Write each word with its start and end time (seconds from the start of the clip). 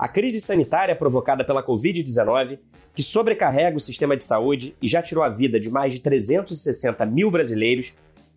a 0.00 0.08
crise 0.08 0.40
sanitária 0.40 0.96
provocada 0.96 1.44
pela 1.44 1.62
Covid-19, 1.62 2.58
que 2.94 3.02
sobrecarrega 3.02 3.76
o 3.76 3.80
sistema 3.80 4.16
de 4.16 4.24
saúde 4.24 4.74
e 4.80 4.88
já 4.88 5.02
tirou 5.02 5.22
a 5.22 5.28
vida 5.28 5.60
de 5.60 5.68
mais 5.68 5.92
de 5.92 6.00
360 6.00 7.04
mil 7.04 7.30
brasileiros, 7.30 7.92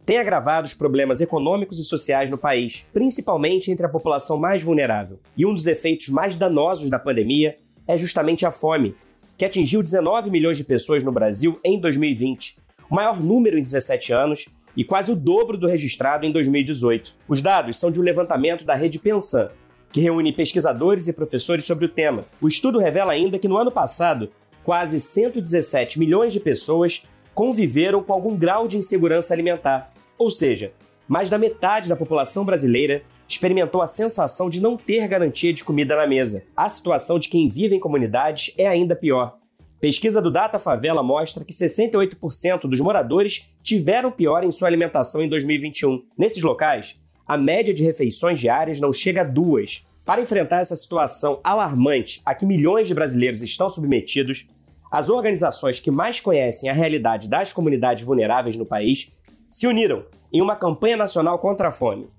tem 0.05 0.17
agravado 0.17 0.67
os 0.67 0.73
problemas 0.73 1.21
econômicos 1.21 1.79
e 1.79 1.85
sociais 1.85 2.29
no 2.29 2.37
país, 2.37 2.85
principalmente 2.91 3.71
entre 3.71 3.85
a 3.85 3.89
população 3.89 4.37
mais 4.37 4.61
vulnerável. 4.61 5.21
E 5.37 5.45
um 5.45 5.53
dos 5.53 5.65
efeitos 5.65 6.09
mais 6.09 6.35
danosos 6.35 6.89
da 6.89 6.99
pandemia 6.99 7.55
é 7.87 7.97
justamente 7.97 8.45
a 8.45 8.51
fome, 8.51 8.93
que 9.37 9.45
atingiu 9.45 9.81
19 9.81 10.29
milhões 10.29 10.57
de 10.57 10.65
pessoas 10.65 11.01
no 11.01 11.13
Brasil 11.13 11.57
em 11.63 11.79
2020, 11.79 12.57
o 12.91 12.95
maior 12.95 13.23
número 13.23 13.57
em 13.57 13.63
17 13.63 14.11
anos 14.11 14.49
e 14.75 14.83
quase 14.83 15.13
o 15.13 15.15
dobro 15.15 15.57
do 15.57 15.67
registrado 15.67 16.25
em 16.25 16.31
2018. 16.33 17.15
Os 17.25 17.41
dados 17.41 17.79
são 17.79 17.89
de 17.89 18.01
um 18.01 18.03
levantamento 18.03 18.65
da 18.65 18.75
rede 18.75 18.99
Pensan, 18.99 19.49
que 19.93 20.01
reúne 20.01 20.33
pesquisadores 20.33 21.07
e 21.07 21.13
professores 21.13 21.65
sobre 21.65 21.85
o 21.85 21.89
tema. 21.89 22.25
O 22.41 22.47
estudo 22.47 22.79
revela 22.79 23.13
ainda 23.13 23.37
que 23.37 23.47
no 23.47 23.57
ano 23.57 23.71
passado, 23.71 24.31
quase 24.63 24.99
117 24.99 25.99
milhões 25.99 26.33
de 26.33 26.39
pessoas 26.39 27.07
conviveram 27.35 28.01
com 28.01 28.11
algum 28.11 28.35
grau 28.35 28.67
de 28.67 28.75
insegurança 28.75 29.35
alimentar. 29.35 29.93
Ou 30.17 30.31
seja, 30.31 30.73
mais 31.07 31.29
da 31.29 31.37
metade 31.37 31.89
da 31.89 31.95
população 31.95 32.43
brasileira 32.43 33.03
experimentou 33.27 33.83
a 33.83 33.87
sensação 33.87 34.49
de 34.49 34.59
não 34.59 34.75
ter 34.75 35.07
garantia 35.07 35.53
de 35.53 35.63
comida 35.63 35.95
na 35.95 36.07
mesa. 36.07 36.43
A 36.57 36.67
situação 36.67 37.19
de 37.19 37.29
quem 37.29 37.47
vive 37.47 37.75
em 37.75 37.79
comunidades 37.79 38.51
é 38.57 38.67
ainda 38.67 38.95
pior. 38.95 39.37
Pesquisa 39.79 40.21
do 40.21 40.31
Data 40.31 40.57
Favela 40.57 41.03
mostra 41.03 41.43
que 41.43 41.53
68% 41.53 42.61
dos 42.61 42.79
moradores 42.79 43.53
tiveram 43.61 44.11
pior 44.11 44.43
em 44.43 44.51
sua 44.51 44.67
alimentação 44.67 45.21
em 45.21 45.29
2021. 45.29 46.03
Nesses 46.17 46.41
locais, 46.41 46.99
a 47.27 47.37
média 47.37 47.73
de 47.73 47.83
refeições 47.83 48.39
diárias 48.39 48.79
não 48.79 48.91
chega 48.91 49.21
a 49.21 49.25
duas. 49.25 49.85
Para 50.05 50.21
enfrentar 50.21 50.59
essa 50.59 50.75
situação 50.75 51.39
alarmante 51.43 52.21
a 52.25 52.35
que 52.35 52.45
milhões 52.45 52.87
de 52.87 52.93
brasileiros 52.93 53.41
estão 53.41 53.69
submetidos, 53.69 54.49
as 54.91 55.09
organizações 55.09 55.79
que 55.79 55.89
mais 55.89 56.19
conhecem 56.19 56.69
a 56.69 56.73
realidade 56.73 57.29
das 57.29 57.53
comunidades 57.53 58.03
vulneráveis 58.03 58.57
no 58.57 58.65
país 58.65 59.11
se 59.49 59.65
uniram 59.65 60.05
em 60.31 60.41
uma 60.41 60.55
campanha 60.55 60.97
nacional 60.97 61.39
contra 61.39 61.69
a 61.69 61.71
fome. 61.71 62.09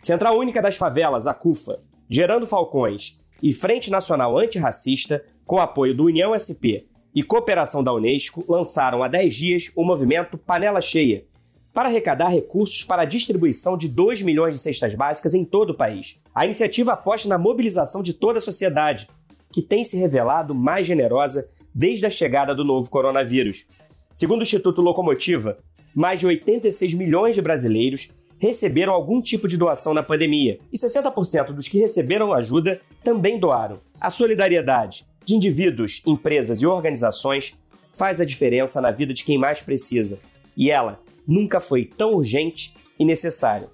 Central 0.00 0.38
Única 0.38 0.62
das 0.62 0.76
Favelas, 0.76 1.26
a 1.26 1.34
CUFA, 1.34 1.80
Gerando 2.08 2.46
Falcões 2.46 3.18
e 3.42 3.52
Frente 3.52 3.90
Nacional 3.90 4.38
Antirracista, 4.38 5.24
com 5.44 5.58
apoio 5.58 5.94
do 5.94 6.04
União 6.04 6.38
SP 6.38 6.86
e 7.14 7.22
cooperação 7.22 7.82
da 7.82 7.92
Unesco, 7.92 8.44
lançaram 8.48 9.02
há 9.02 9.08
10 9.08 9.34
dias 9.34 9.72
o 9.76 9.84
movimento 9.84 10.38
Panela 10.38 10.80
Cheia, 10.80 11.24
para 11.72 11.88
arrecadar 11.88 12.28
recursos 12.28 12.84
para 12.84 13.02
a 13.02 13.06
distribuição 13.06 13.76
de 13.76 13.88
2 13.88 14.22
milhões 14.22 14.54
de 14.54 14.60
cestas 14.60 14.94
básicas 14.94 15.34
em 15.34 15.44
todo 15.44 15.70
o 15.70 15.76
país. 15.76 16.16
A 16.34 16.44
iniciativa 16.44 16.92
aposta 16.92 17.28
na 17.28 17.38
mobilização 17.38 18.02
de 18.02 18.12
toda 18.12 18.38
a 18.38 18.42
sociedade, 18.42 19.08
que 19.52 19.62
tem 19.62 19.84
se 19.84 19.96
revelado 19.96 20.54
mais 20.54 20.86
generosa 20.86 21.48
desde 21.74 22.06
a 22.06 22.10
chegada 22.10 22.54
do 22.54 22.64
novo 22.64 22.90
coronavírus. 22.90 23.66
Segundo 24.12 24.40
o 24.40 24.42
Instituto 24.42 24.82
Locomotiva, 24.82 25.58
mais 25.94 26.20
de 26.20 26.26
86 26.26 26.94
milhões 26.94 27.34
de 27.34 27.42
brasileiros 27.42 28.10
receberam 28.38 28.92
algum 28.92 29.22
tipo 29.22 29.46
de 29.46 29.56
doação 29.56 29.94
na 29.94 30.02
pandemia 30.02 30.58
e 30.72 30.76
60% 30.76 31.52
dos 31.52 31.68
que 31.68 31.78
receberam 31.78 32.32
ajuda 32.32 32.80
também 33.04 33.38
doaram. 33.38 33.78
A 34.00 34.10
solidariedade 34.10 35.06
de 35.24 35.34
indivíduos, 35.34 36.02
empresas 36.04 36.60
e 36.60 36.66
organizações 36.66 37.56
faz 37.88 38.20
a 38.20 38.24
diferença 38.24 38.80
na 38.80 38.90
vida 38.90 39.14
de 39.14 39.24
quem 39.24 39.38
mais 39.38 39.62
precisa. 39.62 40.18
E 40.56 40.70
ela 40.70 41.00
nunca 41.26 41.60
foi 41.60 41.84
tão 41.84 42.14
urgente 42.14 42.74
e 42.98 43.04
necessário. 43.04 43.70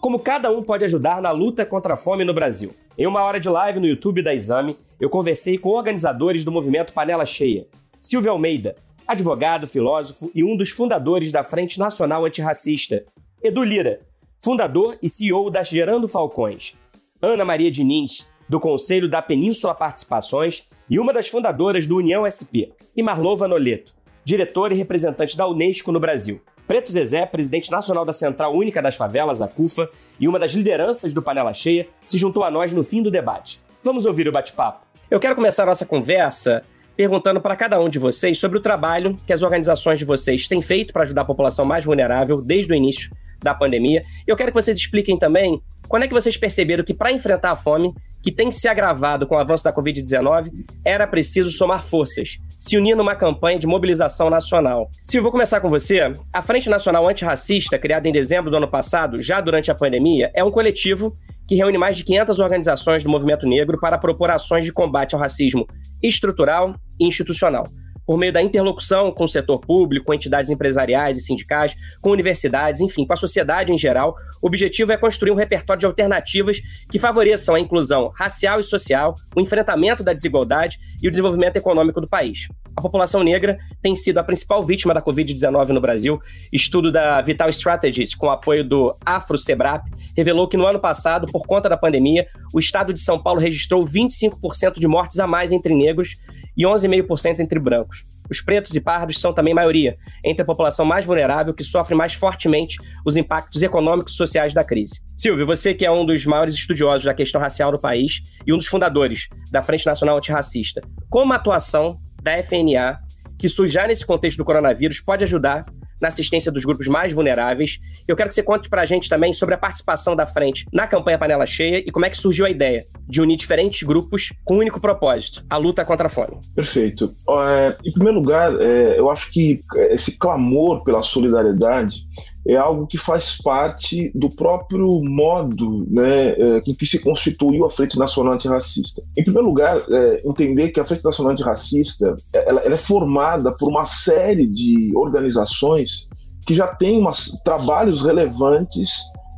Como 0.00 0.18
cada 0.18 0.50
um 0.50 0.62
pode 0.62 0.84
ajudar 0.84 1.20
na 1.20 1.30
luta 1.30 1.66
contra 1.66 1.94
a 1.94 1.96
fome 1.96 2.24
no 2.24 2.32
Brasil? 2.32 2.74
Em 2.96 3.06
uma 3.06 3.22
hora 3.22 3.40
de 3.40 3.48
live 3.48 3.80
no 3.80 3.86
YouTube 3.86 4.22
da 4.22 4.34
Exame, 4.34 4.76
eu 5.00 5.10
conversei 5.10 5.58
com 5.58 5.70
organizadores 5.70 6.44
do 6.44 6.52
movimento 6.52 6.92
Panela 6.92 7.26
Cheia. 7.26 7.66
Silvio 7.98 8.30
Almeida, 8.30 8.76
advogado, 9.06 9.66
filósofo 9.66 10.30
e 10.34 10.44
um 10.44 10.56
dos 10.56 10.70
fundadores 10.70 11.32
da 11.32 11.42
Frente 11.42 11.78
Nacional 11.78 12.24
Antirracista. 12.24 13.04
Edu 13.42 13.64
Lira, 13.64 14.00
fundador 14.40 14.96
e 15.02 15.08
CEO 15.08 15.50
da 15.50 15.62
Gerando 15.62 16.06
Falcões. 16.06 16.76
Ana 17.20 17.44
Maria 17.44 17.70
Diniz, 17.70 18.28
do 18.48 18.60
Conselho 18.60 19.08
da 19.08 19.20
Península 19.20 19.74
Participações 19.74 20.68
e 20.88 20.98
uma 20.98 21.12
das 21.12 21.28
fundadoras 21.28 21.86
do 21.86 21.96
União 21.96 22.28
SP. 22.28 22.70
E 22.96 23.02
Marlova 23.02 23.48
Noleto, 23.48 23.94
diretor 24.24 24.72
e 24.72 24.76
representante 24.76 25.36
da 25.36 25.46
Unesco 25.46 25.90
no 25.90 26.00
Brasil. 26.00 26.40
Preto 26.68 26.92
Zezé, 26.92 27.24
presidente 27.24 27.70
nacional 27.70 28.04
da 28.04 28.12
Central 28.12 28.54
Única 28.54 28.82
das 28.82 28.94
Favelas, 28.94 29.40
a 29.40 29.48
CUFA, 29.48 29.88
e 30.20 30.28
uma 30.28 30.38
das 30.38 30.52
lideranças 30.52 31.14
do 31.14 31.22
Panela 31.22 31.54
Cheia, 31.54 31.88
se 32.04 32.18
juntou 32.18 32.44
a 32.44 32.50
nós 32.50 32.74
no 32.74 32.84
fim 32.84 33.02
do 33.02 33.10
debate. 33.10 33.58
Vamos 33.82 34.04
ouvir 34.04 34.28
o 34.28 34.32
bate-papo. 34.32 34.86
Eu 35.10 35.18
quero 35.18 35.34
começar 35.34 35.62
a 35.62 35.66
nossa 35.66 35.86
conversa 35.86 36.62
perguntando 36.94 37.40
para 37.40 37.56
cada 37.56 37.80
um 37.80 37.88
de 37.88 37.98
vocês 37.98 38.38
sobre 38.38 38.58
o 38.58 38.60
trabalho 38.60 39.16
que 39.26 39.32
as 39.32 39.40
organizações 39.40 39.98
de 39.98 40.04
vocês 40.04 40.46
têm 40.46 40.60
feito 40.60 40.92
para 40.92 41.04
ajudar 41.04 41.22
a 41.22 41.24
população 41.24 41.64
mais 41.64 41.86
vulnerável 41.86 42.42
desde 42.42 42.70
o 42.70 42.76
início 42.76 43.10
da 43.42 43.54
pandemia. 43.54 44.02
Eu 44.26 44.36
quero 44.36 44.50
que 44.52 44.60
vocês 44.60 44.76
expliquem 44.76 45.16
também 45.16 45.62
quando 45.88 46.02
é 46.02 46.06
que 46.06 46.12
vocês 46.12 46.36
perceberam 46.36 46.84
que 46.84 46.92
para 46.92 47.10
enfrentar 47.10 47.52
a 47.52 47.56
fome, 47.56 47.94
que 48.28 48.32
tem 48.32 48.52
se 48.52 48.68
agravado 48.68 49.26
com 49.26 49.36
o 49.36 49.38
avanço 49.38 49.64
da 49.64 49.72
Covid-19, 49.72 50.50
era 50.84 51.06
preciso 51.06 51.50
somar 51.50 51.82
forças, 51.82 52.36
se 52.60 52.76
unir 52.76 52.94
numa 52.94 53.16
campanha 53.16 53.58
de 53.58 53.66
mobilização 53.66 54.28
nacional. 54.28 54.90
Eu 55.14 55.22
vou 55.22 55.32
começar 55.32 55.60
com 55.60 55.70
você, 55.70 56.12
a 56.30 56.42
Frente 56.42 56.68
Nacional 56.68 57.08
Antirracista, 57.08 57.78
criada 57.78 58.06
em 58.06 58.12
dezembro 58.12 58.50
do 58.50 58.58
ano 58.58 58.68
passado, 58.68 59.16
já 59.16 59.40
durante 59.40 59.70
a 59.70 59.74
pandemia, 59.74 60.30
é 60.34 60.44
um 60.44 60.50
coletivo 60.50 61.14
que 61.46 61.54
reúne 61.54 61.78
mais 61.78 61.96
de 61.96 62.04
500 62.04 62.38
organizações 62.38 63.02
do 63.02 63.08
movimento 63.08 63.48
negro 63.48 63.80
para 63.80 63.96
propor 63.96 64.30
ações 64.30 64.62
de 64.62 64.74
combate 64.74 65.14
ao 65.14 65.20
racismo 65.22 65.66
estrutural 66.02 66.74
e 67.00 67.08
institucional 67.08 67.64
por 68.08 68.16
meio 68.16 68.32
da 68.32 68.40
interlocução 68.40 69.12
com 69.12 69.24
o 69.24 69.28
setor 69.28 69.60
público, 69.60 70.06
com 70.06 70.14
entidades 70.14 70.48
empresariais 70.48 71.18
e 71.18 71.20
sindicais, 71.20 71.76
com 72.00 72.10
universidades, 72.10 72.80
enfim, 72.80 73.06
com 73.06 73.12
a 73.12 73.16
sociedade 73.18 73.70
em 73.70 73.76
geral. 73.76 74.16
O 74.40 74.46
objetivo 74.46 74.92
é 74.92 74.96
construir 74.96 75.30
um 75.30 75.34
repertório 75.34 75.80
de 75.80 75.84
alternativas 75.84 76.56
que 76.90 76.98
favoreçam 76.98 77.54
a 77.54 77.60
inclusão 77.60 78.10
racial 78.16 78.60
e 78.60 78.64
social, 78.64 79.14
o 79.36 79.42
enfrentamento 79.42 80.02
da 80.02 80.14
desigualdade 80.14 80.78
e 81.02 81.06
o 81.06 81.10
desenvolvimento 81.10 81.56
econômico 81.56 82.00
do 82.00 82.08
país. 82.08 82.48
A 82.74 82.80
população 82.80 83.22
negra 83.22 83.58
tem 83.82 83.94
sido 83.94 84.16
a 84.16 84.24
principal 84.24 84.64
vítima 84.64 84.94
da 84.94 85.02
Covid-19 85.02 85.68
no 85.68 85.80
Brasil. 85.80 86.18
Estudo 86.50 86.90
da 86.90 87.20
Vital 87.20 87.50
Strategies, 87.50 88.14
com 88.14 88.30
apoio 88.30 88.64
do 88.64 88.96
Afro-Sebrap, 89.04 89.82
revelou 90.16 90.48
que 90.48 90.56
no 90.56 90.64
ano 90.64 90.78
passado, 90.78 91.26
por 91.26 91.46
conta 91.46 91.68
da 91.68 91.76
pandemia, 91.76 92.26
o 92.54 92.58
estado 92.58 92.94
de 92.94 93.00
São 93.00 93.22
Paulo 93.22 93.38
registrou 93.38 93.84
25% 93.84 94.78
de 94.78 94.88
mortes 94.88 95.18
a 95.18 95.26
mais 95.26 95.52
entre 95.52 95.74
negros 95.74 96.10
e 96.58 96.64
11,5% 96.64 97.38
entre 97.38 97.60
brancos. 97.60 98.04
Os 98.28 98.40
pretos 98.40 98.74
e 98.74 98.80
pardos 98.80 99.20
são 99.20 99.32
também 99.32 99.54
maioria, 99.54 99.96
entre 100.24 100.42
a 100.42 100.44
população 100.44 100.84
mais 100.84 101.06
vulnerável 101.06 101.54
que 101.54 101.62
sofre 101.62 101.94
mais 101.94 102.14
fortemente 102.14 102.76
os 103.06 103.16
impactos 103.16 103.62
econômicos 103.62 104.12
e 104.12 104.16
sociais 104.16 104.52
da 104.52 104.64
crise. 104.64 105.00
Silvio, 105.16 105.46
você 105.46 105.72
que 105.72 105.86
é 105.86 105.90
um 105.90 106.04
dos 106.04 106.26
maiores 106.26 106.54
estudiosos 106.54 107.04
da 107.04 107.14
questão 107.14 107.40
racial 107.40 107.70
no 107.70 107.78
país 107.78 108.22
e 108.44 108.52
um 108.52 108.58
dos 108.58 108.66
fundadores 108.66 109.28
da 109.52 109.62
Frente 109.62 109.86
Nacional 109.86 110.18
Antirracista, 110.18 110.82
como 111.08 111.32
a 111.32 111.36
atuação 111.36 111.98
da 112.22 112.42
FNA, 112.42 112.96
que 113.38 113.48
surge 113.48 113.72
já 113.72 113.86
nesse 113.86 114.04
contexto 114.04 114.38
do 114.38 114.44
coronavírus, 114.44 115.00
pode 115.00 115.22
ajudar 115.22 115.64
na 116.00 116.08
assistência 116.08 116.50
dos 116.50 116.64
grupos 116.64 116.86
mais 116.86 117.12
vulneráveis. 117.12 117.78
Eu 118.06 118.16
quero 118.16 118.28
que 118.28 118.34
você 118.34 118.42
conte 118.42 118.68
para 118.68 118.82
a 118.82 118.86
gente 118.86 119.08
também 119.08 119.32
sobre 119.32 119.54
a 119.54 119.58
participação 119.58 120.14
da 120.14 120.26
frente 120.26 120.64
na 120.72 120.86
campanha 120.86 121.18
Panela 121.18 121.46
Cheia 121.46 121.78
e 121.78 121.90
como 121.90 122.06
é 122.06 122.10
que 122.10 122.16
surgiu 122.16 122.46
a 122.46 122.50
ideia 122.50 122.84
de 123.08 123.20
unir 123.20 123.36
diferentes 123.36 123.82
grupos 123.82 124.32
com 124.44 124.56
um 124.56 124.58
único 124.58 124.80
propósito, 124.80 125.44
a 125.48 125.56
luta 125.56 125.84
contra 125.84 126.06
a 126.06 126.10
fome. 126.10 126.38
Perfeito. 126.54 127.14
É, 127.30 127.76
em 127.84 127.92
primeiro 127.92 128.18
lugar, 128.18 128.52
é, 128.60 128.98
eu 128.98 129.10
acho 129.10 129.30
que 129.30 129.60
esse 129.90 130.18
clamor 130.18 130.82
pela 130.84 131.02
solidariedade 131.02 132.02
é 132.48 132.56
algo 132.56 132.86
que 132.86 132.96
faz 132.96 133.36
parte 133.36 134.10
do 134.14 134.30
próprio 134.30 135.02
modo 135.04 135.86
né, 135.90 136.30
é, 136.30 136.62
em 136.66 136.74
que 136.74 136.86
se 136.86 136.98
constituiu 136.98 137.66
a 137.66 137.70
Frente 137.70 137.98
Nacional 137.98 138.32
Antirracista. 138.32 139.02
Em 139.16 139.22
primeiro 139.22 139.46
lugar, 139.46 139.76
é, 139.90 140.22
entender 140.24 140.70
que 140.70 140.80
a 140.80 140.84
Frente 140.84 141.04
Nacional 141.04 141.32
Antirracista 141.32 142.16
ela, 142.32 142.62
ela 142.62 142.74
é 142.74 142.78
formada 142.78 143.52
por 143.52 143.68
uma 143.68 143.84
série 143.84 144.46
de 144.46 144.90
organizações 144.96 146.08
que 146.46 146.54
já 146.54 146.66
têm 146.66 146.98
umas, 146.98 147.38
trabalhos 147.44 148.00
relevantes 148.02 148.88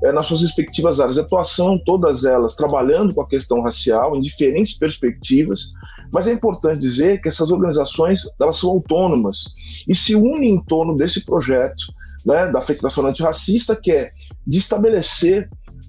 é, 0.04 0.12
nas 0.12 0.26
suas 0.26 0.42
respectivas 0.42 1.00
áreas 1.00 1.16
de 1.16 1.22
atuação, 1.22 1.82
todas 1.84 2.24
elas 2.24 2.54
trabalhando 2.54 3.12
com 3.12 3.22
a 3.22 3.28
questão 3.28 3.60
racial 3.60 4.16
em 4.16 4.20
diferentes 4.20 4.78
perspectivas, 4.78 5.72
mas 6.12 6.28
é 6.28 6.32
importante 6.32 6.78
dizer 6.78 7.20
que 7.20 7.28
essas 7.28 7.50
organizações 7.50 8.22
elas 8.40 8.58
são 8.58 8.70
autônomas 8.70 9.52
e 9.88 9.96
se 9.96 10.14
unem 10.14 10.54
em 10.54 10.64
torno 10.64 10.94
desse 10.94 11.24
projeto 11.24 11.92
né, 12.24 12.50
da 12.50 12.60
Frente 12.60 12.82
Nacional 12.82 13.10
Antirracista, 13.10 13.76
que 13.76 13.92
é 13.92 14.10
de 14.46 14.58
estabelecer 14.58 15.48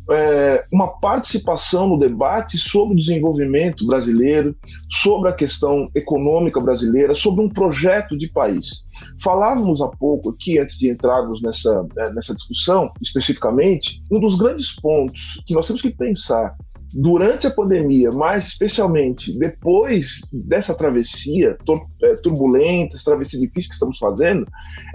é, 0.10 0.66
uma 0.72 0.88
participação 0.88 1.88
no 1.88 1.98
debate 1.98 2.58
sobre 2.58 2.94
o 2.94 2.98
desenvolvimento 2.98 3.86
brasileiro, 3.86 4.56
sobre 4.90 5.30
a 5.30 5.34
questão 5.34 5.88
econômica 5.96 6.60
brasileira, 6.60 7.14
sobre 7.16 7.44
um 7.44 7.50
projeto 7.50 8.18
de 8.18 8.28
país. 8.28 8.86
Falávamos 9.22 9.82
há 9.82 9.88
pouco 9.88 10.32
aqui, 10.32 10.60
antes 10.60 10.78
de 10.78 10.90
entrarmos 10.90 11.42
nessa, 11.42 11.88
é, 11.98 12.14
nessa 12.14 12.36
discussão 12.36 12.92
especificamente, 13.02 14.04
um 14.12 14.20
dos 14.20 14.36
grandes 14.36 14.76
pontos 14.76 15.42
que 15.46 15.54
nós 15.54 15.68
temos 15.68 15.82
que 15.82 15.92
pensar 15.92 16.56
durante 16.94 17.48
a 17.48 17.52
pandemia, 17.52 18.12
mas 18.12 18.48
especialmente 18.48 19.38
depois 19.38 20.22
dessa 20.32 20.76
travessia 20.76 21.58
é, 22.04 22.16
turbulenta, 22.18 22.96
essa 22.96 23.06
travessia 23.06 23.40
difícil 23.40 23.70
que 23.70 23.76
estamos 23.76 23.98
fazendo, 23.98 24.46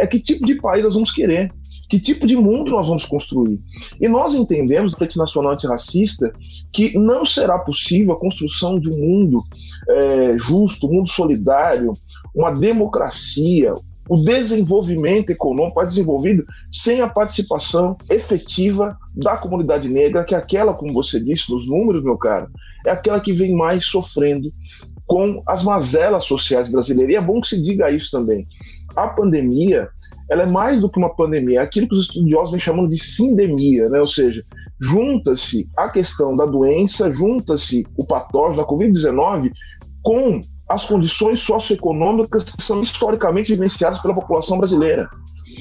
é 0.00 0.06
que 0.06 0.20
tipo 0.20 0.44
de 0.44 0.56
país 0.56 0.84
nós 0.84 0.94
vamos 0.94 1.12
querer. 1.12 1.50
Que 1.88 2.00
tipo 2.00 2.26
de 2.26 2.34
mundo 2.34 2.72
nós 2.72 2.88
vamos 2.88 3.04
construir? 3.04 3.60
E 4.00 4.08
nós 4.08 4.34
entendemos, 4.34 4.94
Frente 4.94 5.16
Nacional 5.16 5.52
Antirracista, 5.52 6.32
que 6.72 6.98
não 6.98 7.25
será 7.25 7.60
possível 7.60 8.12
a 8.12 8.19
construção 8.19 8.76
de 8.76 8.90
um 8.90 8.98
mundo 8.98 9.44
é, 9.88 10.37
justo, 10.37 10.88
um 10.88 10.94
mundo 10.94 11.08
solidário, 11.08 11.93
uma 12.34 12.50
democracia, 12.50 13.72
o 14.08 14.17
desenvolvimento 14.19 15.31
econômico 15.31 15.81
é 15.81 15.87
desenvolvido 15.87 16.44
sem 16.70 17.00
a 17.00 17.08
participação 17.08 17.97
efetiva 18.11 18.97
da 19.14 19.37
comunidade 19.37 19.88
negra, 19.88 20.25
que 20.25 20.35
é 20.35 20.38
aquela, 20.38 20.75
como 20.75 20.93
você 20.93 21.19
disse, 21.19 21.50
nos 21.50 21.69
números, 21.69 22.03
meu 22.03 22.17
caro, 22.17 22.49
é 22.85 22.91
aquela 22.91 23.20
que 23.20 23.32
vem 23.32 23.55
mais 23.55 23.85
sofrendo 23.85 24.50
com 25.06 25.43
as 25.47 25.62
mazelas 25.62 26.25
sociais 26.25 26.69
brasileiras. 26.69 27.12
E 27.12 27.17
é 27.17 27.20
bom 27.20 27.41
que 27.41 27.49
se 27.49 27.62
diga 27.62 27.91
isso 27.91 28.11
também. 28.11 28.47
A 28.97 29.08
pandemia, 29.08 29.88
ela 30.29 30.43
é 30.43 30.47
mais 30.47 30.81
do 30.81 30.91
que 30.91 30.99
uma 30.99 31.14
pandemia, 31.14 31.61
é 31.61 31.62
aquilo 31.62 31.88
que 31.88 31.94
os 31.94 32.03
estudiosos 32.03 32.50
vêm 32.50 32.61
chamando 32.61 32.88
de 32.88 32.99
sindemia, 32.99 33.88
né? 33.88 34.00
ou 34.00 34.06
seja, 34.06 34.43
junta-se 34.81 35.69
a 35.76 35.88
questão 35.88 36.37
da 36.37 36.44
doença, 36.44 37.11
junta-se 37.11 37.87
o 37.97 38.05
patógeno 38.05 38.62
da 38.62 38.69
Covid-19 38.69 39.50
com 40.03 40.41
as 40.68 40.84
condições 40.84 41.40
socioeconômicas 41.40 42.44
que 42.44 42.62
são 42.62 42.80
historicamente 42.80 43.52
vivenciadas 43.52 44.00
pela 44.00 44.14
população 44.14 44.58
brasileira. 44.58 45.08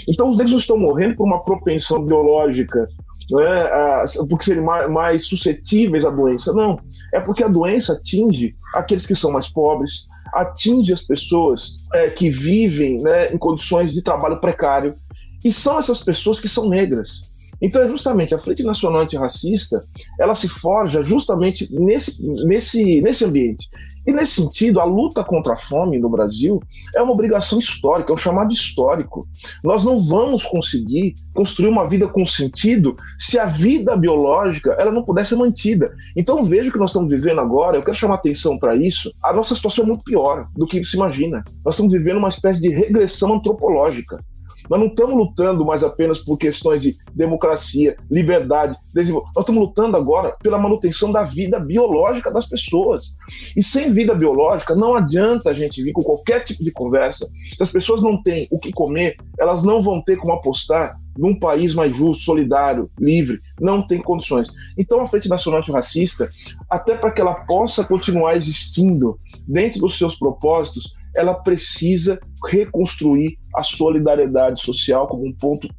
Então, 0.08 0.30
os 0.30 0.38
negros 0.38 0.62
estão 0.62 0.78
morrendo 0.78 1.16
por 1.16 1.26
uma 1.26 1.44
propensão 1.44 2.06
biológica, 2.06 2.88
né, 3.32 4.04
porque 4.30 4.46
serem 4.46 4.64
mais 4.64 5.28
suscetíveis 5.28 6.06
à 6.06 6.10
doença. 6.10 6.54
Não, 6.54 6.78
é 7.14 7.20
porque 7.20 7.44
a 7.44 7.48
doença 7.48 7.94
atinge 7.94 8.56
aqueles 8.74 9.06
que 9.06 9.16
são 9.16 9.32
mais 9.32 9.48
pobres, 9.48 10.08
atinge 10.34 10.92
as 10.92 11.02
pessoas 11.02 11.78
é, 11.94 12.10
que 12.10 12.30
vivem 12.30 12.98
né, 13.02 13.32
em 13.32 13.38
condições 13.38 13.94
de 13.94 14.02
trabalho 14.02 14.40
precário, 14.40 14.96
e 15.44 15.52
são 15.52 15.78
essas 15.78 16.00
pessoas 16.00 16.40
que 16.40 16.50
são 16.50 16.68
negras. 16.68 17.22
Então 17.62 17.82
é 17.82 17.88
justamente 17.88 18.36
a 18.36 18.38
Frente 18.38 18.64
Nacional 18.64 19.02
Antirracista, 19.02 19.82
ela 20.20 20.36
se 20.36 20.50
forja 20.50 21.02
justamente 21.02 21.68
nesse, 21.72 22.22
nesse, 22.46 23.02
nesse 23.02 23.24
ambiente. 23.24 23.70
E 24.06 24.12
nesse 24.12 24.42
sentido, 24.42 24.80
a 24.80 24.84
luta 24.84 25.24
contra 25.24 25.54
a 25.54 25.58
fome 25.58 25.98
no 25.98 26.10
Brasil 26.10 26.62
é 26.96 27.02
uma 27.02 27.12
obrigação 27.12 27.58
histórica, 27.58 28.12
é 28.12 28.16
um 28.16 28.18
chamado 28.18 28.54
histórico. 28.54 29.28
Nós 29.64 29.84
não 29.84 30.00
vamos 30.00 30.44
conseguir 30.46 31.16
construir 31.34 31.70
uma 31.70 31.88
vida 31.88 32.08
com 32.08 32.26
sentido 32.26 32.96
se 33.18 33.40
a 33.40 33.46
vida 33.46 33.96
biológica 33.98 34.76
ela 34.80 34.92
não 34.92 35.04
puder 35.04 35.26
ser 35.26 35.36
mantida. 35.36 35.94
Então 36.16 36.44
veja 36.44 36.70
o 36.70 36.72
que 36.72 36.80
nós 36.80 36.90
estamos 36.90 37.10
vivendo 37.10 37.42
agora, 37.42 37.78
eu 37.78 37.84
quero 37.84 37.98
chamar 37.98 38.16
atenção 38.16 38.58
para 38.58 38.76
isso. 38.76 39.12
A 39.24 39.34
nossa 39.34 39.56
situação 39.56 39.84
é 39.84 39.88
muito 39.88 40.04
pior 40.04 40.48
do 40.56 40.68
que 40.68 40.84
se 40.84 40.96
imagina. 40.96 41.44
Nós 41.64 41.76
estamos 41.76 41.94
vivendo 41.94 42.18
uma 42.18 42.30
espécie 42.30 42.62
de 42.62 42.70
regressão 42.70 43.34
antropológica. 43.34 44.24
Nós 44.70 44.80
não 44.80 44.88
estamos 44.88 45.16
lutando 45.16 45.66
mais 45.66 45.84
apenas 45.84 46.20
por 46.20 46.38
questões 46.38 46.82
de 46.82 46.96
democracia, 47.14 47.96
liberdade, 48.10 48.76
desenvolvimento. 48.94 49.36
Nós 49.36 49.44
estamos 49.44 49.62
lutando 49.62 49.98
agora 49.98 50.36
pela 50.42 50.58
manutenção 50.58 51.12
da 51.12 51.24
vida 51.24 51.60
biológica 51.60 52.32
das 52.32 52.48
pessoas. 52.48 53.16
E 53.56 53.64
sem 53.64 53.92
vida 53.92 54.14
biológica, 54.14 54.76
não 54.76 54.96
adianta 54.96 55.50
a 55.50 55.54
gente 55.54 55.82
vir 55.84 55.94
com 55.94 56.02
qualquer 56.02 56.44
tipo 56.44 56.64
de 56.64 56.72
conversa. 56.72 57.30
Se 57.56 57.62
as 57.62 57.72
pessoas 57.72 58.02
não 58.02 58.22
têm 58.22 58.48
o 58.52 58.60
que 58.60 58.72
comer, 58.72 59.18
elas 59.40 59.64
não 59.64 59.82
vão 59.82 60.02
ter 60.02 60.18
como 60.18 60.34
apostar 60.34 60.98
num 61.18 61.38
país 61.38 61.74
mais 61.74 61.96
justo, 61.96 62.24
solidário, 62.24 62.90
livre, 63.00 63.42
não 63.60 63.86
tem 63.86 64.02
condições. 64.02 64.50
Então 64.78 65.02
a 65.02 65.08
Frente 65.08 65.30
Nacional 65.30 65.60
Antirracista, 65.60 66.30
até 66.70 66.96
para 66.96 67.12
que 67.12 67.22
ela 67.22 67.34
possa 67.46 67.84
continuar 67.84 68.36
existindo 68.36 69.18
dentro 69.48 69.80
dos 69.80 69.98
seus 69.98 70.16
propósitos, 70.16 70.96
ela 71.16 71.34
precisa 71.34 72.20
reconstruir 72.46 73.38
a 73.56 73.64
solidariedade 73.64 74.62
social 74.62 75.08
como 75.08 75.26
um 75.26 75.34
ponto 75.34 75.70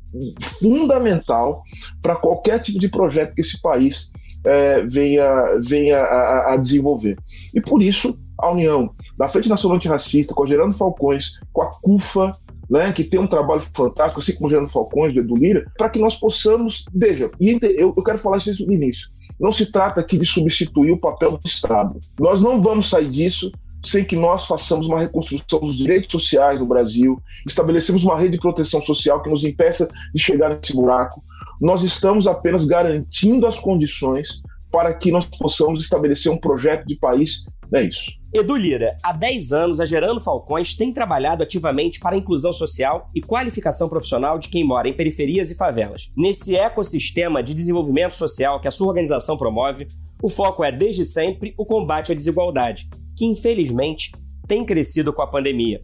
fundamental 0.41 1.63
para 2.01 2.17
qualquer 2.17 2.59
tipo 2.59 2.79
de 2.79 2.89
projeto 2.89 3.35
que 3.35 3.43
esse 3.43 3.61
país 3.61 4.11
é, 4.45 4.83
venha, 4.87 5.59
venha 5.61 5.99
a, 5.99 6.55
a, 6.55 6.57
desenvolver. 6.57 7.19
E 7.55 7.61
por 7.61 7.83
isso, 7.83 8.19
a 8.39 8.51
união 8.51 8.91
da 9.19 9.29
Frente 9.29 9.49
Nacional 9.49 9.77
Antirracista, 9.77 10.33
com 10.33 10.45
a 10.45 10.47
Gerando 10.47 10.75
Falcões, 10.75 11.33
com 11.53 11.63
a 11.63 11.71
CUFA, 11.81 12.33
né, 12.69 12.93
que 12.93 13.05
tem 13.05 13.21
um 13.21 13.27
trabalho 13.27 13.63
fantástico, 13.75 14.21
assim 14.21 14.35
como 14.35 14.47
o 14.47 14.51
Gerando 14.51 14.69
Falcões, 14.69 15.15
do 15.15 15.21
Edu 15.21 15.35
Lira, 15.37 15.71
para 15.77 15.89
que 15.89 15.99
nós 15.99 16.17
possamos. 16.17 16.85
Veja, 16.95 17.31
e 17.41 17.59
eu, 17.77 17.95
eu 17.97 18.03
quero 18.03 18.19
falar 18.19 18.39
isso 18.39 18.67
no 18.67 18.73
início. 18.73 19.09
Não 19.39 19.53
se 19.53 19.67
trata 19.71 20.01
aqui 20.01 20.19
de 20.19 20.27
substituir 20.27 20.93
o 20.93 20.99
papel 20.99 21.33
do 21.33 21.47
Estado. 21.47 22.01
Nós 22.19 22.41
não 22.41 22.63
vamos 22.63 22.89
sair 22.89 23.09
disso 23.09 23.53
sem 23.85 24.05
que 24.05 24.17
nós 24.17 24.47
façamos 24.47 24.87
uma 24.87 24.99
reconstrução 24.99 25.61
dos 25.61 25.77
direitos 25.77 26.11
sociais 26.11 26.59
no 26.59 26.67
Brasil, 26.67 27.23
estabelecemos 27.47 28.03
uma 28.03 28.19
rede 28.19 28.33
de 28.33 28.41
proteção 28.41 28.81
social 28.81 29.23
que 29.23 29.31
nos 29.31 29.45
impeça 29.45 29.89
de 30.13 30.21
chegar 30.21 30.49
nesse 30.49 30.75
buraco. 30.75 31.23
Nós 31.61 31.83
estamos 31.85 32.27
apenas 32.27 32.65
garantindo 32.65 33.47
as 33.47 33.59
condições 33.61 34.41
para 34.73 34.93
que 34.93 35.13
nós 35.13 35.25
possamos 35.25 35.83
estabelecer 35.83 36.33
um 36.33 36.39
projeto 36.39 36.85
de 36.87 36.97
país. 36.97 37.45
É 37.73 37.83
isso. 37.83 38.11
Edu 38.33 38.57
Lira, 38.57 38.97
há 39.03 39.13
10 39.13 39.53
anos 39.53 39.81
a 39.81 39.87
Gerando 39.87 40.21
Falcões 40.21 40.75
tem 40.75 40.93
trabalhado 40.93 41.43
ativamente 41.43 42.01
para 42.01 42.17
a 42.17 42.19
inclusão 42.19 42.53
social 42.53 43.09
e 43.15 43.21
qualificação 43.21 43.89
profissional 43.89 44.39
de 44.39 44.49
quem 44.49 44.65
mora 44.65 44.89
em 44.89 44.93
periferias 44.93 45.51
e 45.51 45.57
favelas. 45.57 46.11
Nesse 46.17 46.57
ecossistema 46.57 47.43
de 47.43 47.55
desenvolvimento 47.55 48.17
social 48.17 48.61
que 48.61 48.67
a 48.67 48.71
sua 48.73 48.89
organização 48.89 49.37
promove, 49.37 49.87
o 50.21 50.29
foco 50.29 50.65
é 50.65 50.73
desde 50.73 51.05
sempre 51.05 51.55
o 51.57 51.65
combate 51.65 52.11
à 52.11 52.15
desigualdade, 52.15 52.89
que 53.17 53.25
infelizmente 53.25 54.11
tem 54.47 54.65
crescido 54.65 55.13
com 55.13 55.23
a 55.23 55.31
pandemia. 55.31 55.81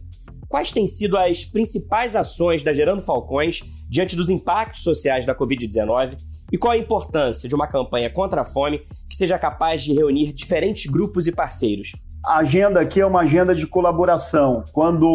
Quais 0.49 0.71
têm 0.71 0.85
sido 0.85 1.17
as 1.17 1.45
principais 1.45 2.15
ações 2.15 2.61
da 2.61 2.73
Gerando 2.73 3.01
Falcões 3.01 3.61
diante 3.89 4.15
dos 4.15 4.29
impactos 4.29 4.83
sociais 4.83 5.25
da 5.25 5.33
Covid-19 5.33 6.17
e 6.51 6.57
qual 6.57 6.73
a 6.73 6.77
importância 6.77 7.49
de 7.49 7.55
uma 7.55 7.67
campanha 7.67 8.09
contra 8.09 8.41
a 8.41 8.45
fome 8.45 8.79
que 9.09 9.15
seja 9.15 9.39
capaz 9.39 9.81
de 9.81 9.93
reunir 9.93 10.33
diferentes 10.33 10.91
grupos 10.91 11.25
e 11.25 11.31
parceiros? 11.31 11.93
A 12.25 12.37
agenda 12.37 12.79
aqui 12.79 13.01
é 13.01 13.05
uma 13.05 13.21
agenda 13.21 13.53
de 13.53 13.67
colaboração. 13.67 14.63
Quando 14.71 15.05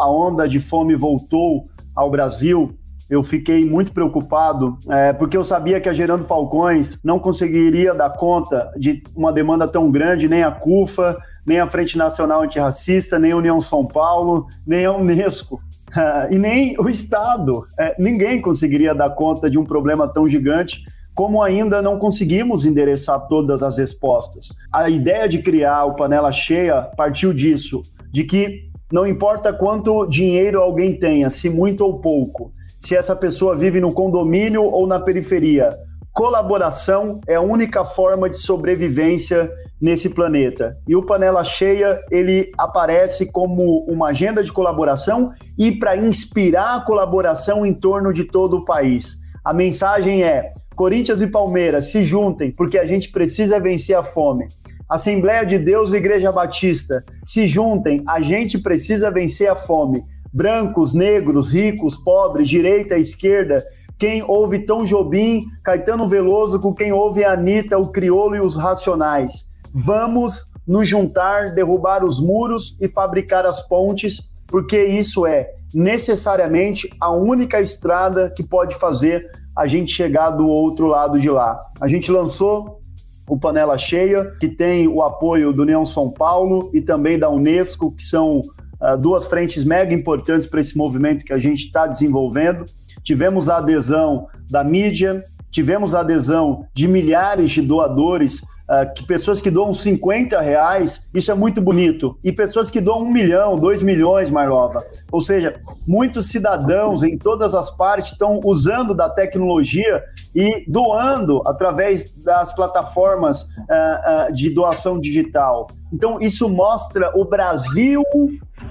a 0.00 0.10
onda 0.10 0.48
de 0.48 0.58
fome 0.58 0.96
voltou 0.96 1.64
ao 1.94 2.10
Brasil, 2.10 2.74
eu 3.10 3.22
fiquei 3.22 3.68
muito 3.68 3.92
preocupado, 3.92 4.78
é, 4.88 5.12
porque 5.12 5.36
eu 5.36 5.44
sabia 5.44 5.78
que 5.78 5.90
a 5.90 5.92
Gerando 5.92 6.24
Falcões 6.24 6.98
não 7.04 7.18
conseguiria 7.18 7.94
dar 7.94 8.08
conta 8.16 8.72
de 8.78 9.02
uma 9.14 9.30
demanda 9.30 9.68
tão 9.68 9.90
grande, 9.90 10.26
nem 10.26 10.42
a 10.42 10.50
CUFA, 10.50 11.18
nem 11.44 11.60
a 11.60 11.66
Frente 11.66 11.98
Nacional 11.98 12.42
Antirracista, 12.42 13.18
nem 13.18 13.32
a 13.32 13.36
União 13.36 13.60
São 13.60 13.84
Paulo, 13.84 14.46
nem 14.66 14.86
a 14.86 14.92
Unesco. 14.92 15.58
e 16.30 16.38
nem 16.38 16.74
o 16.78 16.88
Estado. 16.88 17.66
É, 17.78 17.94
ninguém 17.98 18.40
conseguiria 18.40 18.94
dar 18.94 19.10
conta 19.10 19.50
de 19.50 19.58
um 19.58 19.64
problema 19.64 20.08
tão 20.08 20.26
gigante 20.26 20.80
como 21.14 21.42
ainda 21.42 21.82
não 21.82 21.98
conseguimos 21.98 22.64
endereçar 22.64 23.26
todas 23.28 23.62
as 23.62 23.78
respostas. 23.78 24.48
A 24.72 24.88
ideia 24.88 25.28
de 25.28 25.38
criar 25.38 25.84
o 25.84 25.94
Panela 25.94 26.32
Cheia 26.32 26.82
partiu 26.96 27.32
disso, 27.32 27.82
de 28.10 28.24
que 28.24 28.70
não 28.92 29.06
importa 29.06 29.52
quanto 29.52 30.06
dinheiro 30.06 30.60
alguém 30.60 30.98
tenha, 30.98 31.30
se 31.30 31.48
muito 31.48 31.82
ou 31.82 32.00
pouco, 32.00 32.52
se 32.80 32.96
essa 32.96 33.16
pessoa 33.16 33.56
vive 33.56 33.80
no 33.80 33.92
condomínio 33.92 34.62
ou 34.62 34.86
na 34.86 35.00
periferia. 35.00 35.70
Colaboração 36.12 37.20
é 37.26 37.36
a 37.36 37.40
única 37.40 37.86
forma 37.86 38.28
de 38.28 38.36
sobrevivência 38.36 39.50
nesse 39.80 40.10
planeta. 40.10 40.76
E 40.86 40.94
o 40.94 41.02
Panela 41.02 41.42
Cheia, 41.42 41.98
ele 42.10 42.52
aparece 42.58 43.24
como 43.24 43.86
uma 43.88 44.10
agenda 44.10 44.44
de 44.44 44.52
colaboração 44.52 45.32
e 45.56 45.72
para 45.72 45.96
inspirar 45.96 46.76
a 46.76 46.80
colaboração 46.82 47.64
em 47.64 47.72
torno 47.72 48.12
de 48.12 48.24
todo 48.24 48.58
o 48.58 48.64
país. 48.64 49.16
A 49.42 49.54
mensagem 49.54 50.22
é: 50.22 50.52
Corinthians 50.74 51.22
e 51.22 51.26
Palmeiras 51.26 51.90
se 51.90 52.04
juntem, 52.04 52.50
porque 52.50 52.78
a 52.78 52.84
gente 52.84 53.10
precisa 53.10 53.60
vencer 53.60 53.96
a 53.96 54.02
fome. 54.02 54.48
Assembleia 54.88 55.44
de 55.44 55.58
Deus 55.58 55.92
e 55.92 55.96
Igreja 55.96 56.30
Batista 56.30 57.04
se 57.24 57.48
juntem, 57.48 58.02
a 58.06 58.20
gente 58.20 58.58
precisa 58.58 59.10
vencer 59.10 59.50
a 59.50 59.56
fome 59.56 60.04
brancos, 60.32 60.94
negros, 60.94 61.52
ricos, 61.52 61.98
pobres, 61.98 62.48
direita, 62.48 62.96
esquerda, 62.96 63.62
quem 63.98 64.24
ouve 64.26 64.60
Tom 64.60 64.84
Jobim, 64.84 65.44
Caetano 65.62 66.08
Veloso, 66.08 66.58
com 66.58 66.74
quem 66.74 66.92
ouve 66.92 67.24
Anitta, 67.24 67.78
o 67.78 67.92
Criolo 67.92 68.34
e 68.34 68.40
os 68.40 68.56
Racionais. 68.56 69.46
Vamos 69.72 70.46
nos 70.66 70.88
juntar, 70.88 71.54
derrubar 71.54 72.04
os 72.04 72.20
muros 72.20 72.76
e 72.80 72.88
fabricar 72.88 73.44
as 73.44 73.62
pontes, 73.62 74.22
porque 74.46 74.82
isso 74.84 75.26
é 75.26 75.50
necessariamente 75.74 76.90
a 77.00 77.10
única 77.10 77.60
estrada 77.60 78.32
que 78.34 78.42
pode 78.42 78.74
fazer 78.76 79.30
a 79.56 79.66
gente 79.66 79.92
chegar 79.92 80.30
do 80.30 80.48
outro 80.48 80.86
lado 80.86 81.18
de 81.18 81.28
lá. 81.28 81.60
A 81.80 81.88
gente 81.88 82.10
lançou 82.10 82.80
o 83.28 83.38
Panela 83.38 83.78
Cheia, 83.78 84.32
que 84.40 84.48
tem 84.48 84.88
o 84.88 85.02
apoio 85.02 85.52
do 85.52 85.62
União 85.62 85.84
São 85.84 86.10
Paulo 86.10 86.70
e 86.74 86.80
também 86.80 87.18
da 87.18 87.30
Unesco, 87.30 87.92
que 87.92 88.02
são 88.02 88.40
uh, 88.40 88.98
duas 88.98 89.26
frentes 89.26 89.64
mega 89.64 89.94
importantes 89.94 90.46
para 90.46 90.60
esse 90.60 90.76
movimento 90.76 91.24
que 91.24 91.32
a 91.32 91.38
gente 91.38 91.66
está 91.66 91.86
desenvolvendo. 91.86 92.64
Tivemos 93.02 93.48
a 93.48 93.58
adesão 93.58 94.26
da 94.50 94.64
mídia, 94.64 95.22
tivemos 95.50 95.94
a 95.94 96.00
adesão 96.00 96.66
de 96.74 96.88
milhares 96.88 97.50
de 97.50 97.62
doadores 97.62 98.42
Uh, 98.62 98.94
que 98.94 99.04
pessoas 99.04 99.40
que 99.40 99.50
doam 99.50 99.74
50 99.74 100.40
reais, 100.40 101.00
isso 101.12 101.30
é 101.30 101.34
muito 101.34 101.60
bonito. 101.60 102.16
E 102.22 102.32
pessoas 102.32 102.70
que 102.70 102.80
doam 102.80 103.02
um 103.02 103.12
milhão, 103.12 103.56
dois 103.56 103.82
milhões, 103.82 104.30
Marlova. 104.30 104.78
Ou 105.10 105.20
seja, 105.20 105.60
muitos 105.86 106.28
cidadãos 106.28 107.02
em 107.02 107.18
todas 107.18 107.54
as 107.54 107.70
partes 107.70 108.12
estão 108.12 108.40
usando 108.44 108.94
da 108.94 109.10
tecnologia 109.10 110.02
e 110.34 110.64
doando 110.70 111.42
através 111.46 112.12
das 112.14 112.54
plataformas 112.54 113.42
uh, 113.42 114.30
uh, 114.30 114.32
de 114.32 114.54
doação 114.54 114.98
digital. 114.98 115.66
Então, 115.92 116.20
isso 116.20 116.48
mostra 116.48 117.10
o 117.14 117.24
Brasil 117.24 118.00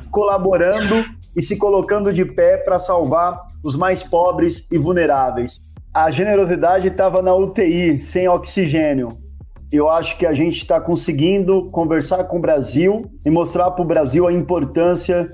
colaborando 0.09 1.05
e 1.35 1.41
se 1.41 1.55
colocando 1.57 2.11
de 2.11 2.25
pé 2.25 2.57
para 2.57 2.79
salvar 2.79 3.39
os 3.63 3.75
mais 3.75 4.01
pobres 4.01 4.65
e 4.71 4.77
vulneráveis. 4.77 5.59
A 5.93 6.09
generosidade 6.09 6.87
estava 6.87 7.21
na 7.21 7.35
UTI, 7.35 8.01
sem 8.01 8.27
oxigênio 8.27 9.20
eu 9.71 9.89
acho 9.89 10.17
que 10.17 10.25
a 10.25 10.31
gente 10.31 10.57
está 10.57 10.79
conseguindo 10.81 11.69
conversar 11.71 12.25
com 12.25 12.37
o 12.37 12.41
Brasil 12.41 13.09
e 13.25 13.29
mostrar 13.29 13.71
para 13.71 13.83
o 13.83 13.87
Brasil 13.87 14.27
a 14.27 14.33
importância 14.33 15.29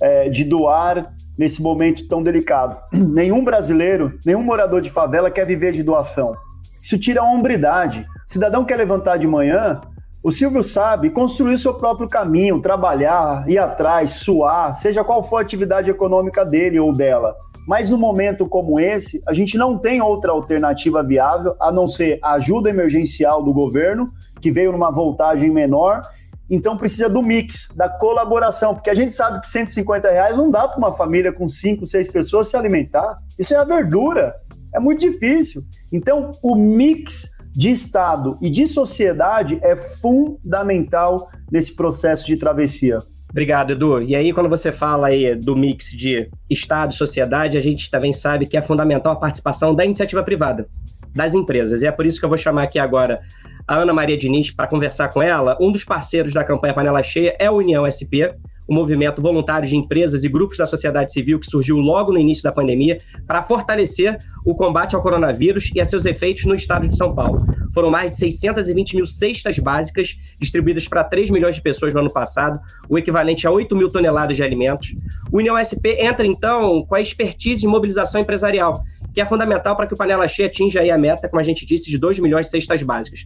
é, 0.00 0.28
de 0.28 0.44
doar 0.44 1.14
nesse 1.38 1.62
momento 1.62 2.08
tão 2.08 2.22
delicado. 2.22 2.76
Nenhum 2.92 3.44
brasileiro, 3.44 4.18
nenhum 4.24 4.42
morador 4.42 4.80
de 4.80 4.90
favela 4.90 5.30
quer 5.30 5.46
viver 5.46 5.72
de 5.72 5.82
doação. 5.82 6.34
Isso 6.82 6.98
tira 6.98 7.20
a 7.20 7.24
hombridade. 7.24 8.06
O 8.28 8.32
cidadão 8.32 8.64
quer 8.64 8.76
levantar 8.76 9.18
de 9.18 9.26
manhã, 9.26 9.80
o 10.24 10.30
Silvio 10.30 10.62
sabe 10.62 11.10
construir 11.10 11.58
seu 11.58 11.74
próprio 11.74 12.08
caminho, 12.08 12.62
trabalhar, 12.62 13.44
ir 13.48 13.58
atrás, 13.58 14.10
suar, 14.10 14.72
seja 14.72 15.02
qual 15.02 15.20
for 15.20 15.38
a 15.38 15.40
atividade 15.40 15.90
econômica 15.90 16.44
dele 16.44 16.78
ou 16.78 16.92
dela. 16.92 17.34
Mas 17.66 17.90
num 17.90 17.98
momento 17.98 18.46
como 18.46 18.80
esse, 18.80 19.22
a 19.26 19.32
gente 19.32 19.56
não 19.56 19.78
tem 19.78 20.00
outra 20.00 20.32
alternativa 20.32 21.02
viável 21.02 21.54
a 21.60 21.70
não 21.70 21.86
ser 21.86 22.18
a 22.22 22.32
ajuda 22.32 22.70
emergencial 22.70 23.42
do 23.42 23.52
governo, 23.52 24.08
que 24.40 24.50
veio 24.50 24.72
numa 24.72 24.90
voltagem 24.90 25.50
menor. 25.50 26.02
Então 26.50 26.76
precisa 26.76 27.08
do 27.08 27.22
mix, 27.22 27.68
da 27.74 27.88
colaboração, 27.88 28.74
porque 28.74 28.90
a 28.90 28.94
gente 28.94 29.14
sabe 29.14 29.40
que 29.40 29.48
150 29.48 30.10
reais 30.10 30.36
não 30.36 30.50
dá 30.50 30.66
para 30.68 30.76
uma 30.76 30.94
família 30.94 31.32
com 31.32 31.48
5, 31.48 31.86
6 31.86 32.08
pessoas 32.08 32.48
se 32.48 32.56
alimentar. 32.56 33.16
Isso 33.38 33.54
é 33.54 33.56
a 33.56 33.64
verdura. 33.64 34.34
É 34.74 34.80
muito 34.80 35.00
difícil. 35.00 35.62
Então, 35.92 36.32
o 36.42 36.56
mix 36.56 37.30
de 37.52 37.70
Estado 37.70 38.38
e 38.40 38.50
de 38.50 38.66
sociedade 38.66 39.58
é 39.62 39.76
fundamental 39.76 41.28
nesse 41.50 41.74
processo 41.74 42.26
de 42.26 42.36
travessia. 42.36 42.98
Obrigado, 43.32 43.72
Edu. 43.72 44.02
E 44.02 44.14
aí, 44.14 44.30
quando 44.30 44.48
você 44.48 44.70
fala 44.70 45.08
aí 45.08 45.34
do 45.34 45.56
mix 45.56 45.90
de 45.90 46.28
Estado 46.50 46.94
sociedade, 46.94 47.56
a 47.56 47.60
gente 47.60 47.90
também 47.90 48.12
sabe 48.12 48.46
que 48.46 48.58
é 48.58 48.62
fundamental 48.62 49.14
a 49.14 49.16
participação 49.16 49.74
da 49.74 49.84
iniciativa 49.84 50.22
privada, 50.22 50.68
das 51.14 51.34
empresas. 51.34 51.82
E 51.82 51.86
é 51.86 51.90
por 51.90 52.04
isso 52.04 52.20
que 52.20 52.26
eu 52.26 52.28
vou 52.28 52.36
chamar 52.36 52.64
aqui 52.64 52.78
agora 52.78 53.20
a 53.66 53.76
Ana 53.76 53.92
Maria 53.94 54.18
Diniz 54.18 54.50
para 54.50 54.66
conversar 54.66 55.08
com 55.08 55.22
ela. 55.22 55.56
Um 55.58 55.72
dos 55.72 55.82
parceiros 55.82 56.34
da 56.34 56.44
campanha 56.44 56.74
Panela 56.74 57.02
Cheia 57.02 57.34
é 57.38 57.46
a 57.46 57.52
União 57.52 57.88
SP, 57.88 58.28
o 58.68 58.74
movimento 58.74 59.20
voluntário 59.20 59.68
de 59.68 59.76
empresas 59.76 60.24
e 60.24 60.28
grupos 60.28 60.56
da 60.56 60.66
sociedade 60.66 61.12
civil 61.12 61.38
que 61.38 61.46
surgiu 61.46 61.76
logo 61.76 62.12
no 62.12 62.18
início 62.18 62.42
da 62.42 62.52
pandemia 62.52 62.98
para 63.26 63.42
fortalecer 63.42 64.18
o 64.44 64.54
combate 64.54 64.94
ao 64.94 65.02
coronavírus 65.02 65.70
e 65.74 65.80
a 65.80 65.84
seus 65.84 66.04
efeitos 66.04 66.44
no 66.44 66.54
estado 66.54 66.88
de 66.88 66.96
São 66.96 67.14
Paulo. 67.14 67.44
Foram 67.72 67.90
mais 67.90 68.10
de 68.10 68.16
620 68.16 68.96
mil 68.96 69.06
cestas 69.06 69.58
básicas 69.58 70.16
distribuídas 70.38 70.86
para 70.86 71.04
3 71.04 71.30
milhões 71.30 71.56
de 71.56 71.62
pessoas 71.62 71.94
no 71.94 72.00
ano 72.00 72.12
passado, 72.12 72.60
o 72.88 72.98
equivalente 72.98 73.46
a 73.46 73.50
8 73.50 73.74
mil 73.74 73.88
toneladas 73.88 74.36
de 74.36 74.42
alimentos. 74.42 74.94
O 75.30 75.38
União 75.38 75.56
SP 75.56 75.96
entra, 75.98 76.26
então, 76.26 76.84
com 76.84 76.94
a 76.94 77.00
expertise 77.00 77.62
de 77.62 77.66
mobilização 77.66 78.20
empresarial, 78.20 78.82
que 79.14 79.20
é 79.20 79.26
fundamental 79.26 79.76
para 79.76 79.86
que 79.86 79.94
o 79.94 79.96
Panela 79.96 80.26
Cheia 80.26 80.48
atinja 80.48 80.82
a 80.82 80.98
meta, 80.98 81.28
como 81.28 81.40
a 81.40 81.44
gente 81.44 81.66
disse, 81.66 81.90
de 81.90 81.98
2 81.98 82.18
milhões 82.18 82.46
de 82.46 82.50
cestas 82.50 82.82
básicas. 82.82 83.24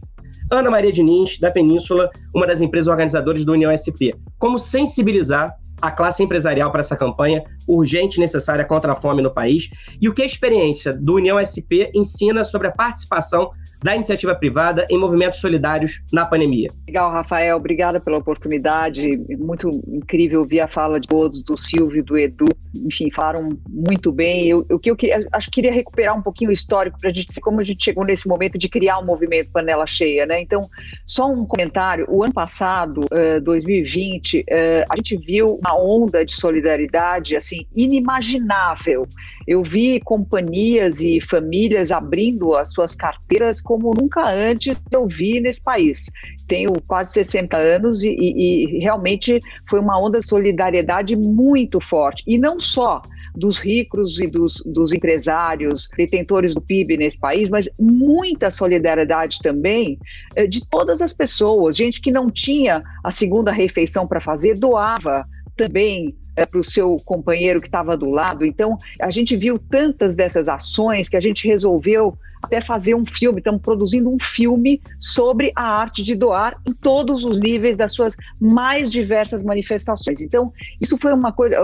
Ana 0.50 0.70
Maria 0.70 0.92
Diniz, 0.92 1.38
da 1.38 1.50
Península, 1.50 2.10
uma 2.34 2.46
das 2.46 2.60
empresas 2.60 2.88
organizadoras 2.88 3.44
do 3.44 3.52
União 3.52 3.70
SP. 3.74 4.14
Como 4.38 4.58
sensibilizar 4.58 5.56
a 5.82 5.90
classe 5.90 6.22
empresarial 6.22 6.70
para 6.70 6.80
essa 6.80 6.96
campanha 6.96 7.42
urgente 7.66 8.16
e 8.16 8.20
necessária 8.20 8.64
contra 8.64 8.92
a 8.92 8.94
fome 8.94 9.23
no 9.23 9.32
país 9.32 9.68
e 10.00 10.08
o 10.08 10.14
que 10.14 10.23
a 10.23 10.26
experiência 10.26 10.92
do 10.92 11.14
União 11.14 11.38
SP 11.42 11.90
ensina 11.94 12.44
sobre 12.44 12.68
a 12.68 12.73
participação 12.73 13.50
da 13.82 13.94
iniciativa 13.94 14.35
privada 14.35 14.87
em 14.90 14.99
movimentos 14.99 15.40
solidários 15.40 16.02
na 16.12 16.25
pandemia. 16.25 16.68
Legal, 16.87 17.12
Rafael, 17.12 17.56
obrigada 17.56 18.00
pela 18.00 18.18
oportunidade. 18.18 19.18
Muito 19.38 19.70
incrível 19.87 20.40
ouvir 20.40 20.61
a 20.61 20.68
fala 20.68 20.99
de 20.99 21.06
todos, 21.06 21.42
do 21.42 21.56
Silvio, 21.56 22.04
do 22.04 22.16
Edu. 22.16 22.46
Enfim, 22.75 23.11
falaram 23.11 23.56
muito 23.68 24.11
bem. 24.11 24.64
Que 24.80 24.90
eu, 24.90 24.96
eu 25.00 25.28
acho 25.32 25.50
que 25.50 25.56
queria 25.56 25.73
recuperar 25.73 26.16
um 26.16 26.23
pouquinho 26.23 26.50
o 26.50 26.52
histórico 26.52 26.99
para 26.99 27.11
a 27.11 27.12
gente 27.12 27.40
como 27.40 27.61
a 27.61 27.64
gente 27.64 27.85
chegou 27.85 28.04
nesse 28.04 28.28
momento 28.28 28.58
de 28.58 28.68
criar 28.68 28.99
um 28.99 29.04
movimento 29.04 29.50
panela 29.50 29.87
cheia, 29.87 30.26
né? 30.26 30.40
Então, 30.40 30.68
só 31.06 31.30
um 31.30 31.46
comentário. 31.46 32.06
O 32.08 32.23
ano 32.23 32.32
passado, 32.32 33.00
uh, 33.04 33.40
2020, 33.40 34.40
uh, 34.40 34.44
a 34.90 34.96
gente 34.96 35.16
viu 35.16 35.58
uma 35.64 35.78
onda 35.78 36.25
de 36.25 36.35
solidariedade 36.35 37.37
assim 37.37 37.55
inimaginável. 37.75 39.06
Eu 39.46 39.62
vi 39.62 40.00
companhias 40.00 41.00
e 41.00 41.20
famílias 41.20 41.92
abrindo 41.92 42.54
as 42.54 42.72
suas 42.72 42.94
carteiras 42.94 43.62
como 43.62 43.94
nunca 43.94 44.28
antes 44.28 44.80
eu 44.92 45.06
vi 45.06 45.40
nesse 45.40 45.62
país. 45.62 46.10
Tenho 46.48 46.72
quase 46.86 47.12
60 47.12 47.56
anos 47.56 48.02
e, 48.02 48.10
e, 48.10 48.76
e 48.76 48.78
realmente 48.80 49.38
foi 49.68 49.78
uma 49.78 49.98
onda 50.00 50.18
de 50.18 50.26
solidariedade 50.26 51.14
muito 51.14 51.80
forte. 51.80 52.22
E 52.26 52.38
não 52.38 52.58
só 52.60 53.02
dos 53.36 53.58
ricos 53.58 54.18
e 54.18 54.26
dos, 54.26 54.62
dos, 54.64 54.92
empresários, 54.92 55.88
detentores 55.96 56.54
do 56.54 56.60
PIB 56.60 56.96
nesse 56.96 57.18
país, 57.18 57.50
mas 57.50 57.68
muita 57.78 58.50
solidariedade 58.50 59.38
também 59.42 59.98
eh, 60.34 60.46
de 60.46 60.66
todas 60.68 61.02
as 61.02 61.12
pessoas. 61.12 61.76
Gente 61.76 62.00
que 62.00 62.10
não 62.10 62.30
tinha 62.30 62.82
a 63.04 63.10
segunda 63.10 63.52
refeição 63.52 64.06
para 64.06 64.20
fazer, 64.20 64.58
doava 64.58 65.26
também 65.54 66.14
para 66.44 66.60
o 66.60 66.64
seu 66.64 66.96
companheiro 67.04 67.60
que 67.60 67.68
estava 67.68 67.96
do 67.96 68.10
lado. 68.10 68.44
Então, 68.44 68.76
a 69.00 69.10
gente 69.10 69.36
viu 69.36 69.58
tantas 69.58 70.16
dessas 70.16 70.48
ações 70.48 71.08
que 71.08 71.16
a 71.16 71.20
gente 71.20 71.48
resolveu 71.48 72.18
até 72.46 72.60
fazer 72.60 72.94
um 72.94 73.04
filme, 73.04 73.38
estamos 73.38 73.60
produzindo 73.60 74.08
um 74.08 74.18
filme 74.18 74.80
sobre 74.98 75.52
a 75.54 75.62
arte 75.62 76.02
de 76.02 76.14
doar 76.14 76.56
em 76.66 76.72
todos 76.72 77.24
os 77.24 77.38
níveis 77.38 77.76
das 77.76 77.92
suas 77.92 78.16
mais 78.40 78.90
diversas 78.90 79.42
manifestações. 79.42 80.20
Então, 80.20 80.52
isso 80.80 80.96
foi 80.96 81.12
uma 81.12 81.32
coisa, 81.32 81.56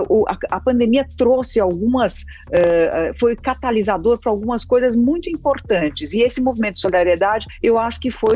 a, 0.49 0.59
pandemia 0.59 1.07
trouxe 1.17 1.59
algumas, 1.59 2.21
uh, 2.49 3.17
foi 3.17 3.35
catalisador 3.35 4.19
para 4.19 4.31
algumas 4.31 4.65
coisas 4.65 4.95
muito 4.95 5.29
importantes, 5.29 6.13
e 6.13 6.21
esse 6.21 6.41
movimento 6.41 6.75
de 6.75 6.81
solidariedade, 6.81 7.47
eu 7.61 7.77
acho 7.77 7.99
que 7.99 8.11
foi, 8.11 8.35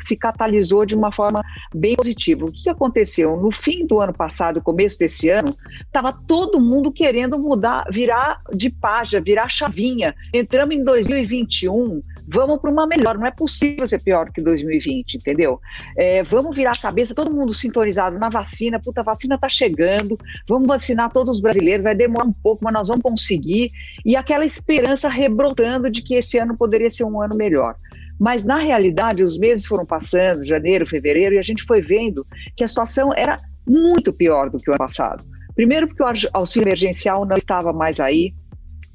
se 0.00 0.16
catalisou 0.16 0.86
de 0.86 0.94
uma 0.94 1.10
forma 1.10 1.42
bem 1.74 1.96
positiva. 1.96 2.44
O 2.44 2.52
que 2.52 2.70
aconteceu? 2.70 3.36
No 3.36 3.50
fim 3.50 3.86
do 3.86 4.00
ano 4.00 4.14
passado, 4.14 4.62
começo 4.62 4.98
desse 4.98 5.28
ano, 5.28 5.54
estava 5.80 6.12
todo 6.12 6.60
mundo 6.60 6.92
querendo 6.92 7.38
mudar, 7.38 7.84
virar 7.90 8.38
de 8.52 8.70
página, 8.70 9.22
virar 9.22 9.48
chavinha. 9.48 10.14
Entramos 10.32 10.74
em 10.74 10.84
2021, 10.84 11.79
2021, 11.80 12.02
vamos 12.28 12.58
para 12.58 12.70
uma 12.70 12.86
melhor. 12.86 13.16
Não 13.16 13.26
é 13.26 13.30
possível 13.30 13.86
ser 13.86 14.02
pior 14.02 14.30
que 14.30 14.40
2020, 14.40 15.14
entendeu? 15.14 15.60
É, 15.96 16.22
vamos 16.22 16.54
virar 16.54 16.72
a 16.72 16.80
cabeça, 16.80 17.14
todo 17.14 17.32
mundo 17.32 17.52
sintonizado 17.52 18.18
na 18.18 18.28
vacina. 18.28 18.80
Puta, 18.80 19.00
a 19.00 19.04
vacina 19.04 19.36
está 19.36 19.48
chegando, 19.48 20.18
vamos 20.48 20.68
vacinar 20.68 21.10
todos 21.10 21.36
os 21.36 21.42
brasileiros, 21.42 21.84
vai 21.84 21.94
demorar 21.94 22.26
um 22.26 22.32
pouco, 22.32 22.64
mas 22.64 22.72
nós 22.72 22.88
vamos 22.88 23.02
conseguir. 23.02 23.70
E 24.04 24.16
aquela 24.16 24.44
esperança 24.44 25.08
rebrotando 25.08 25.90
de 25.90 26.02
que 26.02 26.14
esse 26.14 26.38
ano 26.38 26.56
poderia 26.56 26.90
ser 26.90 27.04
um 27.04 27.20
ano 27.20 27.36
melhor. 27.36 27.74
Mas, 28.18 28.44
na 28.44 28.58
realidade, 28.58 29.22
os 29.22 29.38
meses 29.38 29.64
foram 29.64 29.86
passando, 29.86 30.44
janeiro, 30.44 30.86
fevereiro, 30.86 31.34
e 31.34 31.38
a 31.38 31.42
gente 31.42 31.62
foi 31.62 31.80
vendo 31.80 32.26
que 32.54 32.62
a 32.62 32.68
situação 32.68 33.14
era 33.14 33.38
muito 33.66 34.12
pior 34.12 34.50
do 34.50 34.58
que 34.58 34.68
o 34.68 34.72
ano 34.72 34.78
passado. 34.78 35.24
Primeiro, 35.54 35.88
porque 35.88 36.02
o 36.02 36.06
auxílio 36.34 36.66
emergencial 36.66 37.24
não 37.24 37.36
estava 37.36 37.72
mais 37.72 37.98
aí, 37.98 38.34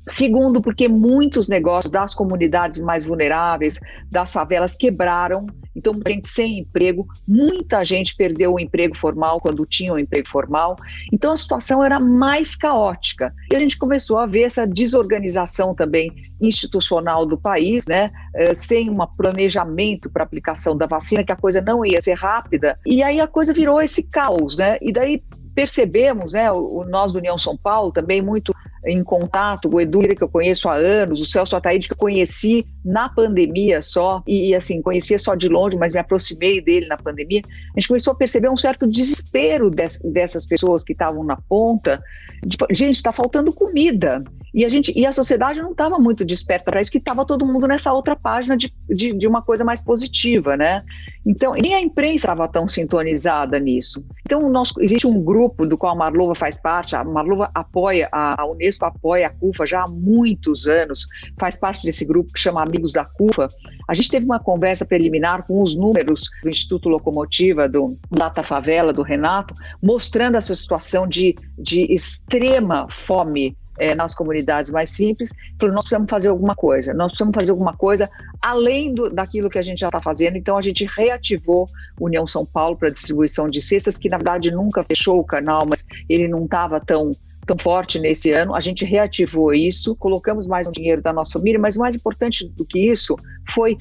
Segundo, 0.07 0.62
porque 0.62 0.88
muitos 0.88 1.47
negócios 1.50 1.91
das 1.91 2.13
comunidades 2.13 2.79
mais 2.79 3.03
vulneráveis, 3.03 3.79
das 4.12 4.31
favelas, 4.31 4.75
quebraram. 4.75 5.47
Então, 5.75 5.93
gente 6.07 6.27
sem 6.27 6.59
emprego, 6.59 7.05
muita 7.27 7.83
gente 7.83 8.15
perdeu 8.15 8.53
o 8.53 8.59
emprego 8.59 8.95
formal 8.95 9.41
quando 9.41 9.65
tinha 9.65 9.91
o 9.91 9.95
um 9.95 10.00
emprego 10.00 10.27
formal. 10.27 10.75
Então, 11.12 11.33
a 11.33 11.38
situação 11.38 11.83
era 11.83 12.00
mais 12.00 12.55
caótica. 12.55 13.33
E 13.51 13.55
a 13.55 13.59
gente 13.59 13.77
começou 13.77 14.17
a 14.17 14.25
ver 14.25 14.43
essa 14.43 14.65
desorganização 14.65 15.74
também 15.74 16.12
institucional 16.39 17.25
do 17.25 17.38
país, 17.38 17.88
né? 17.88 18.12
Eh, 18.35 18.53
sem 18.53 18.89
um 18.89 18.97
planejamento 19.17 20.09
para 20.09 20.24
aplicação 20.24 20.77
da 20.77 20.85
vacina, 20.85 21.24
que 21.24 21.31
a 21.31 21.35
coisa 21.35 21.62
não 21.62 21.85
ia 21.85 22.01
ser 22.01 22.13
rápida. 22.13 22.75
E 22.85 23.01
aí 23.01 23.19
a 23.19 23.27
coisa 23.27 23.53
virou 23.53 23.81
esse 23.81 24.03
caos, 24.03 24.55
né? 24.55 24.77
E 24.81 24.91
daí 24.91 25.21
percebemos, 25.55 26.33
né, 26.33 26.51
o, 26.51 26.83
nós 26.83 27.13
do 27.13 27.19
União 27.19 27.38
São 27.38 27.55
Paulo 27.55 27.91
também 27.91 28.21
muito 28.21 28.53
em 28.85 29.03
contato, 29.03 29.69
o 29.73 29.81
Edu 29.81 29.99
que 29.99 30.23
eu 30.23 30.29
conheço 30.29 30.69
há 30.69 30.75
anos, 30.75 31.19
o 31.19 31.25
Celso 31.25 31.55
Ataíde 31.55 31.87
que 31.87 31.93
eu 31.93 31.97
conheci 31.97 32.65
na 32.83 33.09
pandemia 33.09 33.81
só, 33.81 34.21
e, 34.27 34.53
assim, 34.53 34.81
conhecia 34.81 35.17
só 35.17 35.33
de 35.33 35.47
longe, 35.47 35.77
mas 35.77 35.91
me 35.91 35.99
aproximei 35.99 36.61
dele 36.61 36.87
na 36.87 36.97
pandemia, 36.97 37.41
a 37.45 37.79
gente 37.79 37.87
começou 37.87 38.13
a 38.13 38.15
perceber 38.15 38.49
um 38.49 38.57
certo 38.57 38.87
desespero 38.87 39.71
des, 39.71 39.99
dessas 40.03 40.45
pessoas 40.45 40.83
que 40.83 40.93
estavam 40.93 41.23
na 41.23 41.37
ponta, 41.37 42.01
de, 42.45 42.57
gente, 42.71 42.95
está 42.95 43.11
faltando 43.11 43.51
comida, 43.51 44.23
e 44.55 44.63
a, 44.63 44.69
gente, 44.69 44.97
e 44.97 45.05
a 45.05 45.12
sociedade 45.12 45.62
não 45.62 45.71
estava 45.71 46.00
muito 46.00 46.24
desperta 46.24 46.71
para 46.71 46.81
isso, 46.81 46.89
que 46.89 46.97
estava 46.97 47.25
todo 47.25 47.45
mundo 47.45 47.67
nessa 47.67 47.91
outra 47.91 48.15
página 48.15 48.55
de, 48.55 48.74
de, 48.88 49.12
de, 49.12 49.27
uma 49.27 49.41
coisa 49.41 49.65
mais 49.65 49.83
positiva, 49.83 50.55
né? 50.55 50.81
Então, 51.25 51.51
nem 51.55 51.75
a 51.75 51.81
imprensa 51.81 52.27
estava 52.27 52.47
tão 52.47 52.65
sintonizada 52.65 53.59
nisso. 53.59 54.01
Então, 54.25 54.50
nós, 54.50 54.71
existe 54.79 55.05
um 55.05 55.21
grupo 55.21 55.67
do 55.67 55.77
qual 55.77 55.91
a 55.91 55.95
Marlova 55.97 56.33
faz 56.33 56.57
parte, 56.57 56.95
a 56.95 57.03
Marlova 57.03 57.51
apoia, 57.53 58.07
a 58.13 58.45
Unesco 58.45 58.85
apoia 58.85 59.27
a 59.27 59.29
CUFA 59.29 59.65
já 59.65 59.83
há 59.83 59.89
muitos 59.89 60.69
anos, 60.69 61.05
faz 61.38 61.57
parte 61.57 61.83
desse 61.83 62.05
grupo 62.05 62.31
que 62.31 62.39
chama 62.39 62.63
Amigos 62.63 62.93
da 62.93 63.03
CUFA. 63.03 63.50
A 63.89 63.93
gente 63.93 64.09
teve 64.09 64.25
uma 64.25 64.39
conversa 64.39 64.85
preliminar 64.85 65.45
com 65.45 65.62
os 65.62 65.75
números 65.75 66.29
do 66.41 66.50
Instituto 66.50 66.88
Locomotiva, 66.88 67.67
do 67.67 67.97
Data 68.09 68.41
Favela, 68.41 68.93
do 68.93 69.01
Renato, 69.01 69.53
mostrando 69.83 70.38
essa 70.38 70.55
situação 70.55 71.05
de, 71.05 71.35
de 71.57 71.93
extrema 71.93 72.88
fome 72.89 73.57
é, 73.79 73.96
nas 73.96 74.13
comunidades 74.13 74.72
mais 74.72 74.89
simples, 74.89 75.29
falou, 75.60 75.75
nós 75.75 75.84
precisamos 75.84 76.10
fazer 76.10 76.29
alguma 76.29 76.55
coisa, 76.55 76.94
nós 76.94 77.08
precisamos 77.08 77.36
fazer 77.36 77.51
alguma 77.51 77.74
coisa 77.74 78.10
além 78.41 78.94
do, 78.94 79.10
daquilo 79.10 79.50
que 79.50 79.58
a 79.58 79.62
gente 79.62 79.79
já 79.79 79.88
está 79.88 80.01
fazendo, 80.01 80.38
então 80.38 80.58
a 80.58 80.62
gente 80.62 80.86
reativou 80.86 81.67
União 82.00 82.25
São 82.25 82.46
Paulo 82.46 82.77
para 82.77 82.89
distribuição 82.89 83.48
de 83.48 83.62
cestas, 83.62 83.98
que 83.98 84.10
na 84.10 84.17
verdade 84.17 84.51
nunca 84.51 84.84
fechou 84.84 85.20
o 85.20 85.24
canal, 85.24 85.65
mas 85.67 85.86
ele 86.10 86.27
não 86.27 86.46
estava 86.46 86.79
tão 86.79 87.12
tão 87.46 87.58
forte 87.60 88.00
nesse 88.00 88.32
ano, 88.32 88.55
a 88.55 88.60
gente 88.60 88.84
reativou 88.84 89.53
isso, 89.53 89.96
colocamos 89.96 90.48
mais 90.48 90.67
um 90.67 90.72
dinheiro 90.72 91.00
da 91.00 91.13
nossa 91.13 91.34
família, 91.34 91.60
mas 91.60 91.75
o 91.75 91.79
mais 91.79 91.96
importante 91.96 92.50
do 92.50 92.65
que 92.65 92.79
isso 92.79 93.15
foi 93.50 93.77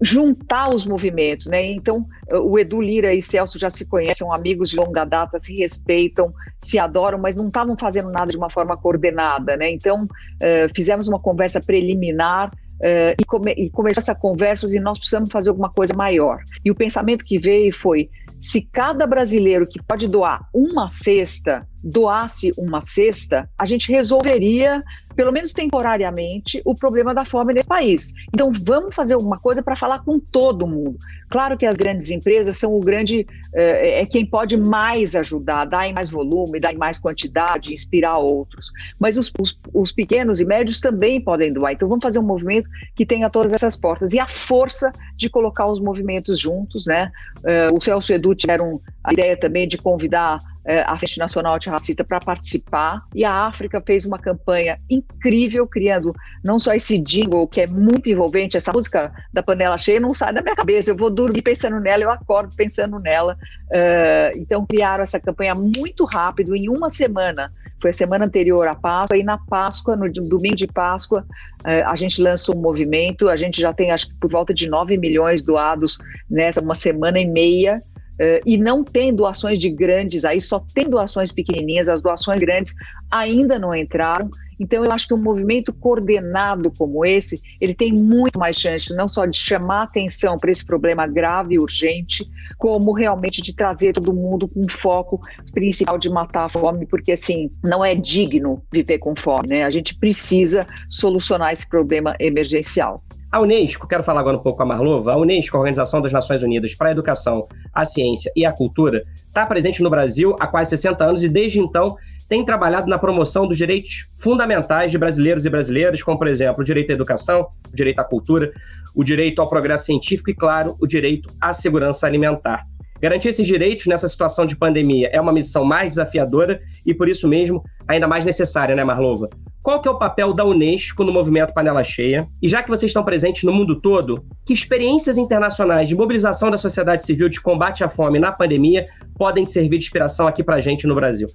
juntar 0.00 0.74
os 0.74 0.84
movimentos, 0.84 1.46
né? 1.46 1.64
Então, 1.72 2.06
o 2.30 2.58
Edu 2.58 2.80
Lira 2.80 3.14
e 3.14 3.22
Celso 3.22 3.58
já 3.58 3.70
se 3.70 3.86
conhecem, 3.86 4.26
são 4.26 4.32
amigos 4.32 4.70
de 4.70 4.76
longa 4.76 5.04
data, 5.04 5.38
se 5.38 5.54
respeitam, 5.54 6.32
se 6.58 6.78
adoram, 6.78 7.18
mas 7.18 7.36
não 7.36 7.48
estavam 7.48 7.76
fazendo 7.78 8.10
nada 8.10 8.30
de 8.30 8.36
uma 8.36 8.50
forma 8.50 8.76
coordenada, 8.76 9.56
né? 9.56 9.70
Então, 9.70 10.04
uh, 10.04 10.74
fizemos 10.74 11.08
uma 11.08 11.18
conversa 11.18 11.60
preliminar 11.60 12.48
uh, 12.48 13.14
e, 13.20 13.24
come 13.24 13.52
e 13.52 13.70
começou 13.70 14.00
essa 14.00 14.14
conversa 14.14 14.66
e 14.66 14.80
nós 14.80 14.98
precisamos 14.98 15.30
fazer 15.30 15.50
alguma 15.50 15.70
coisa 15.70 15.94
maior. 15.94 16.40
E 16.64 16.70
o 16.70 16.74
pensamento 16.74 17.24
que 17.24 17.38
veio 17.38 17.72
foi: 17.74 18.10
se 18.40 18.68
cada 18.70 19.06
brasileiro 19.06 19.66
que 19.66 19.82
pode 19.82 20.08
doar 20.08 20.46
uma 20.52 20.88
cesta 20.88 21.66
doasse 21.82 22.52
uma 22.56 22.80
cesta, 22.80 23.48
a 23.56 23.64
gente 23.64 23.90
resolveria, 23.90 24.82
pelo 25.14 25.32
menos 25.32 25.52
temporariamente, 25.52 26.60
o 26.64 26.74
problema 26.74 27.14
da 27.14 27.24
fome 27.24 27.54
nesse 27.54 27.68
país. 27.68 28.12
Então, 28.34 28.50
vamos 28.52 28.94
fazer 28.94 29.14
alguma 29.14 29.38
coisa 29.38 29.62
para 29.62 29.76
falar 29.76 30.00
com 30.00 30.18
todo 30.18 30.66
mundo. 30.66 30.98
Claro 31.28 31.56
que 31.56 31.66
as 31.66 31.76
grandes 31.76 32.10
empresas 32.10 32.56
são 32.56 32.74
o 32.74 32.80
grande, 32.80 33.26
é, 33.54 34.02
é 34.02 34.06
quem 34.06 34.24
pode 34.24 34.56
mais 34.56 35.14
ajudar, 35.14 35.64
dar 35.64 35.88
em 35.88 35.92
mais 35.92 36.10
volume, 36.10 36.60
dar 36.60 36.72
em 36.72 36.76
mais 36.76 36.98
quantidade, 36.98 37.72
inspirar 37.72 38.18
outros. 38.18 38.70
Mas 38.98 39.16
os, 39.16 39.32
os, 39.38 39.58
os 39.72 39.92
pequenos 39.92 40.40
e 40.40 40.44
médios 40.44 40.80
também 40.80 41.20
podem 41.20 41.52
doar. 41.52 41.72
Então, 41.72 41.88
vamos 41.88 42.02
fazer 42.02 42.18
um 42.18 42.26
movimento 42.26 42.68
que 42.94 43.06
tenha 43.06 43.30
todas 43.30 43.52
essas 43.52 43.76
portas. 43.76 44.12
E 44.12 44.18
a 44.18 44.28
força 44.28 44.92
de 45.16 45.28
colocar 45.28 45.66
os 45.66 45.80
movimentos 45.80 46.38
juntos, 46.38 46.86
né? 46.86 47.10
Uh, 47.38 47.76
o 47.76 47.80
Celso 47.80 48.12
Edu 48.12 48.34
tiveram 48.34 48.80
a 49.02 49.12
ideia 49.12 49.36
também 49.36 49.66
de 49.66 49.78
convidar 49.78 50.38
a 50.86 50.98
Frente 50.98 51.18
Nacional 51.18 51.54
Antirracista 51.54 52.04
para 52.04 52.20
participar. 52.20 53.02
E 53.14 53.24
a 53.24 53.32
África 53.32 53.82
fez 53.84 54.04
uma 54.04 54.18
campanha 54.18 54.78
incrível, 54.90 55.66
criando 55.66 56.14
não 56.44 56.58
só 56.58 56.74
esse 56.74 56.98
jingle, 56.98 57.46
que 57.46 57.60
é 57.60 57.66
muito 57.66 58.10
envolvente, 58.10 58.56
essa 58.56 58.72
música 58.72 59.12
da 59.32 59.42
panela 59.42 59.78
cheia 59.78 60.00
não 60.00 60.12
sai 60.12 60.32
da 60.32 60.42
minha 60.42 60.56
cabeça. 60.56 60.90
Eu 60.90 60.96
vou 60.96 61.10
dormir 61.10 61.42
pensando 61.42 61.78
nela, 61.78 62.02
eu 62.02 62.10
acordo 62.10 62.54
pensando 62.56 62.98
nela. 62.98 63.36
Uh, 63.70 64.38
então, 64.38 64.66
criaram 64.66 65.02
essa 65.02 65.20
campanha 65.20 65.54
muito 65.54 66.04
rápido, 66.04 66.54
em 66.56 66.68
uma 66.68 66.88
semana. 66.88 67.52
Foi 67.80 67.90
a 67.90 67.92
semana 67.92 68.24
anterior 68.24 68.66
à 68.66 68.74
Páscoa, 68.74 69.16
e 69.16 69.22
na 69.22 69.38
Páscoa, 69.38 69.96
no 69.96 70.10
domingo 70.10 70.56
de 70.56 70.66
Páscoa, 70.66 71.24
uh, 71.64 71.88
a 71.88 71.94
gente 71.94 72.20
lançou 72.20 72.56
um 72.56 72.60
movimento. 72.60 73.28
A 73.28 73.36
gente 73.36 73.60
já 73.60 73.72
tem, 73.72 73.90
acho 73.90 74.08
que 74.08 74.14
por 74.14 74.30
volta 74.30 74.52
de 74.52 74.68
9 74.68 74.96
milhões 74.96 75.44
doados 75.44 75.98
nessa 76.30 76.60
uma 76.60 76.74
semana 76.74 77.18
e 77.20 77.26
meia. 77.26 77.80
Uh, 78.20 78.40
e 78.46 78.56
não 78.56 78.82
tem 78.82 79.14
doações 79.14 79.58
de 79.58 79.70
grandes 79.70 80.24
aí, 80.24 80.40
só 80.40 80.58
tem 80.74 80.88
doações 80.88 81.30
pequenininhas, 81.30 81.88
as 81.88 82.00
doações 82.00 82.40
grandes 82.40 82.74
ainda 83.10 83.58
não 83.58 83.74
entraram. 83.74 84.30
Então, 84.58 84.84
eu 84.84 84.90
acho 84.90 85.06
que 85.06 85.14
um 85.14 85.22
movimento 85.22 85.72
coordenado 85.72 86.72
como 86.78 87.04
esse, 87.04 87.40
ele 87.60 87.74
tem 87.74 87.92
muito 87.92 88.38
mais 88.38 88.56
chance 88.56 88.94
não 88.96 89.06
só 89.06 89.26
de 89.26 89.36
chamar 89.36 89.82
atenção 89.82 90.38
para 90.38 90.50
esse 90.50 90.64
problema 90.64 91.06
grave 91.06 91.54
e 91.54 91.58
urgente, 91.58 92.26
como 92.56 92.92
realmente 92.92 93.42
de 93.42 93.54
trazer 93.54 93.92
todo 93.92 94.14
mundo 94.14 94.48
com 94.48 94.66
foco 94.68 95.20
principal 95.52 95.98
de 95.98 96.08
matar 96.08 96.44
a 96.44 96.48
fome, 96.48 96.86
porque 96.86 97.12
assim, 97.12 97.50
não 97.62 97.84
é 97.84 97.94
digno 97.94 98.62
viver 98.72 98.98
com 98.98 99.14
fome, 99.14 99.48
né? 99.48 99.64
A 99.64 99.70
gente 99.70 99.94
precisa 99.94 100.66
solucionar 100.88 101.52
esse 101.52 101.68
problema 101.68 102.16
emergencial. 102.18 103.00
A 103.30 103.40
Unesco, 103.40 103.88
quero 103.88 104.04
falar 104.04 104.20
agora 104.20 104.36
um 104.36 104.40
pouco 104.40 104.58
com 104.58 104.62
a 104.62 104.66
Marlova, 104.66 105.12
a 105.12 105.16
Unesco, 105.16 105.56
a 105.56 105.60
Organização 105.60 106.00
das 106.00 106.12
Nações 106.12 106.42
Unidas 106.42 106.74
para 106.74 106.88
a 106.88 106.92
Educação, 106.92 107.46
a 107.74 107.84
Ciência 107.84 108.30
e 108.36 108.46
a 108.46 108.52
Cultura, 108.52 109.02
está 109.26 109.44
presente 109.44 109.82
no 109.82 109.90
Brasil 109.90 110.36
há 110.38 110.46
quase 110.46 110.70
60 110.70 111.04
anos 111.04 111.22
e 111.24 111.28
desde 111.28 111.58
então 111.58 111.96
tem 112.28 112.44
trabalhado 112.44 112.86
na 112.86 112.98
promoção 112.98 113.46
dos 113.46 113.56
direitos 113.56 114.08
fundamentais 114.16 114.92
de 114.92 114.98
brasileiros 114.98 115.44
e 115.44 115.50
brasileiras, 115.50 116.02
como, 116.02 116.18
por 116.18 116.28
exemplo, 116.28 116.62
o 116.62 116.64
direito 116.64 116.90
à 116.90 116.94
educação, 116.94 117.48
o 117.72 117.76
direito 117.76 117.98
à 117.98 118.04
cultura, 118.04 118.52
o 118.94 119.04
direito 119.04 119.40
ao 119.40 119.48
progresso 119.48 119.86
científico 119.86 120.30
e, 120.30 120.34
claro, 120.34 120.76
o 120.80 120.86
direito 120.86 121.28
à 121.40 121.52
segurança 121.52 122.06
alimentar. 122.06 122.64
Garantir 123.00 123.28
esses 123.28 123.46
direitos 123.46 123.86
nessa 123.86 124.08
situação 124.08 124.46
de 124.46 124.56
pandemia 124.56 125.10
é 125.12 125.20
uma 125.20 125.32
missão 125.32 125.64
mais 125.64 125.90
desafiadora 125.90 126.58
e, 126.84 126.94
por 126.94 127.08
isso 127.08 127.28
mesmo, 127.28 127.62
ainda 127.86 128.08
mais 128.08 128.24
necessária, 128.24 128.74
né, 128.74 128.82
Marlova? 128.84 129.28
Qual 129.66 129.82
que 129.82 129.88
é 129.88 129.90
o 129.90 129.98
papel 129.98 130.32
da 130.32 130.44
Unesco 130.44 131.02
no 131.02 131.12
movimento 131.12 131.52
Panela 131.52 131.82
Cheia? 131.82 132.28
E 132.40 132.46
já 132.46 132.62
que 132.62 132.68
vocês 132.68 132.90
estão 132.90 133.02
presentes 133.02 133.42
no 133.42 133.52
mundo 133.52 133.80
todo, 133.80 134.24
que 134.44 134.52
experiências 134.52 135.18
internacionais 135.18 135.88
de 135.88 135.96
mobilização 135.96 136.52
da 136.52 136.56
sociedade 136.56 137.04
civil 137.04 137.28
de 137.28 137.40
combate 137.40 137.82
à 137.82 137.88
fome 137.88 138.20
na 138.20 138.30
pandemia 138.30 138.84
podem 139.18 139.44
servir 139.44 139.78
de 139.78 139.86
inspiração 139.86 140.28
aqui 140.28 140.44
para 140.44 140.54
a 140.54 140.60
gente 140.60 140.86
no 140.86 140.94
Brasil? 140.94 141.26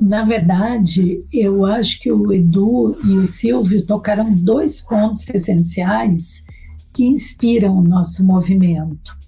Na 0.00 0.24
verdade, 0.24 1.18
eu 1.32 1.66
acho 1.66 1.98
que 1.98 2.12
o 2.12 2.32
Edu 2.32 2.96
e 3.04 3.14
o 3.14 3.26
Silvio 3.26 3.84
tocaram 3.84 4.32
dois 4.36 4.80
pontos 4.80 5.28
essenciais 5.28 6.44
que 6.94 7.04
inspiram 7.04 7.76
o 7.76 7.82
nosso 7.82 8.24
movimento. 8.24 9.18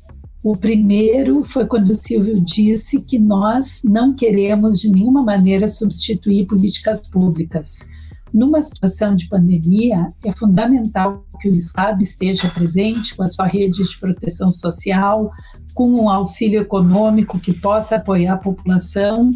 O 0.45 0.57
primeiro 0.57 1.43
foi 1.43 1.67
quando 1.67 1.89
o 1.89 1.95
Silvio 1.95 2.37
disse 2.37 3.01
que 3.03 3.19
nós 3.19 3.81
não 3.83 4.15
queremos 4.15 4.79
de 4.79 4.89
nenhuma 4.89 5.25
maneira 5.25 5.67
substituir 5.67 6.47
políticas 6.47 7.01
públicas. 7.09 7.91
Numa 8.33 8.63
situação 8.63 9.15
de 9.15 9.29
pandemia, 9.29 10.09
é 10.25 10.33
fundamental 10.33 11.25
que 11.41 11.51
o 11.51 11.55
Estado 11.55 12.03
esteja 12.03 12.49
presente 12.49 13.15
com 13.15 13.23
a 13.23 13.29
sua 13.29 13.47
rede 13.47 13.83
de 13.83 13.99
proteção 13.99 14.49
social, 14.51 15.31
com 15.75 15.91
um 15.91 16.09
auxílio 16.09 16.61
econômico 16.61 17.39
que 17.39 17.53
possa 17.53 17.97
apoiar 17.97 18.35
a 18.35 18.39
população 18.39 19.31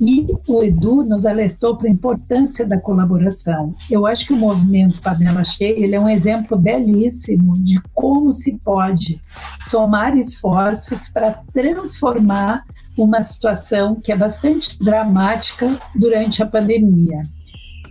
e 0.00 0.26
o 0.46 0.62
Edu 0.62 1.04
nos 1.04 1.24
alertou 1.24 1.76
para 1.76 1.88
a 1.88 1.92
importância 1.92 2.66
da 2.66 2.78
colaboração. 2.78 3.74
Eu 3.90 4.06
acho 4.06 4.26
que 4.26 4.32
o 4.32 4.36
movimento 4.36 5.00
Panela 5.00 5.42
Cheia 5.42 5.82
ele 5.82 5.94
é 5.94 6.00
um 6.00 6.08
exemplo 6.08 6.56
belíssimo 6.58 7.54
de 7.54 7.80
como 7.94 8.30
se 8.30 8.58
pode 8.62 9.20
somar 9.58 10.16
esforços 10.16 11.08
para 11.08 11.40
transformar 11.52 12.64
uma 12.96 13.22
situação 13.22 13.96
que 13.96 14.12
é 14.12 14.16
bastante 14.16 14.78
dramática 14.78 15.78
durante 15.94 16.42
a 16.42 16.46
pandemia. 16.46 17.22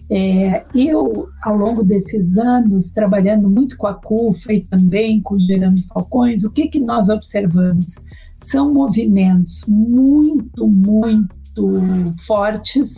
É, 0.10 0.64
eu, 0.76 1.30
ao 1.44 1.58
longo 1.58 1.84
desses 1.84 2.38
anos, 2.38 2.90
trabalhando 2.90 3.50
muito 3.50 3.76
com 3.78 3.88
a 3.88 3.94
CUFA 3.94 4.54
e 4.54 4.62
também 4.62 5.22
com 5.22 5.36
o 5.36 5.40
Gerando 5.40 5.82
Falcões, 5.88 6.44
o 6.44 6.52
que, 6.52 6.68
que 6.68 6.80
nós 6.80 7.10
observamos? 7.10 8.04
São 8.40 8.74
movimentos 8.74 9.64
muito, 9.68 10.68
muito 10.68 12.16
fortes 12.26 12.96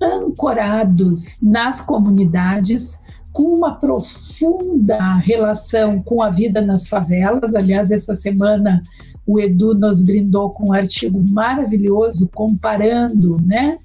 ancorados 0.00 1.38
nas 1.42 1.80
comunidades, 1.80 2.96
com 3.32 3.54
uma 3.54 3.74
profunda 3.74 5.16
relação 5.16 6.00
com 6.00 6.22
a 6.22 6.30
vida 6.30 6.60
nas 6.60 6.86
favelas. 6.86 7.54
Aliás, 7.54 7.90
essa 7.90 8.14
semana 8.14 8.80
o 9.26 9.40
Edu 9.40 9.74
nos 9.74 10.00
brindou 10.00 10.50
com 10.50 10.70
um 10.70 10.72
artigo 10.72 11.22
maravilhoso 11.30 12.30
comparando, 12.32 13.38
né, 13.44 13.78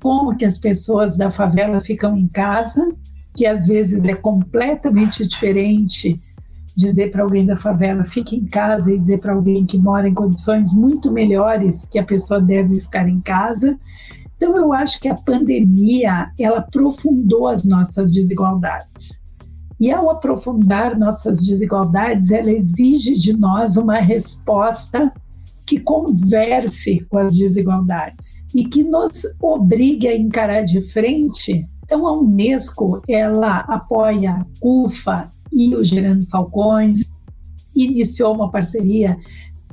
como 0.00 0.36
que 0.36 0.44
as 0.44 0.58
pessoas 0.58 1.16
da 1.16 1.30
favela 1.30 1.80
ficam 1.80 2.16
em 2.16 2.28
casa, 2.28 2.88
que 3.34 3.46
às 3.46 3.66
vezes 3.66 4.04
é 4.04 4.14
completamente 4.14 5.26
diferente 5.26 6.20
dizer 6.76 7.10
para 7.10 7.22
alguém 7.22 7.46
da 7.46 7.56
favela 7.56 8.04
fique 8.04 8.36
em 8.36 8.44
casa 8.44 8.92
e 8.92 8.98
dizer 8.98 9.18
para 9.18 9.32
alguém 9.32 9.64
que 9.64 9.78
mora 9.78 10.06
em 10.06 10.14
condições 10.14 10.74
muito 10.74 11.10
melhores 11.10 11.86
que 11.90 11.98
a 11.98 12.04
pessoa 12.04 12.40
deve 12.40 12.82
ficar 12.82 13.08
em 13.08 13.20
casa. 13.20 13.78
Então 14.36 14.54
eu 14.56 14.72
acho 14.74 15.00
que 15.00 15.08
a 15.08 15.14
pandemia 15.14 16.30
ela 16.38 16.58
aprofundou 16.58 17.48
as 17.48 17.64
nossas 17.64 18.10
desigualdades. 18.10 19.18
E 19.80 19.90
ao 19.90 20.10
aprofundar 20.10 20.98
nossas 20.98 21.44
desigualdades, 21.44 22.30
ela 22.30 22.50
exige 22.50 23.18
de 23.18 23.32
nós 23.32 23.76
uma 23.76 23.98
resposta 23.98 25.12
que 25.66 25.80
converse 25.80 27.00
com 27.10 27.18
as 27.18 27.34
desigualdades 27.34 28.44
e 28.54 28.64
que 28.64 28.84
nos 28.84 29.22
obrigue 29.40 30.06
a 30.06 30.16
encarar 30.16 30.62
de 30.62 30.80
frente. 30.92 31.66
Então, 31.84 32.06
a 32.06 32.16
Unesco 32.16 33.02
ela 33.08 33.58
apoia 33.60 34.32
a 34.32 34.46
CUFA 34.60 35.30
e 35.52 35.74
o 35.74 35.84
Gerando 35.84 36.26
Falcões, 36.26 37.10
iniciou 37.74 38.34
uma 38.34 38.50
parceria 38.50 39.16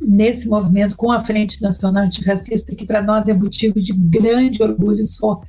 nesse 0.01 0.47
movimento 0.47 0.97
com 0.97 1.11
a 1.11 1.23
Frente 1.23 1.61
Nacional 1.61 2.03
Antirracista, 2.03 2.75
que 2.75 2.85
para 2.85 3.01
nós 3.01 3.27
é 3.27 3.33
motivo 3.33 3.79
de 3.79 3.93
grande 3.93 4.61
orgulho. 4.61 5.05
Sou 5.07 5.41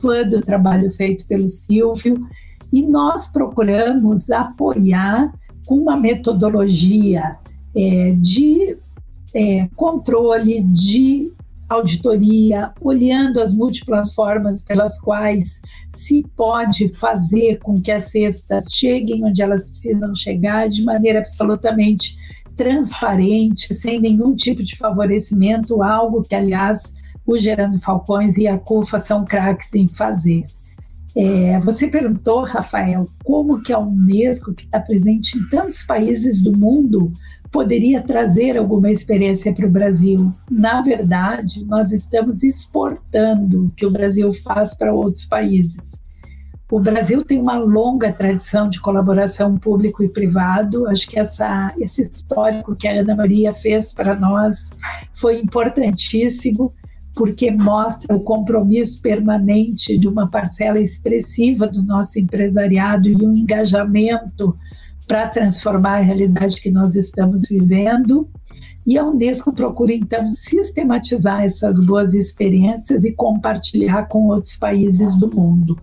fã 0.00 0.26
do 0.26 0.40
trabalho 0.40 0.90
feito 0.90 1.26
pelo 1.26 1.48
Silvio 1.48 2.26
e 2.72 2.82
nós 2.82 3.26
procuramos 3.26 4.30
apoiar 4.30 5.32
com 5.66 5.76
uma 5.76 5.96
metodologia 5.96 7.36
é, 7.74 8.14
de 8.18 8.76
é, 9.34 9.68
controle, 9.74 10.62
de 10.62 11.32
auditoria, 11.68 12.72
olhando 12.80 13.40
as 13.40 13.52
múltiplas 13.52 14.12
formas 14.12 14.62
pelas 14.62 15.00
quais 15.00 15.60
se 15.94 16.22
pode 16.36 16.88
fazer 16.88 17.58
com 17.60 17.80
que 17.80 17.90
as 17.90 18.10
cestas 18.10 18.66
cheguem 18.72 19.24
onde 19.24 19.40
elas 19.42 19.70
precisam 19.70 20.14
chegar 20.14 20.68
de 20.68 20.82
maneira 20.82 21.20
absolutamente 21.20 22.16
transparente, 22.56 23.72
sem 23.74 23.98
nenhum 23.98 24.36
tipo 24.36 24.62
de 24.62 24.76
favorecimento, 24.76 25.82
algo 25.82 26.22
que, 26.22 26.34
aliás, 26.34 26.92
o 27.26 27.38
Gerando 27.38 27.80
Falcões 27.80 28.36
e 28.36 28.46
a 28.46 28.58
CUFA 28.58 28.98
são 28.98 29.24
craques 29.24 29.72
em 29.74 29.88
fazer. 29.88 30.44
É, 31.14 31.60
você 31.60 31.88
perguntou, 31.88 32.42
Rafael, 32.42 33.06
como 33.22 33.62
que 33.62 33.72
a 33.72 33.78
Unesco, 33.78 34.54
que 34.54 34.64
está 34.64 34.80
presente 34.80 35.36
em 35.36 35.48
tantos 35.50 35.82
países 35.82 36.42
do 36.42 36.56
mundo, 36.56 37.12
poderia 37.50 38.00
trazer 38.00 38.56
alguma 38.56 38.90
experiência 38.90 39.52
para 39.54 39.66
o 39.66 39.70
Brasil. 39.70 40.32
Na 40.50 40.80
verdade, 40.80 41.64
nós 41.66 41.92
estamos 41.92 42.42
exportando 42.42 43.66
o 43.66 43.70
que 43.70 43.84
o 43.84 43.90
Brasil 43.90 44.32
faz 44.42 44.74
para 44.74 44.94
outros 44.94 45.26
países. 45.26 45.92
O 46.70 46.80
Brasil 46.80 47.22
tem 47.22 47.38
uma 47.38 47.58
longa 47.58 48.10
tradição 48.10 48.66
de 48.66 48.80
colaboração 48.80 49.58
público 49.58 50.02
e 50.02 50.08
privado. 50.08 50.88
Acho 50.88 51.06
que 51.06 51.18
essa, 51.18 51.70
esse 51.78 52.00
histórico 52.00 52.74
que 52.74 52.88
a 52.88 52.98
Ana 52.98 53.14
Maria 53.14 53.52
fez 53.52 53.92
para 53.92 54.16
nós 54.16 54.70
foi 55.12 55.38
importantíssimo 55.38 56.72
porque 57.14 57.50
mostra 57.50 58.14
o 58.16 58.22
compromisso 58.22 59.00
permanente 59.02 59.98
de 59.98 60.08
uma 60.08 60.28
parcela 60.28 60.80
expressiva 60.80 61.66
do 61.66 61.82
nosso 61.82 62.18
empresariado 62.18 63.08
e 63.08 63.14
um 63.16 63.36
engajamento 63.36 64.56
para 65.06 65.28
transformar 65.28 65.98
a 65.98 66.02
realidade 66.02 66.60
que 66.60 66.70
nós 66.70 66.94
estamos 66.94 67.42
vivendo. 67.48 68.28
E 68.86 68.98
a 68.98 69.04
Unesco 69.04 69.52
procura, 69.52 69.92
então, 69.92 70.28
sistematizar 70.28 71.42
essas 71.42 71.78
boas 71.84 72.14
experiências 72.14 73.04
e 73.04 73.12
compartilhar 73.12 74.04
com 74.04 74.28
outros 74.28 74.56
países 74.56 75.16
do 75.16 75.30
mundo. 75.34 75.78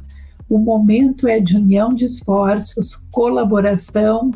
O 0.49 0.57
momento 0.57 1.27
é 1.27 1.39
de 1.39 1.55
união 1.55 1.89
de 1.89 2.05
esforços, 2.05 2.95
colaboração 3.11 4.31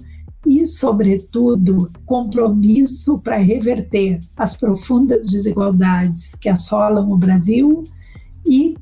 e, 0.45 0.65
sobretudo, 0.65 1.91
compromisso 2.05 3.19
para 3.19 3.37
reverter 3.37 4.19
as 4.35 4.57
profundas 4.57 5.25
desigualdades 5.25 6.35
que 6.35 6.49
assolam 6.49 7.09
o 7.11 7.17
Brasil 7.17 7.83
e 8.45 8.75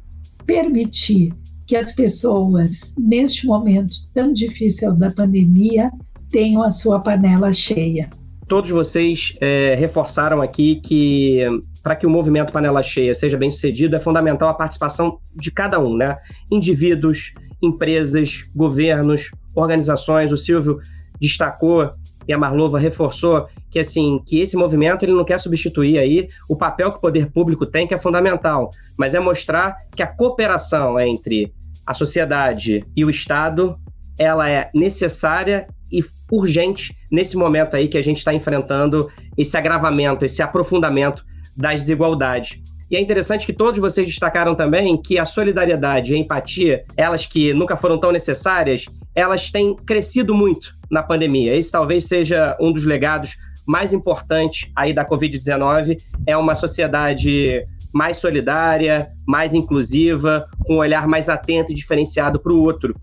permitir 0.45 1.33
que 1.67 1.75
as 1.75 1.93
pessoas, 1.93 2.93
neste 2.97 3.45
momento 3.45 3.93
tão 4.13 4.33
difícil 4.33 4.93
da 4.93 5.11
pandemia, 5.11 5.91
tenham 6.29 6.63
a 6.63 6.71
sua 6.71 6.99
panela 6.99 7.53
cheia. 7.53 8.09
Todos 8.47 8.69
vocês 8.71 9.31
é, 9.39 9.75
reforçaram 9.75 10.41
aqui 10.41 10.75
que 10.75 11.45
para 11.81 11.95
que 11.95 12.05
o 12.05 12.09
movimento 12.09 12.51
panela 12.51 12.83
cheia 12.83 13.13
seja 13.13 13.37
bem 13.37 13.49
sucedido 13.49 13.95
é 13.95 13.99
fundamental 13.99 14.49
a 14.49 14.53
participação 14.53 15.17
de 15.35 15.51
cada 15.51 15.79
um, 15.79 15.95
né? 15.95 16.17
Indivíduos, 16.51 17.33
empresas, 17.61 18.41
governos, 18.53 19.31
organizações. 19.55 20.31
O 20.31 20.37
Silvio 20.37 20.79
destacou 21.21 21.91
e 22.27 22.33
a 22.33 22.37
Marlova 22.37 22.79
reforçou 22.79 23.47
que 23.69 23.79
assim 23.79 24.19
que 24.25 24.39
esse 24.39 24.57
movimento 24.57 25.03
ele 25.03 25.13
não 25.13 25.23
quer 25.23 25.39
substituir 25.39 25.97
aí 25.97 26.27
o 26.49 26.55
papel 26.55 26.89
que 26.89 26.97
o 26.97 27.01
poder 27.01 27.31
público 27.31 27.65
tem 27.65 27.87
que 27.87 27.93
é 27.93 27.97
fundamental, 27.97 28.71
mas 28.97 29.13
é 29.13 29.19
mostrar 29.19 29.77
que 29.95 30.03
a 30.03 30.07
cooperação 30.07 30.99
entre 30.99 31.53
a 31.85 31.93
sociedade 31.93 32.83
e 32.95 33.05
o 33.05 33.09
Estado 33.09 33.77
ela 34.17 34.49
é 34.49 34.69
necessária 34.73 35.67
e 35.91 36.03
urgente 36.31 36.95
nesse 37.11 37.35
momento 37.35 37.75
aí 37.75 37.87
que 37.87 37.97
a 37.97 38.03
gente 38.03 38.17
está 38.17 38.33
enfrentando 38.33 39.09
esse 39.37 39.57
agravamento, 39.57 40.25
esse 40.25 40.41
aprofundamento 40.41 41.23
das 41.55 41.81
desigualdades. 41.81 42.59
E 42.89 42.95
é 42.95 42.99
interessante 42.99 43.45
que 43.45 43.53
todos 43.53 43.79
vocês 43.79 44.07
destacaram 44.07 44.53
também 44.53 45.01
que 45.01 45.17
a 45.17 45.25
solidariedade 45.25 46.11
e 46.11 46.15
a 46.15 46.19
empatia, 46.19 46.83
elas 46.97 47.25
que 47.25 47.53
nunca 47.53 47.75
foram 47.75 47.97
tão 47.97 48.11
necessárias, 48.11 48.85
elas 49.15 49.49
têm 49.49 49.75
crescido 49.75 50.35
muito 50.35 50.80
na 50.91 51.01
pandemia. 51.01 51.55
Esse 51.55 51.71
talvez 51.71 52.05
seja 52.05 52.57
um 52.59 52.73
dos 52.73 52.85
legados 52.85 53.37
mais 53.65 53.93
importantes 53.93 54.69
aí 54.75 54.93
da 54.93 55.05
Covid-19. 55.05 55.97
É 56.27 56.35
uma 56.35 56.53
sociedade 56.53 57.65
mais 57.93 58.17
solidária, 58.17 59.11
mais 59.27 59.53
inclusiva, 59.53 60.47
com 60.65 60.75
um 60.75 60.77
olhar 60.77 61.07
mais 61.07 61.29
atento 61.29 61.71
e 61.71 61.75
diferenciado 61.75 62.39
para 62.39 62.53
o 62.53 62.61
outro. 62.61 62.95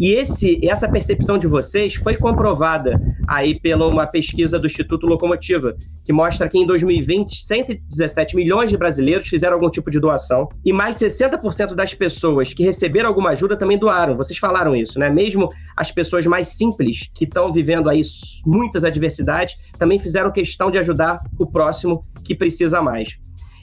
E 0.00 0.14
esse, 0.14 0.66
essa 0.66 0.88
percepção 0.88 1.36
de 1.36 1.46
vocês 1.46 1.94
foi 1.94 2.16
comprovada 2.16 2.98
aí 3.28 3.60
pela 3.60 3.86
uma 3.86 4.06
pesquisa 4.06 4.58
do 4.58 4.64
Instituto 4.64 5.06
Locomotiva, 5.06 5.76
que 6.06 6.12
mostra 6.12 6.48
que 6.48 6.56
em 6.56 6.66
2020, 6.66 7.44
117 7.44 8.34
milhões 8.34 8.70
de 8.70 8.78
brasileiros 8.78 9.28
fizeram 9.28 9.54
algum 9.54 9.68
tipo 9.68 9.90
de 9.90 10.00
doação 10.00 10.48
e 10.64 10.72
mais 10.72 10.98
de 10.98 11.04
60% 11.04 11.74
das 11.74 11.92
pessoas 11.92 12.54
que 12.54 12.64
receberam 12.64 13.10
alguma 13.10 13.30
ajuda 13.30 13.58
também 13.58 13.76
doaram. 13.76 14.16
Vocês 14.16 14.38
falaram 14.38 14.74
isso, 14.74 14.98
né? 14.98 15.10
Mesmo 15.10 15.50
as 15.76 15.92
pessoas 15.92 16.24
mais 16.26 16.48
simples, 16.48 17.10
que 17.14 17.24
estão 17.24 17.52
vivendo 17.52 17.90
aí 17.90 18.00
muitas 18.46 18.84
adversidades, 18.84 19.54
também 19.78 19.98
fizeram 19.98 20.32
questão 20.32 20.70
de 20.70 20.78
ajudar 20.78 21.20
o 21.38 21.46
próximo 21.46 22.00
que 22.24 22.34
precisa 22.34 22.80
mais. 22.80 23.18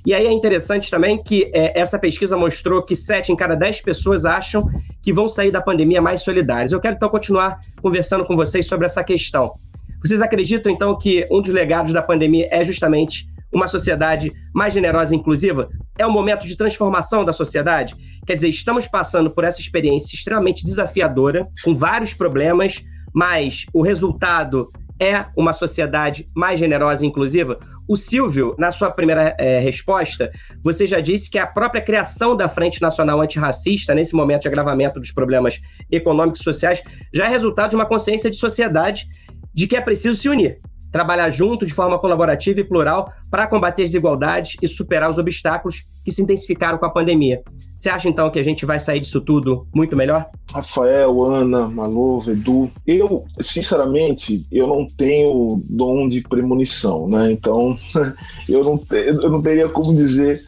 E 0.08 0.14
aí 0.14 0.26
é 0.26 0.32
interessante 0.32 0.90
também 0.90 1.22
que 1.22 1.52
é, 1.54 1.78
essa 1.78 2.00
pesquisa 2.00 2.38
mostrou 2.38 2.82
que 2.82 2.96
7 2.96 3.30
em 3.30 3.36
cada 3.36 3.56
10 3.56 3.82
pessoas 3.82 4.24
acham 4.24 4.62
que 5.04 5.12
vão 5.12 5.28
sair 5.28 5.52
da 5.52 5.62
pandemia 5.62 6.02
mais 6.02 6.22
solidárias. 6.22 6.72
Eu 6.72 6.80
quero 6.80 6.96
então 6.96 7.10
continuar 7.10 7.60
conversando 7.82 8.24
com 8.24 8.34
vocês 8.34 8.66
sobre 8.66 8.86
essa 8.86 9.04
questão. 9.04 9.56
Vocês 10.02 10.22
acreditam 10.22 10.72
então 10.72 10.98
que 10.98 11.26
um 11.30 11.42
dos 11.42 11.52
legados 11.52 11.92
da 11.92 12.02
pandemia 12.02 12.48
é 12.50 12.64
justamente 12.64 13.28
uma 13.52 13.68
sociedade 13.68 14.32
mais 14.56 14.74
generosa 14.74 15.14
e 15.14 15.18
inclusiva? 15.18 15.68
É 16.00 16.08
um 16.08 16.12
momento 16.14 16.48
de 16.48 16.56
transformação 16.56 17.26
da 17.26 17.34
sociedade? 17.34 17.94
Quer 18.26 18.36
dizer, 18.36 18.48
estamos 18.48 18.88
passando 18.88 19.30
por 19.30 19.44
essa 19.44 19.60
experiência 19.60 20.16
extremamente 20.16 20.64
desafiadora, 20.64 21.46
com 21.66 21.76
vários 21.76 22.14
problemas, 22.14 22.82
mas 23.14 23.66
o 23.74 23.82
resultado 23.82 24.72
é 25.00 25.26
uma 25.36 25.54
sociedade 25.54 26.26
mais 26.36 26.60
generosa 26.60 27.04
e 27.04 27.08
inclusiva? 27.08 27.60
O 27.88 27.96
Silvio, 27.96 28.56
na 28.58 28.72
sua 28.72 28.92
primeira 28.92 29.36
é, 29.40 29.60
resposta, 29.60 30.32
você 30.64 30.86
já 30.86 31.00
disse 31.00 31.30
que 31.30 31.38
a 31.38 31.48
própria 31.48 31.82
criação 31.82 32.36
da 32.36 32.48
Frente 32.48 32.82
Nacional 32.82 33.22
Antirracista, 33.22 33.94
nesse 33.94 34.16
momento 34.16 34.44
de 34.44 34.48
agravamento 34.48 35.00
dos 35.00 35.12
problemas 35.12 35.60
econômicos 35.92 36.42
e 36.42 36.44
sociais, 36.44 36.82
já 37.14 37.26
é 37.26 37.30
resultado 37.30 37.72
de 37.72 37.76
uma 37.76 37.86
consciência 37.86 38.30
de 38.30 38.36
sociedade 38.36 39.08
de 39.54 39.68
que 39.68 39.76
é 39.76 39.82
preciso 39.82 40.20
se 40.20 40.30
unir 40.30 40.60
trabalhar 40.92 41.30
junto 41.30 41.66
de 41.66 41.74
forma 41.74 42.00
colaborativa 42.00 42.60
e 42.60 42.64
plural 42.64 43.12
para 43.30 43.48
combater 43.48 43.84
as 43.84 43.90
desigualdades 43.90 44.56
e 44.62 44.68
superar 44.68 45.10
os 45.10 45.18
obstáculos 45.18 45.84
que 46.04 46.12
se 46.12 46.22
intensificaram 46.22 46.78
com 46.78 46.86
a 46.86 46.92
pandemia. 46.92 47.42
Você 47.76 47.90
acha 47.90 48.10
então 48.10 48.30
que 48.30 48.40
a 48.40 48.44
gente 48.44 48.66
vai 48.66 48.80
sair 48.80 49.00
disso 49.00 49.22
tudo 49.22 49.68
muito 49.74 49.96
melhor? 49.96 50.26
Rafael, 50.52 51.24
Ana, 51.24 51.68
Malova, 51.68 52.32
Edu, 52.32 52.72
eu, 52.86 53.26
sinceramente, 53.40 54.46
eu 54.52 54.68
não 54.68 54.88
tenho 54.88 55.62
dom 55.70 56.08
de 56.08 56.22
premonição, 56.22 57.08
né? 57.08 57.32
Então, 57.32 57.76
eu 58.48 58.64
não, 58.64 58.82
eu 58.92 59.30
não 59.30 59.42
teria 59.42 59.70
como 59.70 59.94
dizer 59.94 60.44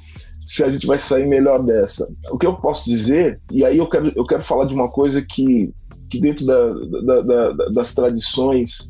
se 0.50 0.64
a 0.64 0.70
gente 0.72 0.88
vai 0.88 0.98
sair 0.98 1.28
melhor 1.28 1.64
dessa. 1.64 2.12
O 2.32 2.38
que 2.38 2.48
eu 2.48 2.56
posso 2.56 2.90
dizer, 2.90 3.40
e 3.52 3.64
aí 3.64 3.78
eu 3.78 3.88
quero, 3.88 4.12
eu 4.16 4.26
quero 4.26 4.42
falar 4.42 4.66
de 4.66 4.74
uma 4.74 4.90
coisa 4.90 5.22
que, 5.22 5.72
que 6.10 6.20
dentro 6.20 6.44
da, 6.44 6.74
da, 7.04 7.22
da, 7.22 7.70
das 7.70 7.94
tradições 7.94 8.89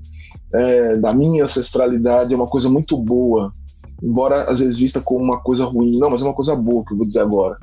é, 0.54 0.98
da 0.98 1.14
minha 1.14 1.44
ancestralidade 1.44 2.34
é 2.34 2.38
uma 2.38 2.48
coisa 2.48 2.70
muito 2.70 2.98
boa, 2.98 3.54
embora 4.02 4.44
às 4.50 4.60
vezes 4.60 4.78
vista 4.78 5.02
como 5.02 5.24
uma 5.24 5.40
coisa 5.42 5.66
ruim. 5.66 5.98
Não, 5.98 6.10
mas 6.10 6.22
é 6.22 6.26
uma 6.26 6.34
coisa 6.34 6.56
boa 6.56 6.84
que 6.86 6.94
eu 6.94 6.98
vou 6.98 7.06
dizer 7.06 7.20
agora. 7.20 7.58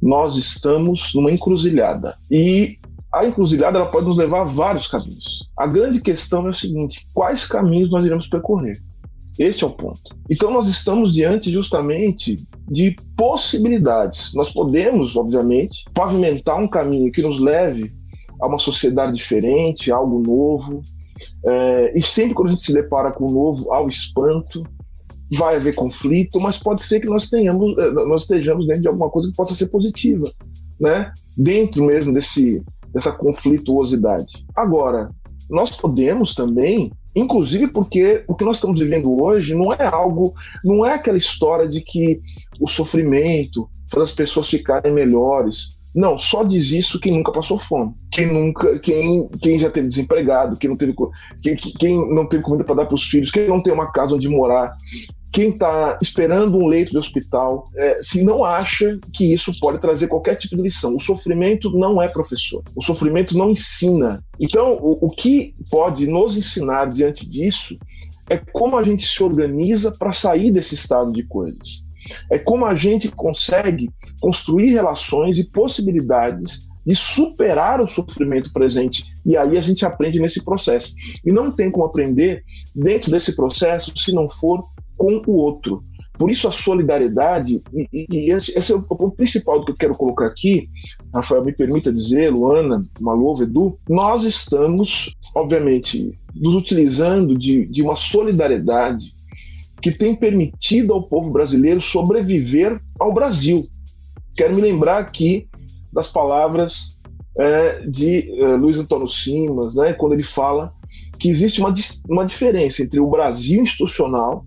Nós 0.00 0.36
estamos 0.36 1.12
numa 1.14 1.30
encruzilhada. 1.30 2.16
E 2.30 2.78
a 3.12 3.26
encruzilhada 3.26 3.78
ela 3.78 3.88
pode 3.88 4.06
nos 4.06 4.16
levar 4.16 4.40
a 4.40 4.44
vários 4.44 4.86
caminhos. 4.86 5.50
A 5.56 5.66
grande 5.66 6.00
questão 6.00 6.46
é 6.46 6.50
o 6.50 6.54
seguinte: 6.54 7.06
quais 7.12 7.46
caminhos 7.46 7.90
nós 7.90 8.04
iremos 8.04 8.26
percorrer? 8.26 8.80
Este 9.38 9.64
é 9.64 9.66
o 9.66 9.70
ponto. 9.70 10.14
Então 10.30 10.50
nós 10.50 10.68
estamos 10.68 11.12
diante 11.12 11.50
justamente 11.50 12.36
de 12.68 12.96
possibilidades. 13.16 14.32
Nós 14.34 14.50
podemos, 14.50 15.16
obviamente, 15.16 15.84
pavimentar 15.94 16.60
um 16.60 16.68
caminho 16.68 17.10
que 17.10 17.22
nos 17.22 17.40
leve 17.40 17.92
a 18.40 18.46
uma 18.46 18.58
sociedade 18.58 19.12
diferente, 19.12 19.90
algo 19.90 20.20
novo. 20.20 20.82
É, 21.44 21.98
e 21.98 22.02
sempre 22.02 22.34
quando 22.34 22.48
a 22.48 22.52
gente 22.52 22.62
se 22.62 22.72
depara 22.72 23.12
com 23.12 23.26
o 23.26 23.32
novo, 23.32 23.72
ao 23.72 23.88
espanto, 23.88 24.62
vai 25.36 25.56
haver 25.56 25.74
conflito, 25.74 26.38
mas 26.40 26.58
pode 26.58 26.82
ser 26.82 27.00
que 27.00 27.06
nós 27.06 27.28
tenhamos, 27.28 27.76
é, 27.78 27.90
nós 27.90 28.22
estejamos 28.22 28.66
dentro 28.66 28.82
de 28.82 28.88
alguma 28.88 29.10
coisa 29.10 29.28
que 29.28 29.36
possa 29.36 29.54
ser 29.54 29.68
positiva, 29.68 30.24
né? 30.80 31.12
Dentro 31.36 31.84
mesmo 31.84 32.12
desse 32.12 32.62
dessa 32.92 33.10
conflituosidade. 33.10 34.44
Agora, 34.54 35.10
nós 35.48 35.70
podemos 35.70 36.34
também 36.34 36.92
Inclusive 37.14 37.68
porque 37.68 38.24
o 38.26 38.34
que 38.34 38.44
nós 38.44 38.56
estamos 38.56 38.80
vivendo 38.80 39.22
hoje 39.22 39.54
não 39.54 39.72
é 39.72 39.84
algo, 39.84 40.34
não 40.64 40.84
é 40.84 40.94
aquela 40.94 41.18
história 41.18 41.68
de 41.68 41.80
que 41.80 42.20
o 42.58 42.66
sofrimento 42.66 43.68
faz 43.90 44.04
as 44.04 44.12
pessoas 44.12 44.48
ficarem 44.48 44.92
melhores. 44.92 45.78
Não, 45.94 46.16
só 46.16 46.42
diz 46.42 46.70
isso 46.70 46.98
quem 46.98 47.12
nunca 47.12 47.30
passou 47.30 47.58
fome, 47.58 47.92
quem 48.10 48.26
nunca, 48.26 48.78
quem, 48.78 49.28
quem 49.40 49.58
já 49.58 49.70
teve 49.70 49.88
desempregado, 49.88 50.56
quem 50.56 50.70
não 50.70 50.76
teve, 50.76 50.94
quem, 51.42 51.56
quem 51.56 52.14
não 52.14 52.26
teve 52.26 52.42
comida 52.42 52.64
para 52.64 52.76
dar 52.76 52.86
para 52.86 52.94
os 52.94 53.04
filhos, 53.04 53.30
quem 53.30 53.46
não 53.46 53.62
tem 53.62 53.72
uma 53.72 53.92
casa 53.92 54.14
onde 54.14 54.28
morar, 54.28 54.74
quem 55.32 55.48
está 55.48 55.98
esperando 56.00 56.58
um 56.58 56.66
leito 56.66 56.92
de 56.92 56.98
hospital, 56.98 57.66
é, 57.74 57.98
se 58.02 58.22
não 58.22 58.44
acha 58.44 58.98
que 59.14 59.32
isso 59.32 59.58
pode 59.58 59.80
trazer 59.80 60.06
qualquer 60.06 60.34
tipo 60.34 60.54
de 60.56 60.62
lição. 60.62 60.94
O 60.94 61.00
sofrimento 61.00 61.70
não 61.70 62.02
é 62.02 62.08
professor, 62.08 62.62
o 62.76 62.82
sofrimento 62.82 63.36
não 63.36 63.50
ensina. 63.50 64.22
Então, 64.38 64.74
o, 64.74 65.06
o 65.06 65.08
que 65.08 65.54
pode 65.70 66.06
nos 66.06 66.36
ensinar 66.36 66.90
diante 66.90 67.28
disso 67.28 67.78
é 68.28 68.36
como 68.36 68.76
a 68.76 68.82
gente 68.82 69.06
se 69.06 69.22
organiza 69.22 69.92
para 69.98 70.12
sair 70.12 70.50
desse 70.50 70.74
estado 70.74 71.10
de 71.10 71.22
coisas. 71.22 71.86
É 72.30 72.38
como 72.38 72.64
a 72.66 72.74
gente 72.74 73.10
consegue 73.10 73.90
construir 74.20 74.70
relações 74.70 75.38
e 75.38 75.50
possibilidades 75.50 76.68
de 76.84 76.96
superar 76.96 77.80
o 77.80 77.88
sofrimento 77.88 78.52
presente. 78.52 79.16
E 79.24 79.36
aí 79.36 79.56
a 79.56 79.60
gente 79.60 79.86
aprende 79.86 80.20
nesse 80.20 80.44
processo. 80.44 80.94
E 81.24 81.30
não 81.30 81.50
tem 81.50 81.70
como 81.70 81.86
aprender 81.86 82.42
dentro 82.74 83.10
desse 83.10 83.36
processo 83.36 83.92
se 83.96 84.12
não 84.12 84.28
for 84.28 84.62
com 84.96 85.22
o 85.26 85.32
outro. 85.32 85.82
Por 86.18 86.30
isso 86.30 86.46
a 86.46 86.52
solidariedade, 86.52 87.62
e, 87.72 88.06
e 88.10 88.30
esse, 88.30 88.56
esse, 88.56 88.72
é 88.72 88.76
o 88.76 88.82
ponto 88.82 89.16
principal 89.16 89.58
do 89.58 89.64
que 89.64 89.72
eu 89.72 89.76
quero 89.76 89.94
colocar 89.94 90.26
aqui, 90.26 90.68
Rafael, 91.12 91.44
me 91.44 91.52
permita 91.52 91.92
dizer, 91.92 92.30
Luana, 92.30 92.80
Malova, 93.00 93.44
Edu, 93.44 93.78
nós 93.88 94.22
estamos, 94.24 95.16
obviamente, 95.34 96.12
nos 96.34 96.54
utilizando 96.54 97.36
de, 97.36 97.66
de 97.66 97.82
uma 97.82 97.96
solidariedade 97.96 99.14
que 99.82 99.90
tem 99.90 100.14
permitido 100.14 100.92
ao 100.92 101.02
povo 101.02 101.30
brasileiro 101.30 101.80
sobreviver 101.80 102.80
ao 103.00 103.12
Brasil. 103.12 103.68
Quero 104.36 104.54
me 104.54 104.62
lembrar 104.62 104.98
aqui 104.98 105.48
das 105.92 106.06
palavras 106.06 107.00
é, 107.36 107.80
de 107.80 108.40
é, 108.40 108.54
Luiz 108.54 108.78
Antônio 108.78 109.08
Simas, 109.08 109.74
né, 109.74 109.92
quando 109.92 110.12
ele 110.12 110.22
fala 110.22 110.72
que 111.18 111.28
existe 111.28 111.60
uma, 111.60 111.74
uma 112.08 112.24
diferença 112.24 112.82
entre 112.82 113.00
o 113.00 113.10
Brasil 113.10 113.62
institucional 113.62 114.44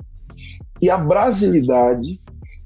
e 0.82 0.90
a 0.90 0.98
brasilidade, 0.98 2.20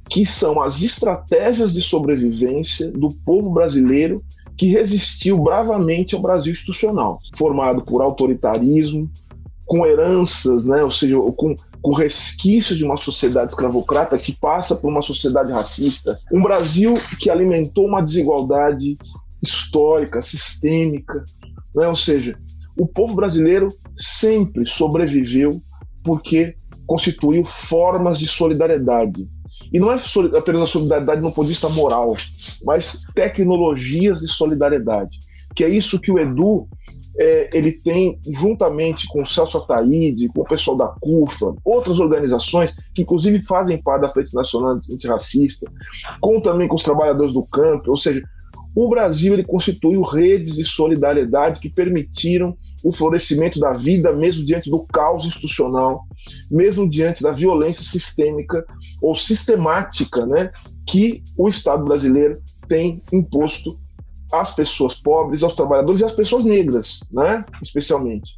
que 0.08 0.25
são 0.25 0.62
as 0.62 0.82
estratégias 0.82 1.73
de 1.73 1.82
sobrevivência 1.82 2.91
do 2.91 3.12
povo 3.25 3.49
brasileiro 3.49 4.23
que 4.55 4.67
resistiu 4.67 5.39
bravamente 5.39 6.13
ao 6.13 6.21
Brasil 6.21 6.51
institucional, 6.51 7.19
formado 7.36 7.84
por 7.84 8.01
autoritarismo, 8.01 9.10
com 9.65 9.86
heranças, 9.86 10.65
né, 10.65 10.84
ou 10.84 10.91
seja, 10.91 11.15
com, 11.38 11.55
com 11.81 11.93
resquícios 11.93 12.77
de 12.77 12.83
uma 12.83 12.97
sociedade 12.97 13.51
escravocrata 13.51 14.17
que 14.17 14.33
passa 14.33 14.75
por 14.75 14.89
uma 14.89 15.01
sociedade 15.01 15.51
racista. 15.51 16.19
Um 16.31 16.41
Brasil 16.41 16.93
que 17.19 17.29
alimentou 17.29 17.87
uma 17.87 18.01
desigualdade 18.01 18.97
histórica, 19.41 20.21
sistêmica, 20.21 21.23
né, 21.75 21.87
ou 21.87 21.95
seja, 21.95 22.35
o 22.77 22.87
povo 22.87 23.15
brasileiro 23.15 23.69
sempre 23.95 24.65
sobreviveu 24.65 25.61
porque 26.03 26.55
constituiu 26.85 27.45
formas 27.45 28.17
de 28.17 28.27
solidariedade. 28.27 29.27
E 29.71 29.79
não 29.79 29.91
é 29.91 29.97
apenas 30.37 30.61
a 30.61 30.67
solidariedade 30.67 31.21
no 31.21 31.31
ponto 31.31 31.45
de 31.45 31.53
vista 31.53 31.69
moral, 31.69 32.15
mas 32.63 33.01
tecnologias 33.13 34.19
de 34.21 34.27
solidariedade. 34.27 35.19
Que 35.55 35.63
é 35.63 35.69
isso 35.69 35.99
que 35.99 36.11
o 36.11 36.17
Edu 36.17 36.67
é, 37.17 37.50
ele 37.58 37.72
tem, 37.72 38.19
juntamente 38.28 39.08
com 39.08 39.22
o 39.22 39.26
Celso 39.26 39.58
Ataíde, 39.58 40.30
com 40.30 40.41
o 40.41 40.48
pessoal 40.48 40.78
da 40.78 40.88
CUFA, 41.02 41.54
outras 41.65 42.00
organizações 42.00 42.76
que 42.93 43.02
inclusive 43.02 43.45
fazem 43.45 43.82
parte 43.82 44.02
da 44.02 44.10
Frente 44.10 44.34
Nacional 44.34 44.78
Antirracista, 44.91 45.69
com 46.22 46.39
também 46.39 46.67
com 46.67 46.76
os 46.76 46.84
trabalhadores 46.84 47.34
do 47.34 47.43
campo, 47.45 47.91
ou 47.91 47.98
seja, 47.98 48.22
o 48.76 48.88
Brasil 48.88 49.34
ele 49.34 49.43
constituiu 49.43 50.02
redes 50.02 50.56
de 50.56 50.63
solidariedade 50.63 51.60
que 51.60 51.69
permitiram 51.69 52.56
o 52.84 52.91
florescimento 52.91 53.60
da 53.60 53.74
vida, 53.74 54.13
mesmo 54.13 54.45
diante 54.45 54.69
do 54.69 54.86
caos 54.86 55.26
institucional, 55.26 56.04
mesmo 56.50 56.88
diante 56.88 57.22
da 57.22 57.32
violência 57.32 57.84
sistêmica 57.84 58.63
ou 59.02 59.15
sistemática 59.15 60.26
né, 60.26 60.50
que 60.88 61.24
o 61.38 61.50
Estado 61.50 61.84
brasileiro 61.84 62.41
tem 62.67 63.02
imposto 63.12 63.78
às 64.31 64.53
pessoas 64.53 64.95
pobres, 64.95 65.43
aos 65.43 65.53
trabalhadores 65.53 66.01
e 66.01 66.05
às 66.05 66.11
pessoas 66.11 66.45
negras, 66.45 67.01
né, 67.11 67.43
especialmente. 67.61 68.35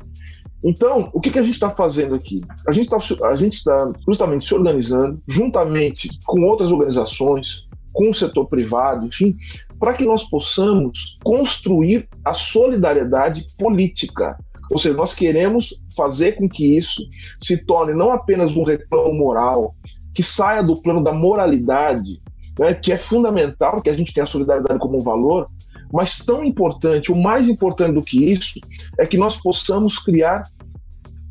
Então, 0.64 1.10
o 1.14 1.20
que, 1.20 1.32
que 1.32 1.40
a 1.40 1.44
gente 1.44 1.56
está 1.56 1.70
fazendo 1.70 2.14
aqui? 2.14 2.42
A 2.68 2.72
gente 2.72 2.86
está 2.86 3.00
tá 3.00 3.92
justamente 4.08 4.46
se 4.46 4.54
organizando, 4.54 5.22
juntamente 5.28 6.10
com 6.26 6.42
outras 6.44 6.72
organizações, 6.72 7.68
com 7.92 8.10
o 8.10 8.14
setor 8.14 8.46
privado, 8.46 9.08
enfim, 9.08 9.36
para 9.80 9.94
que 9.94 10.06
nós 10.06 10.24
possamos 10.24 11.18
construir 11.24 12.08
a 12.24 12.34
solidariedade 12.34 13.48
política. 13.58 14.38
Ou 14.70 14.78
seja, 14.78 14.96
nós 14.96 15.14
queremos 15.14 15.74
fazer 15.96 16.34
com 16.34 16.48
que 16.48 16.78
isso 16.78 17.02
se 17.40 17.66
torne 17.66 17.94
não 17.94 18.12
apenas 18.12 18.56
um 18.56 18.64
reclamo 18.64 19.14
moral, 19.14 19.76
que 20.14 20.24
saia 20.24 20.62
do 20.62 20.82
plano 20.82 21.04
da 21.04 21.12
moralidade, 21.12 22.22
né, 22.60 22.74
que 22.74 22.92
é 22.92 22.98
fundamental 22.98 23.82
que 23.82 23.90
a 23.90 23.94
gente 23.94 24.14
tenha 24.14 24.24
a 24.24 24.28
solidariedade 24.28 24.80
como 24.80 24.98
um 24.98 25.02
valor, 25.02 25.48
mas 25.92 26.20
tão 26.20 26.44
importante, 26.44 27.12
o 27.12 27.16
mais 27.16 27.50
importante 27.50 27.94
do 27.94 28.02
que 28.02 28.32
isso, 28.32 28.60
é 28.98 29.06
que 29.06 29.18
nós 29.18 29.38
possamos 29.38 30.00
criar 30.00 30.44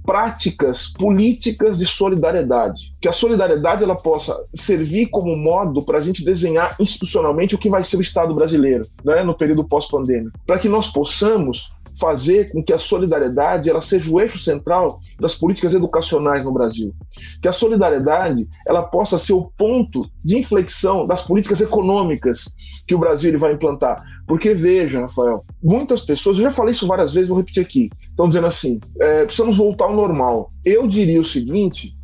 práticas 0.04 0.86
políticas 0.86 1.78
de 1.78 1.86
solidariedade, 1.86 2.92
que 3.00 3.08
a 3.08 3.12
solidariedade 3.12 3.84
ela 3.84 3.94
possa 3.94 4.36
servir 4.54 5.06
como 5.06 5.36
modo 5.36 5.84
para 5.84 5.98
a 5.98 6.00
gente 6.00 6.24
desenhar 6.24 6.74
institucionalmente 6.80 7.54
o 7.54 7.58
que 7.58 7.70
vai 7.70 7.84
ser 7.84 7.96
o 7.96 8.00
Estado 8.00 8.34
brasileiro, 8.34 8.84
né, 9.04 9.22
no 9.22 9.36
período 9.36 9.62
pós-pandêmico, 9.62 10.38
para 10.46 10.58
que 10.58 10.68
nós 10.68 10.88
possamos 10.88 11.70
fazer 11.98 12.50
com 12.52 12.62
que 12.62 12.72
a 12.72 12.78
solidariedade 12.78 13.68
ela 13.68 13.80
seja 13.80 14.10
o 14.10 14.20
eixo 14.20 14.38
central 14.38 15.00
das 15.18 15.34
políticas 15.34 15.74
educacionais 15.74 16.44
no 16.44 16.52
Brasil, 16.52 16.94
que 17.40 17.48
a 17.48 17.52
solidariedade 17.52 18.48
ela 18.66 18.82
possa 18.82 19.18
ser 19.18 19.32
o 19.32 19.50
ponto 19.56 20.08
de 20.24 20.38
inflexão 20.38 21.06
das 21.06 21.22
políticas 21.22 21.60
econômicas 21.60 22.54
que 22.86 22.94
o 22.94 22.98
Brasil 22.98 23.30
ele 23.30 23.38
vai 23.38 23.52
implantar, 23.52 24.02
porque 24.26 24.54
veja, 24.54 25.00
Rafael, 25.00 25.44
muitas 25.62 26.00
pessoas, 26.00 26.38
eu 26.38 26.44
já 26.44 26.50
falei 26.50 26.72
isso 26.72 26.86
várias 26.86 27.12
vezes, 27.12 27.28
vou 27.28 27.38
repetir 27.38 27.62
aqui, 27.62 27.90
estão 28.08 28.28
dizendo 28.28 28.46
assim, 28.46 28.80
é, 29.00 29.24
precisamos 29.24 29.56
voltar 29.56 29.86
ao 29.86 29.94
normal. 29.94 30.50
Eu 30.64 30.86
diria 30.86 31.20
o 31.20 31.24
seguinte, 31.24 31.96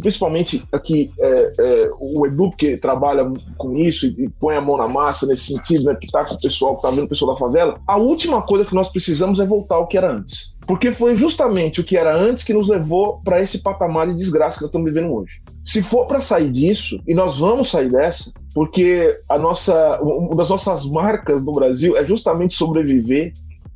principalmente 0.00 0.64
aqui 0.72 1.12
é, 1.18 1.52
é, 1.58 1.90
o 1.98 2.26
Edu, 2.26 2.50
que 2.50 2.76
trabalha 2.76 3.30
com 3.56 3.76
isso 3.76 4.06
e, 4.06 4.24
e, 4.24 4.28
põe 4.28 4.56
a 4.56 4.60
mão 4.60 4.76
na 4.76 4.88
massa 4.88 5.26
nesse 5.26 5.52
sentido, 5.52 5.84
né, 5.84 5.94
que 5.94 6.06
está 6.06 6.24
com 6.24 6.34
o 6.34 6.40
pessoal, 6.40 6.74
que 6.74 6.86
está 6.86 6.90
vendo 6.90 7.04
o 7.04 7.08
pessoal 7.08 7.32
da 7.32 7.38
favela, 7.38 7.80
a 7.86 7.96
última 7.96 8.42
coisa 8.42 8.64
que 8.64 8.74
nós 8.74 8.88
precisamos 8.88 9.38
é 9.38 9.46
voltar 9.46 9.76
ao 9.76 9.86
que 9.86 9.96
era 9.96 10.12
antes. 10.12 10.56
Porque 10.66 10.90
foi 10.90 11.14
justamente 11.14 11.80
o 11.80 11.84
que 11.84 11.96
era 11.96 12.16
antes 12.16 12.44
que 12.44 12.52
nos 12.52 12.68
levou 12.68 13.20
para 13.24 13.40
esse 13.40 13.58
patamar 13.58 14.08
de 14.08 14.14
desgraça 14.14 14.58
que 14.58 14.62
nós 14.62 14.68
estamos 14.68 14.90
vivendo 14.90 15.12
hoje. 15.12 15.40
Se 15.64 15.82
for 15.82 16.06
para 16.06 16.20
sair 16.20 16.50
disso, 16.50 17.00
e 17.06 17.14
nós 17.14 17.38
vamos 17.38 17.70
sair 17.70 17.90
dessa, 17.90 18.32
porque 18.54 19.18
a 19.28 19.38
nossa, 19.38 20.00
uma 20.02 20.34
das 20.34 20.48
nossas 20.48 20.84
marcas 20.86 21.44
no 21.44 21.52
Brasil 21.52 21.96
é 21.96 22.04
justamente 22.04 22.54
sobreviver, 22.54 23.32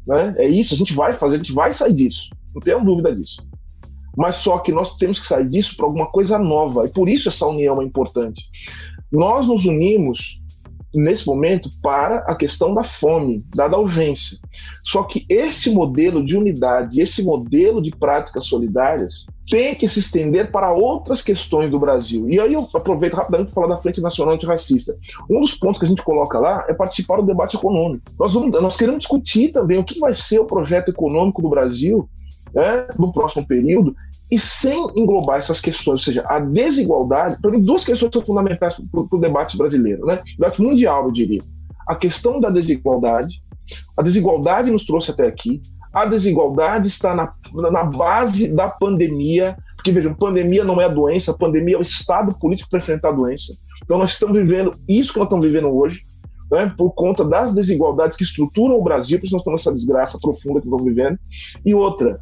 né? 0.06 0.34
É 0.38 0.48
isso, 0.48 0.74
a 0.74 0.76
gente 0.76 0.94
vai 0.94 1.12
fazer, 1.12 1.36
a 1.36 1.38
gente 1.38 1.52
vai 1.52 1.72
sair 1.72 1.92
disso. 1.92 2.30
Não 2.54 2.60
tenho 2.60 2.84
dúvida 2.84 3.14
disso. 3.14 3.42
Mas 4.16 4.36
só 4.36 4.58
que 4.58 4.72
nós 4.72 4.96
temos 4.96 5.20
que 5.20 5.26
sair 5.26 5.48
disso 5.48 5.76
para 5.76 5.86
alguma 5.86 6.06
coisa 6.06 6.38
nova. 6.38 6.84
E 6.84 6.88
por 6.88 7.08
isso 7.08 7.28
essa 7.28 7.46
união 7.46 7.80
é 7.80 7.84
importante. 7.84 8.48
Nós 9.10 9.46
nos 9.46 9.64
unimos 9.64 10.40
nesse 10.94 11.26
momento 11.26 11.70
para 11.82 12.18
a 12.20 12.34
questão 12.34 12.74
da 12.74 12.82
fome, 12.82 13.44
dada 13.54 13.76
a 13.76 13.80
urgência. 13.80 14.38
Só 14.84 15.04
que 15.04 15.24
esse 15.28 15.70
modelo 15.70 16.24
de 16.24 16.36
unidade, 16.36 17.00
esse 17.00 17.22
modelo 17.22 17.80
de 17.80 17.90
práticas 17.90 18.46
solidárias, 18.46 19.26
tem 19.50 19.74
que 19.74 19.88
se 19.88 19.98
estender 19.98 20.50
para 20.52 20.72
outras 20.72 21.22
questões 21.22 21.70
do 21.70 21.78
Brasil. 21.78 22.30
E 22.30 22.38
aí 22.38 22.54
eu 22.54 22.68
aproveito 22.72 23.14
rapidamente 23.14 23.50
para 23.50 23.62
falar 23.62 23.74
da 23.74 23.80
Frente 23.80 24.00
Nacional 24.00 24.34
Antirracista. 24.34 24.96
Um 25.28 25.40
dos 25.40 25.54
pontos 25.54 25.80
que 25.80 25.84
a 25.84 25.88
gente 25.88 26.04
coloca 26.04 26.38
lá 26.38 26.64
é 26.68 26.74
participar 26.74 27.16
do 27.16 27.26
debate 27.26 27.56
econômico. 27.56 28.04
Nós, 28.18 28.32
vamos, 28.32 28.50
nós 28.62 28.76
queremos 28.76 29.00
discutir 29.00 29.48
também 29.48 29.78
o 29.78 29.84
que 29.84 29.98
vai 29.98 30.14
ser 30.14 30.38
o 30.38 30.46
projeto 30.46 30.90
econômico 30.90 31.42
do 31.42 31.48
Brasil 31.48 32.08
né, 32.54 32.86
no 32.98 33.12
próximo 33.12 33.46
período 33.46 33.94
e 34.30 34.38
sem 34.38 34.78
englobar 34.96 35.38
essas 35.38 35.60
questões, 35.60 36.00
ou 36.00 36.04
seja, 36.04 36.24
a 36.28 36.38
desigualdade, 36.38 37.40
para 37.42 37.50
mim, 37.50 37.60
duas 37.60 37.84
questões 37.84 38.12
são 38.12 38.24
fundamentais 38.24 38.74
para 38.74 39.00
o 39.00 39.20
debate 39.20 39.56
brasileiro, 39.58 40.06
né? 40.06 40.20
debate 40.38 40.62
mundial, 40.62 41.06
eu 41.06 41.10
diria. 41.10 41.42
A 41.86 41.96
questão 41.96 42.38
da 42.38 42.48
desigualdade, 42.48 43.42
a 43.96 44.02
desigualdade 44.02 44.70
nos 44.70 44.84
trouxe 44.84 45.10
até 45.10 45.26
aqui, 45.26 45.60
a 45.92 46.06
desigualdade 46.06 46.86
está 46.86 47.14
na, 47.14 47.32
na 47.72 47.82
base 47.82 48.54
da 48.54 48.68
pandemia, 48.68 49.56
porque 49.74 49.90
vejam, 49.90 50.14
pandemia 50.14 50.62
não 50.62 50.80
é 50.80 50.84
a 50.84 50.88
doença, 50.88 51.36
pandemia 51.36 51.74
é 51.74 51.78
o 51.78 51.82
estado 51.82 52.38
político 52.38 52.70
para 52.70 52.78
enfrentar 52.78 53.08
a 53.08 53.12
doença. 53.12 53.52
Então 53.82 53.98
nós 53.98 54.12
estamos 54.12 54.38
vivendo 54.38 54.72
isso 54.88 55.12
que 55.12 55.18
nós 55.18 55.26
estamos 55.26 55.44
vivendo 55.44 55.68
hoje, 55.68 56.06
né, 56.52 56.72
por 56.76 56.92
conta 56.92 57.24
das 57.24 57.52
desigualdades 57.52 58.16
que 58.16 58.22
estruturam 58.22 58.76
o 58.76 58.82
Brasil, 58.82 59.18
por 59.18 59.24
isso 59.24 59.34
nós 59.34 59.42
estamos 59.42 59.60
nessa 59.60 59.74
desgraça 59.74 60.18
profunda 60.20 60.60
que 60.60 60.66
estamos 60.66 60.84
vivendo. 60.84 61.18
E 61.64 61.74
outra, 61.74 62.20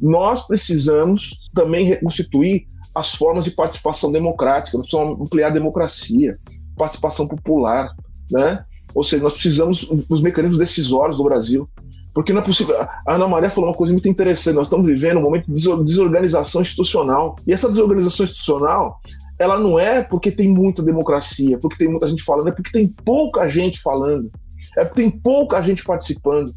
nós 0.00 0.46
precisamos 0.46 1.38
também 1.54 1.84
reconstituir 1.84 2.66
as 2.94 3.14
formas 3.14 3.44
de 3.44 3.52
participação 3.52 4.10
democrática, 4.10 4.76
nós 4.76 4.88
precisamos 4.88 5.20
ampliar 5.20 5.48
a 5.48 5.50
democracia, 5.50 6.36
participação 6.76 7.28
popular, 7.28 7.88
né? 8.30 8.64
Ou 8.94 9.04
seja, 9.04 9.22
nós 9.22 9.34
precisamos 9.34 9.84
dos 10.08 10.20
mecanismos 10.20 10.58
decisórios 10.58 11.16
do 11.16 11.24
Brasil. 11.24 11.68
Porque 12.12 12.32
não 12.32 12.40
é 12.40 12.44
possível. 12.44 12.76
A 12.80 13.14
Ana 13.14 13.28
Maria 13.28 13.48
falou 13.48 13.70
uma 13.70 13.76
coisa 13.76 13.92
muito 13.92 14.08
interessante. 14.08 14.56
Nós 14.56 14.66
estamos 14.66 14.86
vivendo 14.86 15.18
um 15.18 15.22
momento 15.22 15.46
de 15.46 15.84
desorganização 15.84 16.60
institucional. 16.60 17.36
E 17.46 17.52
essa 17.52 17.68
desorganização 17.68 18.24
institucional, 18.24 19.00
ela 19.38 19.58
não 19.58 19.78
é 19.78 20.02
porque 20.02 20.32
tem 20.32 20.48
muita 20.48 20.82
democracia, 20.82 21.56
porque 21.58 21.78
tem 21.78 21.88
muita 21.88 22.08
gente 22.08 22.24
falando, 22.24 22.48
é 22.48 22.52
porque 22.52 22.72
tem 22.72 22.88
pouca 22.88 23.48
gente 23.48 23.80
falando. 23.80 24.30
É 24.76 24.84
porque 24.84 25.02
tem 25.02 25.10
pouca 25.10 25.62
gente 25.62 25.84
participando. 25.84 26.52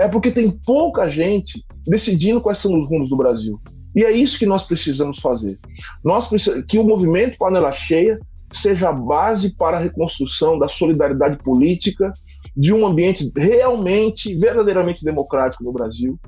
É 0.00 0.08
porque 0.08 0.30
tem 0.30 0.50
pouca 0.50 1.08
gente 1.08 1.64
decidindo 1.86 2.40
quais 2.40 2.58
são 2.58 2.74
os 2.76 2.88
rumos 2.88 3.10
do 3.10 3.16
Brasil. 3.16 3.60
E 3.94 4.04
é 4.04 4.12
isso 4.12 4.38
que 4.38 4.46
nós 4.46 4.64
precisamos 4.64 5.18
fazer. 5.20 5.58
Nós 6.04 6.28
precisamos, 6.28 6.66
que 6.66 6.78
o 6.78 6.84
movimento 6.84 7.38
Panela 7.38 7.72
Cheia 7.72 8.18
seja 8.50 8.90
a 8.90 8.92
base 8.92 9.56
para 9.56 9.76
a 9.76 9.80
reconstrução 9.80 10.58
da 10.58 10.68
solidariedade 10.68 11.38
política, 11.38 12.12
de 12.56 12.72
um 12.72 12.86
ambiente 12.86 13.30
realmente, 13.36 14.34
verdadeiramente 14.34 15.04
democrático 15.04 15.64
no 15.64 15.72
Brasil, 15.72 16.18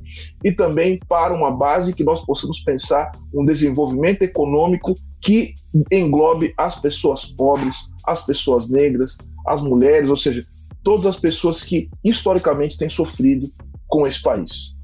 e 0.45 0.53
também 0.53 0.99
para 1.09 1.35
uma 1.35 1.51
base 1.51 1.95
que 1.95 2.05
nós 2.05 2.25
possamos 2.25 2.61
pensar 2.61 3.13
um 3.33 3.45
desenvolvimento 3.45 4.23
econômico 4.23 4.95
que 5.21 5.55
englobe 5.91 6.53
as 6.57 6.79
pessoas 6.81 7.25
pobres, 7.25 7.77
as 8.07 8.25
pessoas 8.25 8.69
negras, 8.69 9.17
as 9.47 9.63
mulheres, 9.63 10.11
ou 10.11 10.17
seja, 10.17 10.43
todas 10.83 11.07
as 11.07 11.17
pessoas 11.17 11.65
que 11.65 11.89
historicamente 12.05 12.79
têm 12.79 12.89
sofrido 12.89 13.49
com 13.87 14.07
esse 14.07 14.23
país. 14.23 14.77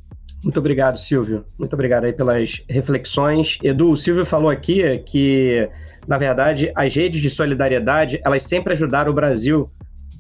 Muito 0.42 0.58
obrigado, 0.58 0.98
Silvio. 0.98 1.44
Muito 1.58 1.72
obrigado 1.72 2.04
aí 2.04 2.12
pelas 2.12 2.62
reflexões. 2.68 3.58
Edu, 3.62 3.90
o 3.90 3.96
Silvio 3.96 4.26
falou 4.26 4.50
aqui 4.50 4.98
que, 4.98 5.68
na 6.06 6.18
verdade, 6.18 6.70
as 6.74 6.94
redes 6.94 7.22
de 7.22 7.30
solidariedade, 7.30 8.20
elas 8.22 8.42
sempre 8.42 8.74
ajudaram 8.74 9.10
o 9.10 9.14
Brasil, 9.14 9.70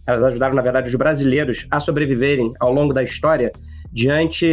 elas 0.06 0.22
ajudaram, 0.22 0.54
na 0.54 0.62
verdade, 0.62 0.88
os 0.88 0.94
brasileiros 0.94 1.66
a 1.70 1.78
sobreviverem 1.78 2.50
ao 2.58 2.72
longo 2.72 2.94
da 2.94 3.02
história 3.02 3.52
diante 3.94 4.44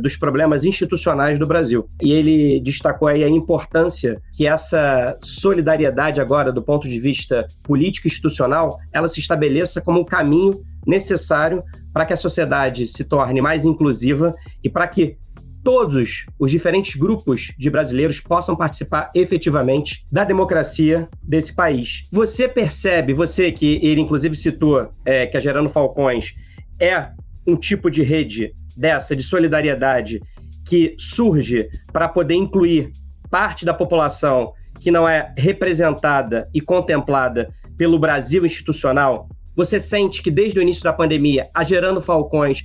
dos 0.00 0.16
problemas 0.16 0.64
institucionais 0.64 1.38
do 1.38 1.46
Brasil. 1.46 1.86
E 2.02 2.12
ele 2.12 2.60
destacou 2.60 3.08
aí 3.08 3.22
a 3.22 3.28
importância 3.28 4.20
que 4.34 4.46
essa 4.46 5.18
solidariedade 5.22 6.20
agora, 6.20 6.50
do 6.50 6.62
ponto 6.62 6.88
de 6.88 6.98
vista 6.98 7.46
político 7.62 8.08
institucional, 8.08 8.78
ela 8.90 9.06
se 9.06 9.20
estabeleça 9.20 9.82
como 9.82 10.00
um 10.00 10.04
caminho 10.04 10.52
necessário 10.86 11.62
para 11.92 12.06
que 12.06 12.14
a 12.14 12.16
sociedade 12.16 12.86
se 12.86 13.04
torne 13.04 13.42
mais 13.42 13.66
inclusiva 13.66 14.34
e 14.64 14.70
para 14.70 14.88
que 14.88 15.18
todos 15.62 16.24
os 16.38 16.50
diferentes 16.50 16.96
grupos 16.96 17.52
de 17.58 17.68
brasileiros 17.68 18.18
possam 18.18 18.56
participar 18.56 19.10
efetivamente 19.14 20.06
da 20.10 20.24
democracia 20.24 21.06
desse 21.22 21.54
país. 21.54 22.02
Você 22.10 22.48
percebe, 22.48 23.12
você 23.12 23.52
que 23.52 23.78
ele 23.82 24.00
inclusive 24.00 24.34
citou, 24.36 24.88
é, 25.04 25.26
que 25.26 25.36
a 25.36 25.40
Gerando 25.40 25.68
Falcões 25.68 26.34
é 26.80 27.10
um 27.46 27.56
tipo 27.56 27.90
de 27.90 28.02
rede 28.02 28.52
dessa, 28.76 29.14
de 29.14 29.22
solidariedade, 29.22 30.20
que 30.66 30.94
surge 30.98 31.68
para 31.92 32.08
poder 32.08 32.34
incluir 32.34 32.92
parte 33.30 33.64
da 33.64 33.74
população 33.74 34.52
que 34.80 34.90
não 34.90 35.08
é 35.08 35.32
representada 35.36 36.44
e 36.54 36.60
contemplada 36.60 37.52
pelo 37.76 37.98
Brasil 37.98 38.44
institucional, 38.44 39.28
você 39.56 39.80
sente 39.80 40.22
que 40.22 40.30
desde 40.30 40.58
o 40.58 40.62
início 40.62 40.82
da 40.82 40.92
pandemia, 40.92 41.42
a 41.54 41.62
Gerando 41.62 42.00
Falcões, 42.00 42.62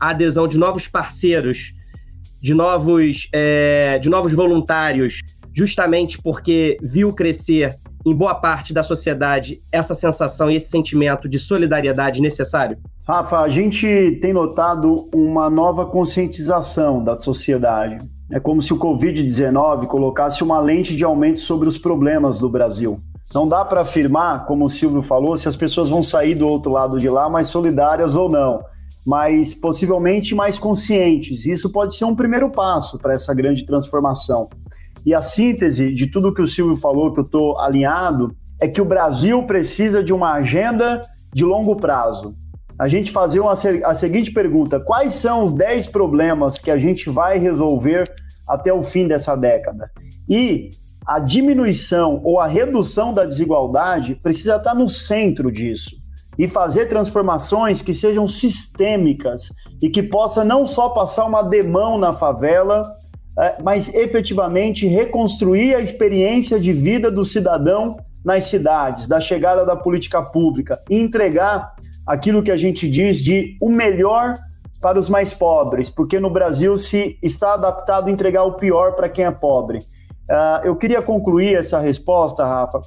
a 0.00 0.10
adesão 0.10 0.48
de 0.48 0.58
novos 0.58 0.88
parceiros, 0.88 1.72
de 2.40 2.54
novos, 2.54 3.28
é, 3.32 3.98
de 3.98 4.08
novos 4.08 4.32
voluntários, 4.32 5.20
justamente 5.52 6.20
porque 6.20 6.76
viu 6.82 7.12
crescer 7.12 7.76
em 8.06 8.14
boa 8.14 8.34
parte 8.34 8.72
da 8.72 8.82
sociedade 8.82 9.60
essa 9.72 9.94
sensação 9.94 10.50
e 10.50 10.56
esse 10.56 10.70
sentimento 10.70 11.28
de 11.28 11.38
solidariedade 11.38 12.20
necessário? 12.20 12.78
Rafa, 13.08 13.38
a 13.38 13.48
gente 13.48 14.18
tem 14.20 14.34
notado 14.34 15.08
uma 15.14 15.48
nova 15.48 15.86
conscientização 15.86 17.02
da 17.02 17.16
sociedade. 17.16 18.06
É 18.30 18.38
como 18.38 18.60
se 18.60 18.70
o 18.70 18.78
Covid-19 18.78 19.86
colocasse 19.86 20.44
uma 20.44 20.60
lente 20.60 20.94
de 20.94 21.04
aumento 21.04 21.38
sobre 21.38 21.66
os 21.66 21.78
problemas 21.78 22.38
do 22.38 22.50
Brasil. 22.50 23.00
Não 23.34 23.48
dá 23.48 23.64
para 23.64 23.80
afirmar, 23.80 24.44
como 24.44 24.66
o 24.66 24.68
Silvio 24.68 25.00
falou, 25.00 25.38
se 25.38 25.48
as 25.48 25.56
pessoas 25.56 25.88
vão 25.88 26.02
sair 26.02 26.34
do 26.34 26.46
outro 26.46 26.70
lado 26.70 27.00
de 27.00 27.08
lá 27.08 27.30
mais 27.30 27.46
solidárias 27.46 28.14
ou 28.14 28.28
não, 28.28 28.62
mas 29.06 29.54
possivelmente 29.54 30.34
mais 30.34 30.58
conscientes. 30.58 31.46
Isso 31.46 31.72
pode 31.72 31.96
ser 31.96 32.04
um 32.04 32.14
primeiro 32.14 32.50
passo 32.50 32.98
para 32.98 33.14
essa 33.14 33.32
grande 33.32 33.64
transformação. 33.64 34.50
E 35.06 35.14
a 35.14 35.22
síntese 35.22 35.94
de 35.94 36.08
tudo 36.08 36.34
que 36.34 36.42
o 36.42 36.46
Silvio 36.46 36.76
falou, 36.76 37.10
que 37.14 37.20
eu 37.20 37.24
estou 37.24 37.58
alinhado, 37.58 38.36
é 38.60 38.68
que 38.68 38.82
o 38.82 38.84
Brasil 38.84 39.42
precisa 39.44 40.04
de 40.04 40.12
uma 40.12 40.34
agenda 40.34 41.00
de 41.32 41.42
longo 41.42 41.74
prazo. 41.74 42.34
A 42.78 42.88
gente 42.88 43.10
fazer 43.10 43.40
uma, 43.40 43.52
a 43.52 43.94
seguinte 43.94 44.30
pergunta: 44.30 44.78
quais 44.78 45.14
são 45.14 45.42
os 45.42 45.52
10 45.52 45.88
problemas 45.88 46.58
que 46.58 46.70
a 46.70 46.78
gente 46.78 47.10
vai 47.10 47.38
resolver 47.38 48.04
até 48.46 48.72
o 48.72 48.82
fim 48.82 49.08
dessa 49.08 49.34
década? 49.34 49.90
E 50.28 50.70
a 51.04 51.18
diminuição 51.18 52.20
ou 52.22 52.38
a 52.38 52.46
redução 52.46 53.12
da 53.12 53.24
desigualdade 53.24 54.14
precisa 54.14 54.56
estar 54.56 54.74
no 54.74 54.88
centro 54.88 55.50
disso 55.50 55.96
e 56.38 56.46
fazer 56.46 56.86
transformações 56.86 57.82
que 57.82 57.92
sejam 57.92 58.28
sistêmicas 58.28 59.50
e 59.82 59.90
que 59.90 60.02
possa 60.02 60.44
não 60.44 60.66
só 60.66 60.90
passar 60.90 61.24
uma 61.24 61.42
demão 61.42 61.98
na 61.98 62.12
favela, 62.12 62.82
é, 63.36 63.60
mas 63.60 63.92
efetivamente 63.92 64.86
reconstruir 64.86 65.74
a 65.74 65.80
experiência 65.80 66.60
de 66.60 66.72
vida 66.72 67.10
do 67.10 67.24
cidadão 67.24 67.96
nas 68.24 68.44
cidades, 68.44 69.08
da 69.08 69.20
chegada 69.20 69.64
da 69.64 69.74
política 69.74 70.22
pública 70.22 70.80
e 70.88 70.96
entregar 70.96 71.74
aquilo 72.08 72.42
que 72.42 72.50
a 72.50 72.56
gente 72.56 72.88
diz 72.88 73.18
de 73.18 73.58
o 73.60 73.70
melhor 73.70 74.32
para 74.80 74.98
os 74.98 75.10
mais 75.10 75.34
pobres, 75.34 75.90
porque 75.90 76.18
no 76.18 76.30
Brasil 76.30 76.78
se 76.78 77.18
está 77.22 77.52
adaptado 77.52 78.08
a 78.08 78.10
entregar 78.10 78.44
o 78.44 78.54
pior 78.54 78.92
para 78.92 79.10
quem 79.10 79.26
é 79.26 79.30
pobre. 79.30 79.78
Uh, 79.78 80.64
eu 80.64 80.76
queria 80.76 81.02
concluir 81.02 81.54
essa 81.54 81.78
resposta, 81.78 82.44
Rafa, 82.44 82.80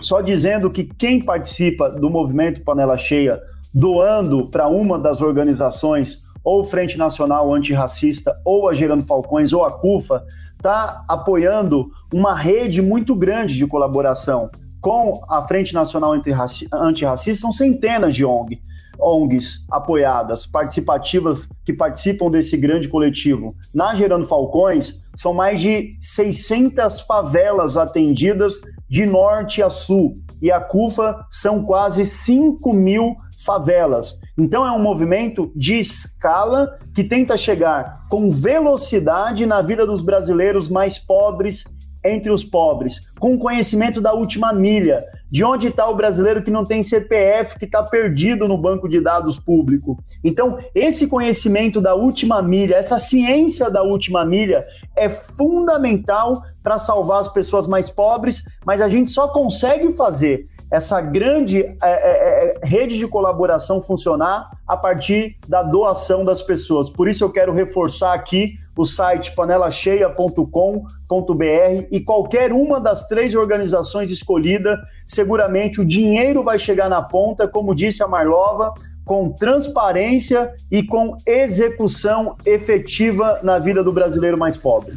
só 0.00 0.22
dizendo 0.22 0.70
que 0.70 0.84
quem 0.84 1.22
participa 1.22 1.90
do 1.90 2.08
movimento 2.08 2.62
Panela 2.62 2.96
Cheia, 2.96 3.38
doando 3.74 4.48
para 4.48 4.66
uma 4.68 4.98
das 4.98 5.20
organizações 5.20 6.20
ou 6.42 6.64
Frente 6.64 6.96
Nacional 6.96 7.52
Antirracista, 7.52 8.32
ou 8.44 8.68
a 8.68 8.74
Gerando 8.74 9.04
Falcões, 9.04 9.52
ou 9.52 9.64
a 9.64 9.72
CUFA, 9.72 10.24
está 10.56 11.04
apoiando 11.08 11.90
uma 12.12 12.34
rede 12.34 12.80
muito 12.80 13.14
grande 13.14 13.56
de 13.56 13.66
colaboração 13.66 14.50
com 14.84 15.18
a 15.30 15.40
Frente 15.40 15.72
Nacional 15.72 16.12
Antirracista, 16.12 17.40
são 17.40 17.50
centenas 17.50 18.14
de 18.14 18.22
ONG, 18.22 18.60
ONGs 19.00 19.64
apoiadas, 19.70 20.44
participativas, 20.44 21.48
que 21.64 21.72
participam 21.72 22.30
desse 22.30 22.54
grande 22.54 22.86
coletivo. 22.86 23.56
Na 23.72 23.94
Gerando 23.94 24.26
Falcões, 24.26 25.02
são 25.16 25.32
mais 25.32 25.58
de 25.58 25.96
600 26.02 27.00
favelas 27.00 27.78
atendidas 27.78 28.60
de 28.86 29.06
norte 29.06 29.62
a 29.62 29.70
sul, 29.70 30.16
e 30.42 30.52
a 30.52 30.60
CUFA 30.60 31.24
são 31.30 31.64
quase 31.64 32.04
5 32.04 32.70
mil 32.74 33.16
favelas. 33.42 34.18
Então 34.36 34.66
é 34.66 34.70
um 34.72 34.82
movimento 34.82 35.50
de 35.56 35.78
escala 35.78 36.76
que 36.94 37.04
tenta 37.04 37.38
chegar 37.38 38.02
com 38.10 38.30
velocidade 38.30 39.46
na 39.46 39.62
vida 39.62 39.86
dos 39.86 40.02
brasileiros 40.02 40.68
mais 40.68 40.98
pobres 40.98 41.64
entre 42.04 42.30
os 42.30 42.44
pobres, 42.44 43.00
com 43.18 43.38
conhecimento 43.38 44.00
da 44.00 44.12
última 44.12 44.52
milha, 44.52 45.04
De 45.30 45.42
onde 45.42 45.66
está 45.66 45.88
o 45.88 45.96
brasileiro 45.96 46.44
que 46.44 46.50
não 46.50 46.64
tem 46.64 46.82
CPF, 46.82 47.58
que 47.58 47.64
está 47.64 47.82
perdido 47.82 48.46
no 48.46 48.56
banco 48.56 48.88
de 48.88 49.00
dados 49.00 49.36
público? 49.36 49.98
Então, 50.22 50.58
esse 50.72 51.08
conhecimento 51.08 51.80
da 51.80 51.94
última 51.94 52.40
milha, 52.40 52.76
essa 52.76 52.98
ciência 52.98 53.68
da 53.68 53.82
última 53.82 54.24
milha 54.24 54.64
é 54.94 55.08
fundamental 55.08 56.40
para 56.62 56.78
salvar 56.78 57.20
as 57.20 57.28
pessoas 57.28 57.66
mais 57.66 57.90
pobres, 57.90 58.44
mas 58.64 58.80
a 58.80 58.88
gente 58.88 59.10
só 59.10 59.26
consegue 59.26 59.92
fazer 59.92 60.44
essa 60.70 61.00
grande 61.00 61.62
é, 61.62 61.76
é, 61.82 62.56
é, 62.62 62.66
rede 62.66 62.98
de 62.98 63.06
colaboração 63.06 63.80
funcionar 63.80 64.50
a 64.66 64.76
partir 64.76 65.36
da 65.48 65.62
doação 65.62 66.24
das 66.24 66.42
pessoas. 66.42 66.90
Por 66.90 67.08
isso 67.08 67.22
eu 67.22 67.30
quero 67.30 67.52
reforçar 67.52 68.12
aqui 68.12 68.54
o 68.76 68.84
site 68.84 69.34
panelacheia.com.br 69.34 71.86
e 71.90 72.00
qualquer 72.00 72.52
uma 72.52 72.80
das 72.80 73.06
três 73.06 73.34
organizações 73.34 74.10
escolhidas, 74.10 74.78
seguramente 75.06 75.80
o 75.80 75.84
dinheiro 75.84 76.42
vai 76.42 76.58
chegar 76.58 76.88
na 76.88 77.02
ponta, 77.02 77.46
como 77.46 77.74
disse 77.74 78.02
a 78.02 78.08
Marlova, 78.08 78.72
com 79.04 79.30
transparência 79.30 80.52
e 80.70 80.82
com 80.82 81.16
execução 81.26 82.36
efetiva 82.44 83.38
na 83.42 83.58
vida 83.58 83.84
do 83.84 83.92
brasileiro 83.92 84.38
mais 84.38 84.56
pobre. 84.56 84.94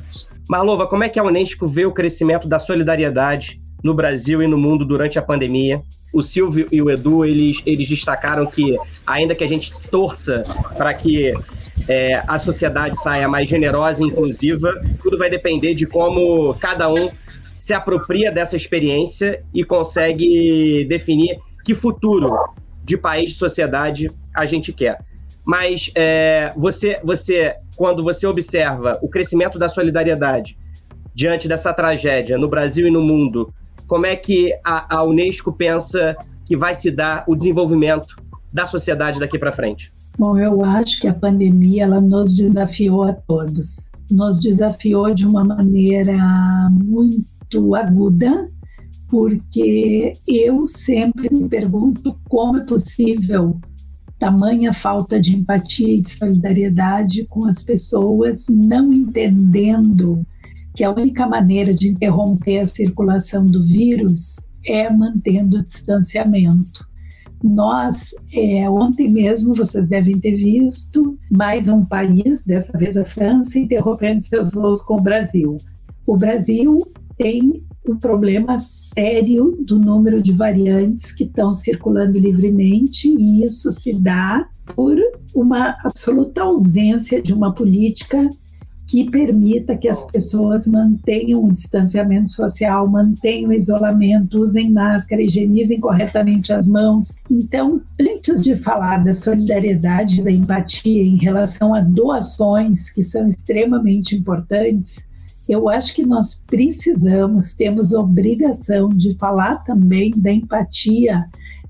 Marlova, 0.49 0.87
como 0.87 1.03
é 1.03 1.09
que 1.09 1.19
a 1.19 1.23
Unesco 1.23 1.67
vê 1.67 1.85
o 1.85 1.93
crescimento 1.93 2.47
da 2.47 2.57
solidariedade 2.57 3.61
no 3.83 3.93
Brasil 3.93 4.41
e 4.41 4.47
no 4.47 4.57
mundo 4.57 4.85
durante 4.85 5.19
a 5.19 5.21
pandemia. 5.21 5.81
O 6.13 6.23
Silvio 6.23 6.67
e 6.71 6.81
o 6.81 6.89
Edu, 6.89 7.25
eles, 7.25 7.61
eles 7.65 7.87
destacaram 7.87 8.45
que, 8.45 8.75
ainda 9.05 9.35
que 9.35 9.43
a 9.43 9.47
gente 9.47 9.71
torça 9.89 10.43
para 10.77 10.93
que 10.93 11.33
é, 11.87 12.23
a 12.27 12.37
sociedade 12.37 12.97
saia 12.99 13.27
mais 13.27 13.47
generosa 13.47 14.03
e 14.03 14.07
inclusiva, 14.07 14.73
tudo 15.01 15.17
vai 15.17 15.29
depender 15.29 15.73
de 15.73 15.85
como 15.85 16.53
cada 16.55 16.91
um 16.91 17.09
se 17.57 17.73
apropria 17.73 18.31
dessa 18.31 18.55
experiência 18.55 19.41
e 19.53 19.63
consegue 19.63 20.85
definir 20.87 21.37
que 21.65 21.73
futuro 21.75 22.33
de 22.83 22.97
país, 22.97 23.31
de 23.31 23.35
sociedade 23.35 24.07
a 24.33 24.45
gente 24.45 24.71
quer. 24.71 24.99
Mas 25.45 25.89
é, 25.95 26.51
você, 26.55 26.99
você, 27.03 27.55
quando 27.75 28.03
você 28.03 28.27
observa 28.27 28.97
o 29.01 29.09
crescimento 29.09 29.57
da 29.57 29.67
solidariedade 29.67 30.57
diante 31.13 31.47
dessa 31.47 31.73
tragédia 31.73 32.37
no 32.37 32.47
Brasil 32.47 32.87
e 32.87 32.91
no 32.91 33.01
mundo, 33.01 33.53
como 33.87 34.05
é 34.05 34.15
que 34.15 34.53
a, 34.63 34.97
a 34.97 35.03
Unesco 35.03 35.51
pensa 35.51 36.15
que 36.45 36.55
vai 36.55 36.75
se 36.75 36.91
dar 36.91 37.23
o 37.27 37.35
desenvolvimento 37.35 38.15
da 38.53 38.65
sociedade 38.65 39.19
daqui 39.19 39.39
para 39.39 39.51
frente? 39.51 39.91
Bom, 40.17 40.37
eu 40.37 40.63
acho 40.63 40.99
que 40.99 41.07
a 41.07 41.13
pandemia 41.13 41.83
ela 41.83 42.01
nos 42.01 42.33
desafiou 42.33 43.03
a 43.03 43.13
todos. 43.13 43.77
Nos 44.09 44.39
desafiou 44.39 45.13
de 45.13 45.25
uma 45.25 45.43
maneira 45.43 46.17
muito 46.71 47.75
aguda, 47.75 48.49
porque 49.07 50.13
eu 50.27 50.65
sempre 50.65 51.29
me 51.31 51.47
pergunto 51.47 52.17
como 52.27 52.57
é 52.57 52.65
possível 52.65 53.59
tamanha 54.17 54.73
falta 54.73 55.19
de 55.19 55.35
empatia 55.35 55.95
e 55.95 56.01
de 56.01 56.09
solidariedade 56.09 57.25
com 57.25 57.45
as 57.45 57.61
pessoas, 57.61 58.45
não 58.49 58.91
entendendo 58.91 60.25
que 60.77 60.83
a 60.83 60.91
única 60.91 61.25
maneira 61.25 61.73
de 61.73 61.89
interromper 61.89 62.59
a 62.59 62.67
circulação 62.67 63.43
do 63.43 63.65
vírus 63.65 64.35
é 64.63 64.87
mantendo 64.87 65.57
o 65.57 65.65
distanciamento. 65.65 66.85
Nós, 67.43 68.13
é, 68.31 68.69
ontem 68.69 69.09
mesmo, 69.09 69.55
vocês 69.55 69.87
devem 69.87 70.19
ter 70.19 70.35
visto 70.35 71.17
mais 71.31 71.67
um 71.67 71.83
país, 71.83 72.43
dessa 72.43 72.77
vez 72.77 72.95
a 72.95 73.03
França, 73.03 73.57
interrompendo 73.57 74.21
seus 74.21 74.51
voos 74.51 74.83
com 74.83 74.97
o 74.97 75.01
Brasil. 75.01 75.57
O 76.05 76.15
Brasil 76.15 76.77
tem 77.17 77.63
um 77.89 77.97
problema 77.97 78.57
sério 78.59 79.57
do 79.65 79.79
número 79.79 80.21
de 80.21 80.31
variantes 80.31 81.11
que 81.11 81.23
estão 81.23 81.51
circulando 81.51 82.19
livremente, 82.19 83.07
e 83.07 83.43
isso 83.43 83.71
se 83.71 83.93
dá 83.93 84.47
por 84.75 84.95
uma 85.33 85.75
absoluta 85.83 86.43
ausência 86.43 87.19
de 87.19 87.33
uma 87.33 87.51
política 87.51 88.29
que 88.87 89.11
permita 89.11 89.75
que 89.75 89.89
as 89.89 90.03
pessoas 90.05 90.65
mantenham 90.65 91.43
o 91.43 91.51
distanciamento 91.51 92.29
social, 92.29 92.87
mantenham 92.87 93.49
o 93.49 93.53
isolamento, 93.53 94.41
usem 94.41 94.71
máscara, 94.71 95.21
higienizem 95.21 95.79
corretamente 95.79 96.53
as 96.53 96.69
mãos. 96.69 97.13
Então, 97.29 97.81
antes 97.99 98.41
de 98.41 98.55
falar 98.55 99.03
da 99.03 99.13
solidariedade, 99.13 100.23
da 100.23 100.31
empatia 100.31 101.03
em 101.03 101.17
relação 101.17 101.75
a 101.75 101.81
doações, 101.81 102.89
que 102.89 103.03
são 103.03 103.27
extremamente 103.27 104.15
importantes, 104.15 105.05
eu 105.49 105.67
acho 105.67 105.93
que 105.93 106.05
nós 106.05 106.41
precisamos, 106.47 107.53
temos 107.53 107.91
obrigação 107.91 108.89
de 108.89 109.13
falar 109.15 109.63
também 109.63 110.11
da 110.15 110.31
empatia 110.31 111.25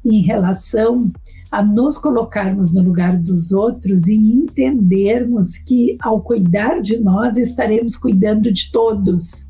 em 0.08 0.22
relação 0.22 1.12
a 1.52 1.64
nos 1.64 1.98
colocarmos 1.98 2.74
no 2.74 2.82
lugar 2.82 3.18
dos 3.18 3.52
outros 3.52 4.08
e 4.08 4.16
entendermos 4.16 5.58
que, 5.58 5.98
ao 6.02 6.22
cuidar 6.22 6.82
de 6.82 7.00
nós, 7.00 7.38
estaremos 7.38 7.96
cuidando 7.96 8.52
de 8.52 8.72
todos. 8.72 9.46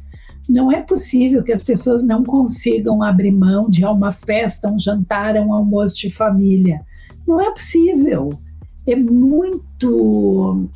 Não 0.48 0.72
é 0.72 0.82
possível 0.82 1.44
que 1.44 1.52
as 1.52 1.64
pessoas 1.64 2.04
não 2.04 2.24
consigam 2.24 3.04
abrir 3.04 3.32
mão 3.32 3.70
de 3.70 3.84
uma 3.84 4.14
festa, 4.14 4.70
um 4.70 4.80
jantar, 4.80 5.36
um 5.36 5.54
almoço 5.54 5.98
de 5.98 6.10
família. 6.10 6.82
Não 7.28 7.42
é 7.42 7.52
possível. 7.52 8.30
É 8.86 8.96
muito 8.96 10.70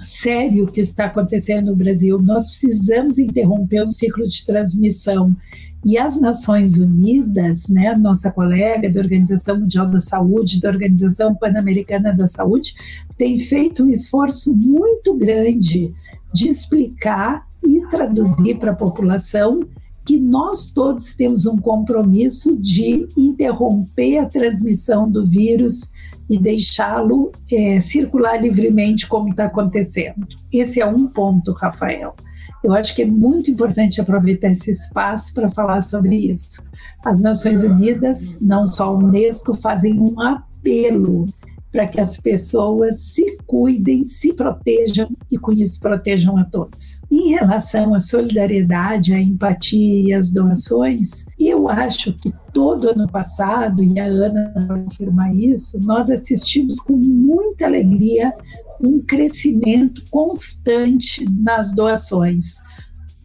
sério 0.00 0.64
o 0.64 0.72
que 0.72 0.80
está 0.80 1.06
acontecendo 1.06 1.66
no 1.66 1.76
Brasil. 1.76 2.18
Nós 2.20 2.48
precisamos 2.48 3.18
interromper 3.18 3.82
o 3.82 3.92
ciclo 3.92 4.26
de 4.26 4.46
transmissão 4.46 5.36
e 5.84 5.96
as 5.96 6.20
Nações 6.20 6.76
Unidas, 6.76 7.68
né, 7.68 7.94
nossa 7.94 8.30
colega 8.30 8.90
da 8.90 9.00
Organização 9.00 9.58
Mundial 9.58 9.88
da 9.88 10.00
Saúde, 10.00 10.60
da 10.60 10.68
Organização 10.68 11.34
Pan-Americana 11.34 12.12
da 12.12 12.28
Saúde, 12.28 12.74
tem 13.16 13.38
feito 13.38 13.84
um 13.84 13.90
esforço 13.90 14.54
muito 14.54 15.16
grande 15.16 15.94
de 16.32 16.48
explicar 16.48 17.46
e 17.64 17.80
traduzir 17.88 18.58
para 18.58 18.72
a 18.72 18.76
população 18.76 19.60
que 20.04 20.18
nós 20.18 20.66
todos 20.66 21.14
temos 21.14 21.46
um 21.46 21.58
compromisso 21.58 22.56
de 22.58 23.06
interromper 23.16 24.18
a 24.18 24.26
transmissão 24.26 25.10
do 25.10 25.26
vírus 25.26 25.88
e 26.28 26.38
deixá-lo 26.38 27.32
é, 27.50 27.80
circular 27.80 28.40
livremente 28.40 29.06
como 29.06 29.30
está 29.30 29.46
acontecendo. 29.46 30.26
Esse 30.52 30.80
é 30.80 30.86
um 30.86 31.06
ponto, 31.06 31.52
Rafael. 31.52 32.14
Eu 32.62 32.72
acho 32.74 32.94
que 32.94 33.02
é 33.02 33.06
muito 33.06 33.50
importante 33.50 34.00
aproveitar 34.00 34.50
esse 34.50 34.70
espaço 34.70 35.32
para 35.32 35.50
falar 35.50 35.80
sobre 35.80 36.14
isso. 36.14 36.62
As 37.04 37.20
Nações 37.22 37.62
Unidas, 37.62 38.38
não 38.40 38.66
só 38.66 38.84
a 38.84 38.90
Unesco, 38.90 39.54
fazem 39.54 39.98
um 39.98 40.20
apelo 40.20 41.26
para 41.72 41.86
que 41.86 42.00
as 42.00 42.16
pessoas 42.16 43.00
se 43.00 43.38
cuidem, 43.46 44.04
se 44.04 44.32
protejam 44.32 45.08
e 45.30 45.38
com 45.38 45.52
isso 45.52 45.78
protejam 45.80 46.36
a 46.36 46.44
todos. 46.44 47.00
Em 47.10 47.30
relação 47.30 47.94
à 47.94 48.00
solidariedade, 48.00 49.14
à 49.14 49.20
empatia 49.20 50.08
e 50.08 50.12
às 50.12 50.30
doações, 50.30 51.24
eu 51.38 51.68
acho 51.68 52.12
que 52.14 52.32
todo 52.52 52.90
ano 52.90 53.08
passado, 53.08 53.82
e 53.82 53.98
a 54.00 54.06
Ana 54.06 54.52
vai 54.66 54.84
afirmar 54.84 55.34
isso, 55.34 55.78
nós 55.84 56.10
assistimos 56.10 56.80
com 56.80 56.96
muita 56.96 57.66
alegria 57.66 58.34
um 58.82 59.00
crescimento 59.00 60.02
constante 60.10 61.24
nas 61.42 61.72
doações. 61.72 62.56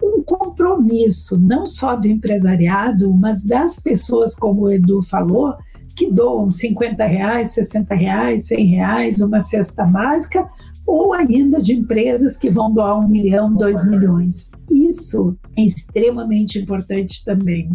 Um 0.03 0.21
compromisso, 0.23 1.37
não 1.37 1.65
só 1.65 1.95
do 1.95 2.07
empresariado, 2.07 3.13
mas 3.13 3.43
das 3.43 3.79
pessoas, 3.79 4.35
como 4.35 4.63
o 4.63 4.71
Edu 4.71 5.01
falou, 5.03 5.55
que 5.95 6.11
doam 6.11 6.49
50 6.49 7.05
reais, 7.05 7.53
60 7.53 7.95
reais, 7.95 8.47
100 8.47 8.65
reais, 8.65 9.21
uma 9.21 9.41
cesta 9.41 9.85
básica, 9.85 10.47
ou 10.85 11.13
ainda 11.13 11.61
de 11.61 11.73
empresas 11.73 12.37
que 12.37 12.49
vão 12.49 12.71
doar 12.71 12.99
um 12.99 13.07
milhão, 13.07 13.53
dois 13.53 13.87
milhões. 13.87 14.51
Isso 14.69 15.35
é 15.57 15.61
extremamente 15.63 16.59
importante 16.59 17.23
também. 17.23 17.69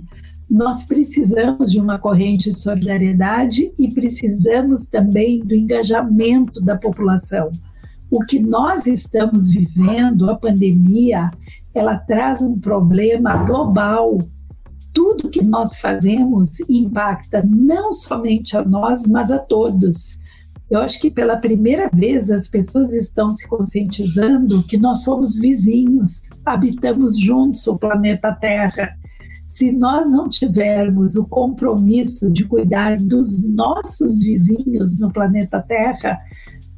Nós 0.48 0.84
precisamos 0.84 1.70
de 1.70 1.80
uma 1.80 1.98
corrente 1.98 2.50
de 2.50 2.56
solidariedade 2.56 3.72
e 3.78 3.88
precisamos 3.88 4.86
também 4.86 5.40
do 5.40 5.54
engajamento 5.54 6.60
da 6.60 6.76
população. 6.76 7.50
O 8.10 8.24
que 8.24 8.40
nós 8.40 8.86
estamos 8.86 9.50
vivendo, 9.50 10.28
a 10.28 10.36
pandemia, 10.36 11.30
ela 11.72 11.96
traz 11.96 12.42
um 12.42 12.58
problema 12.58 13.44
global 13.44 14.18
tudo 14.92 15.30
que 15.30 15.42
nós 15.44 15.78
fazemos 15.78 16.58
impacta 16.68 17.46
não 17.48 17.92
somente 17.92 18.56
a 18.56 18.64
nós, 18.64 19.06
mas 19.06 19.30
a 19.30 19.38
todos. 19.38 20.18
Eu 20.68 20.80
acho 20.80 21.00
que 21.00 21.10
pela 21.10 21.36
primeira 21.36 21.90
vez 21.92 22.30
as 22.30 22.46
pessoas 22.46 22.92
estão 22.92 23.28
se 23.30 23.46
conscientizando 23.48 24.62
que 24.64 24.76
nós 24.76 25.02
somos 25.02 25.36
vizinhos, 25.36 26.22
habitamos 26.44 27.18
juntos 27.18 27.66
o 27.66 27.78
planeta 27.78 28.32
Terra. 28.32 28.96
Se 29.48 29.72
nós 29.72 30.08
não 30.08 30.28
tivermos 30.28 31.16
o 31.16 31.26
compromisso 31.26 32.30
de 32.30 32.44
cuidar 32.44 32.98
dos 32.98 33.42
nossos 33.42 34.20
vizinhos 34.20 34.96
no 34.96 35.12
planeta 35.12 35.60
Terra, 35.60 36.18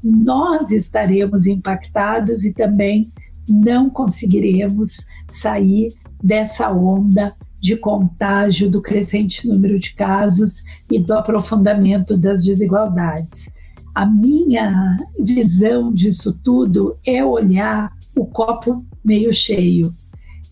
nós 0.02 0.70
estaremos 0.70 1.46
impactados 1.46 2.44
e 2.44 2.52
também 2.52 3.12
não 3.48 3.88
conseguiremos 3.90 5.04
sair 5.28 5.92
dessa 6.22 6.70
onda 6.70 7.34
de 7.60 7.76
contágio, 7.76 8.68
do 8.68 8.82
crescente 8.82 9.46
número 9.46 9.78
de 9.78 9.94
casos 9.94 10.62
e 10.90 10.98
do 10.98 11.14
aprofundamento 11.14 12.16
das 12.16 12.44
desigualdades. 12.44 13.48
A 13.94 14.04
minha 14.04 14.96
visão 15.20 15.92
disso 15.92 16.32
tudo 16.42 16.96
é 17.06 17.24
olhar 17.24 17.90
o 18.16 18.26
copo 18.26 18.84
meio 19.04 19.32
cheio 19.32 19.94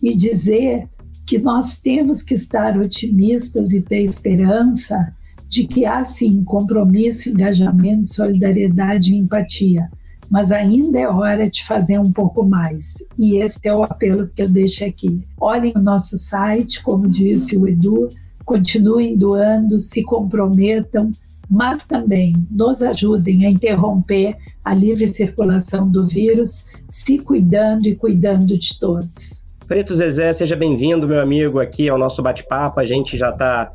e 0.01 0.15
dizer 0.15 0.87
que 1.25 1.37
nós 1.37 1.77
temos 1.77 2.21
que 2.21 2.33
estar 2.33 2.77
otimistas 2.77 3.71
e 3.71 3.81
ter 3.81 4.03
esperança 4.03 5.13
de 5.51 5.67
que 5.67 5.85
há 5.85 6.03
sim 6.05 6.43
compromisso, 6.43 7.29
engajamento, 7.29 8.07
solidariedade 8.07 9.13
e 9.13 9.17
empatia 9.17 9.89
mas 10.31 10.49
ainda 10.49 10.97
é 10.97 11.05
hora 11.05 11.49
de 11.49 11.65
fazer 11.65 11.99
um 11.99 12.09
pouco 12.09 12.41
mais. 12.41 12.93
E 13.19 13.35
esse 13.35 13.59
é 13.65 13.75
o 13.75 13.83
apelo 13.83 14.29
que 14.29 14.41
eu 14.41 14.47
deixo 14.47 14.85
aqui. 14.85 15.21
Olhem 15.37 15.73
o 15.75 15.81
nosso 15.81 16.17
site, 16.17 16.81
como 16.81 17.09
disse 17.09 17.57
o 17.57 17.67
Edu, 17.67 18.07
continuem 18.45 19.17
doando, 19.17 19.77
se 19.77 20.01
comprometam, 20.03 21.11
mas 21.49 21.85
também 21.85 22.33
nos 22.49 22.81
ajudem 22.81 23.45
a 23.45 23.49
interromper 23.49 24.37
a 24.63 24.73
livre 24.73 25.05
circulação 25.09 25.85
do 25.85 26.07
vírus, 26.07 26.63
se 26.87 27.17
cuidando 27.17 27.85
e 27.85 27.95
cuidando 27.97 28.57
de 28.57 28.79
todos. 28.79 29.43
Preto 29.67 29.93
Zezé, 29.93 30.31
seja 30.31 30.55
bem-vindo, 30.55 31.05
meu 31.05 31.19
amigo, 31.19 31.59
aqui 31.59 31.89
ao 31.89 31.97
nosso 31.97 32.21
bate-papo. 32.21 32.79
A 32.79 32.85
gente 32.85 33.17
já 33.17 33.31
está 33.31 33.69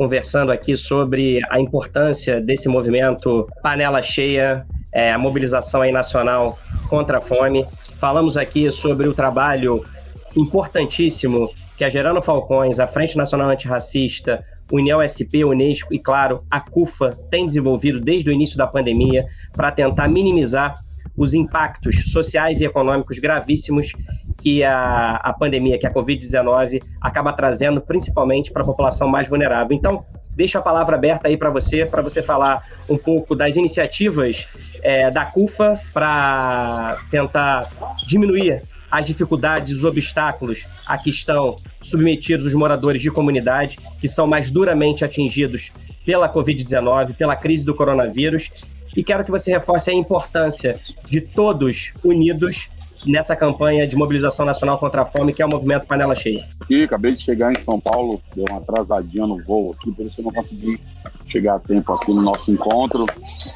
conversando 0.00 0.50
aqui 0.50 0.78
sobre 0.78 1.40
a 1.50 1.60
importância 1.60 2.40
desse 2.40 2.70
movimento 2.70 3.46
Panela 3.62 4.00
Cheia 4.00 4.66
é, 4.94 5.12
a 5.12 5.18
mobilização 5.18 5.82
aí 5.82 5.92
nacional 5.92 6.58
contra 6.88 7.18
a 7.18 7.20
fome. 7.20 7.66
Falamos 7.98 8.38
aqui 8.38 8.72
sobre 8.72 9.06
o 9.06 9.12
trabalho 9.12 9.84
importantíssimo 10.34 11.46
que 11.76 11.84
a 11.84 11.90
Gerando 11.90 12.22
Falcões, 12.22 12.80
a 12.80 12.86
Frente 12.86 13.14
Nacional 13.14 13.50
Antirracista, 13.50 14.42
União 14.72 15.02
SP, 15.04 15.44
Unesco 15.44 15.92
e, 15.92 15.98
claro, 15.98 16.38
a 16.50 16.62
CUFA 16.62 17.10
tem 17.30 17.44
desenvolvido 17.44 18.00
desde 18.00 18.30
o 18.30 18.32
início 18.32 18.56
da 18.56 18.66
pandemia 18.66 19.26
para 19.52 19.70
tentar 19.70 20.08
minimizar 20.08 20.76
os 21.14 21.34
impactos 21.34 22.10
sociais 22.10 22.62
e 22.62 22.64
econômicos 22.64 23.18
gravíssimos 23.18 23.92
que 24.40 24.64
a, 24.64 25.16
a 25.16 25.32
pandemia, 25.32 25.78
que 25.78 25.86
a 25.86 25.92
Covid-19 25.92 26.82
acaba 27.00 27.32
trazendo, 27.32 27.80
principalmente 27.80 28.50
para 28.50 28.62
a 28.62 28.64
população 28.64 29.08
mais 29.08 29.28
vulnerável. 29.28 29.76
Então, 29.76 30.04
deixo 30.34 30.58
a 30.58 30.62
palavra 30.62 30.96
aberta 30.96 31.28
aí 31.28 31.36
para 31.36 31.50
você, 31.50 31.84
para 31.84 32.02
você 32.02 32.22
falar 32.22 32.64
um 32.88 32.96
pouco 32.96 33.34
das 33.34 33.56
iniciativas 33.56 34.48
é, 34.82 35.10
da 35.10 35.26
CUFA 35.26 35.74
para 35.92 36.98
tentar 37.10 37.70
diminuir 38.06 38.62
as 38.90 39.06
dificuldades, 39.06 39.76
os 39.76 39.84
obstáculos 39.84 40.66
a 40.84 40.98
que 40.98 41.10
estão 41.10 41.56
submetidos 41.80 42.48
os 42.48 42.54
moradores 42.54 43.00
de 43.00 43.10
comunidade, 43.10 43.78
que 44.00 44.08
são 44.08 44.26
mais 44.26 44.50
duramente 44.50 45.04
atingidos 45.04 45.70
pela 46.04 46.32
Covid-19, 46.32 47.14
pela 47.14 47.36
crise 47.36 47.64
do 47.64 47.74
coronavírus. 47.74 48.50
E 48.96 49.04
quero 49.04 49.22
que 49.22 49.30
você 49.30 49.52
reforce 49.52 49.90
a 49.90 49.94
importância 49.94 50.80
de 51.08 51.20
todos 51.20 51.92
unidos 52.02 52.68
nessa 53.06 53.34
campanha 53.34 53.86
de 53.86 53.96
mobilização 53.96 54.44
nacional 54.44 54.78
contra 54.78 55.02
a 55.02 55.06
fome, 55.06 55.32
que 55.32 55.42
é 55.42 55.46
o 55.46 55.48
movimento 55.48 55.86
Panela 55.86 56.14
Cheia. 56.14 56.46
Aqui, 56.60 56.84
acabei 56.84 57.12
de 57.12 57.20
chegar 57.20 57.52
em 57.52 57.58
São 57.58 57.80
Paulo, 57.80 58.20
deu 58.34 58.44
uma 58.48 58.58
atrasadinha 58.58 59.26
no 59.26 59.42
voo 59.42 59.72
aqui, 59.72 59.90
por 59.92 60.06
isso 60.06 60.20
eu 60.20 60.24
não 60.24 60.32
consegui 60.32 60.78
chegar 61.26 61.56
a 61.56 61.58
tempo 61.60 61.92
aqui 61.92 62.12
no 62.12 62.22
nosso 62.22 62.50
encontro, 62.52 63.06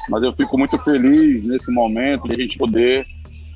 mas 0.09 0.23
eu 0.23 0.33
fico 0.33 0.57
muito 0.57 0.77
feliz 0.79 1.47
nesse 1.47 1.71
momento 1.71 2.27
de 2.27 2.35
a 2.35 2.37
gente 2.37 2.57
poder 2.57 3.05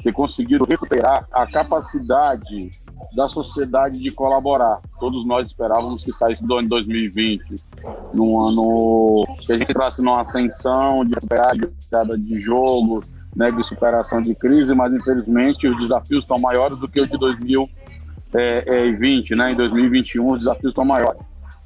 ter 0.04 0.14
conseguido 0.14 0.66
recuperar 0.66 1.28
a 1.32 1.46
capacidade 1.48 2.72
da 3.16 3.28
sociedade 3.28 4.00
de 4.00 4.12
colaborar. 4.12 4.80
Todos 5.00 5.26
nós 5.26 5.48
esperávamos 5.48 6.04
que 6.04 6.12
saísse 6.12 6.46
do 6.46 6.54
ano 6.54 6.64
de 6.64 6.70
2020, 6.70 7.56
num 8.14 8.40
ano 8.40 9.26
que 9.40 9.52
a 9.52 9.58
gente 9.58 9.72
entrasse 9.72 10.02
numa 10.02 10.22
ascensão 10.22 11.04
de 11.04 11.14
de, 11.14 12.18
de 12.24 12.40
jogo, 12.40 13.02
né, 13.36 13.52
de 13.52 13.62
superação 13.64 14.22
de 14.22 14.34
crise, 14.36 14.74
mas 14.74 14.94
infelizmente 14.94 15.68
os 15.68 15.78
desafios 15.80 16.24
estão 16.24 16.40
maiores 16.40 16.78
do 16.78 16.88
que 16.88 17.02
o 17.02 17.08
de 17.08 17.18
2020, 17.18 19.36
né? 19.36 19.52
Em 19.52 19.56
2021 19.56 20.28
os 20.28 20.40
desafios 20.40 20.72
estão 20.72 20.86
maiores. 20.86 21.22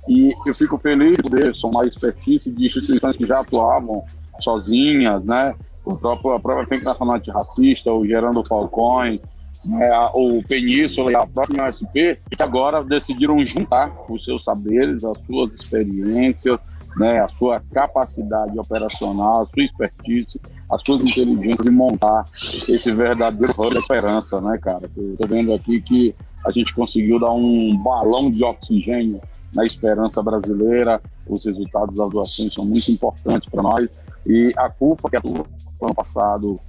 E 0.07 0.33
eu 0.45 0.53
fico 0.53 0.77
feliz 0.77 1.13
de 1.13 1.29
poder 1.29 1.55
somar 1.55 1.85
expertise 1.85 2.51
de 2.51 2.65
instituições 2.65 3.15
que 3.15 3.25
já 3.25 3.39
atuavam 3.39 4.03
sozinhas, 4.41 5.23
né? 5.23 5.55
O 5.85 5.97
próprio, 5.97 6.33
a 6.33 6.39
própria 6.39 6.67
Frente 6.67 6.83
Nacional 6.83 7.15
Antirracista, 7.15 7.89
o 7.91 8.05
Gerando 8.05 8.43
Falcões, 8.45 9.21
né, 9.69 9.89
o 10.13 10.43
Península 10.43 11.11
e 11.11 11.15
a 11.15 11.25
própria 11.25 11.69
USP, 11.69 12.19
que 12.29 12.43
agora 12.43 12.83
decidiram 12.83 13.45
juntar 13.45 13.91
os 14.09 14.25
seus 14.25 14.43
saberes, 14.43 15.03
as 15.03 15.17
suas 15.25 15.53
experiências, 15.53 16.59
né, 16.95 17.19
a 17.19 17.27
sua 17.27 17.61
capacidade 17.73 18.57
operacional, 18.57 19.43
a 19.43 19.45
sua 19.45 19.63
expertise, 19.63 20.39
as 20.71 20.81
suas 20.81 21.03
inteligências 21.03 21.65
de 21.65 21.71
montar 21.71 22.25
esse 22.67 22.91
verdadeiro 22.91 23.53
hub 23.57 23.73
da 23.73 23.79
esperança, 23.79 24.39
né, 24.41 24.57
cara? 24.61 24.89
Tô 25.17 25.27
vendo 25.27 25.53
aqui 25.53 25.81
que 25.81 26.15
a 26.45 26.51
gente 26.51 26.73
conseguiu 26.73 27.19
dar 27.19 27.31
um 27.31 27.75
balão 27.77 28.29
de 28.29 28.43
oxigênio 28.43 29.21
na 29.53 29.65
esperança 29.65 30.21
brasileira, 30.21 31.01
os 31.27 31.45
resultados 31.45 31.95
das 31.95 32.09
doações 32.09 32.53
são 32.53 32.65
muito 32.65 32.91
importantes 32.91 33.47
para 33.49 33.61
nós, 33.61 33.87
e 34.25 34.51
a 34.57 34.69
culpa 34.69 35.09
que 35.09 35.15
atuou 35.15 35.45
no 35.79 35.87
ano 35.87 35.95
passado 35.95 36.59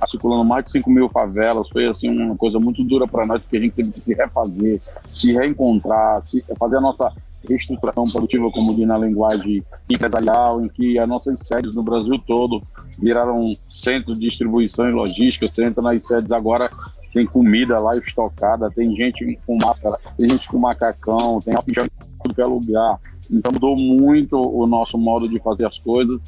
articulando 0.00 0.44
mais 0.44 0.64
de 0.64 0.70
5 0.70 0.90
mil 0.90 1.08
favelas, 1.08 1.68
foi 1.68 1.88
assim 1.88 2.08
uma 2.08 2.36
coisa 2.36 2.58
muito 2.58 2.84
dura 2.84 3.06
para 3.06 3.26
nós, 3.26 3.42
porque 3.42 3.56
a 3.56 3.60
gente 3.60 3.74
teve 3.74 3.90
que 3.90 3.98
se 3.98 4.14
refazer, 4.14 4.80
se 5.10 5.32
reencontrar, 5.32 6.22
se, 6.26 6.42
fazer 6.58 6.76
a 6.76 6.80
nossa 6.80 7.12
reestruturação 7.48 8.04
produtiva, 8.04 8.50
como 8.50 8.74
diz 8.74 8.86
na 8.86 8.98
linguagem 8.98 9.62
empresarial, 9.88 10.64
em 10.64 10.68
que 10.68 10.98
as 10.98 11.08
nossas 11.08 11.40
sedes 11.40 11.74
no 11.74 11.82
Brasil 11.82 12.18
todo 12.26 12.62
viraram 12.98 13.52
centros 13.68 14.18
de 14.18 14.28
distribuição 14.28 14.88
e 14.88 14.92
logística. 14.92 15.50
Você 15.50 15.64
entra 15.64 15.82
nas 15.82 16.06
sedes 16.06 16.32
agora, 16.32 16.70
tem 17.12 17.26
comida 17.26 17.78
lá 17.78 17.96
estocada, 17.96 18.70
tem 18.70 18.94
gente 18.94 19.38
com 19.46 19.56
máscara, 19.56 19.98
tem 20.16 20.28
gente 20.28 20.48
com 20.48 20.58
macacão, 20.58 21.40
tem 21.40 21.54
alpijão 21.54 21.84
em 21.84 21.88
tudo 22.22 22.34
que 22.34 22.40
é 22.40 22.46
lugar. 22.46 22.98
Então 23.30 23.52
mudou 23.52 23.76
muito 23.76 24.36
o 24.36 24.66
nosso 24.66 24.98
modo 24.98 25.28
de 25.28 25.38
fazer 25.40 25.66
as 25.66 25.78
coisas. 25.78 26.20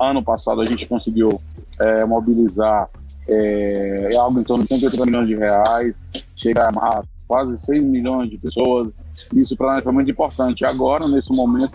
Ano 0.00 0.22
passado 0.22 0.60
a 0.60 0.64
gente 0.64 0.86
conseguiu 0.86 1.40
é, 1.78 2.04
mobilizar 2.04 2.88
é, 3.28 4.08
algo 4.16 4.40
em 4.40 4.42
torno 4.42 4.64
de 4.64 4.68
180 4.68 5.06
milhões 5.06 5.28
de 5.28 5.36
reais, 5.36 5.96
chegar 6.36 6.68
a 6.68 7.02
quase 7.32 7.56
6 7.56 7.82
milhões 7.82 8.28
de 8.28 8.36
pessoas. 8.36 8.92
Isso 9.32 9.56
para 9.56 9.72
nós 9.72 9.82
foi 9.82 9.90
muito 9.90 10.10
importante. 10.10 10.66
Agora, 10.66 11.08
nesse 11.08 11.32
momento, 11.32 11.72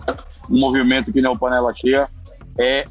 um 0.48 0.56
movimento 0.56 1.12
que 1.12 1.20
nem 1.20 1.28
o 1.28 1.36
Panela 1.36 1.74
Cheia 1.74 2.08
é 2.56 2.84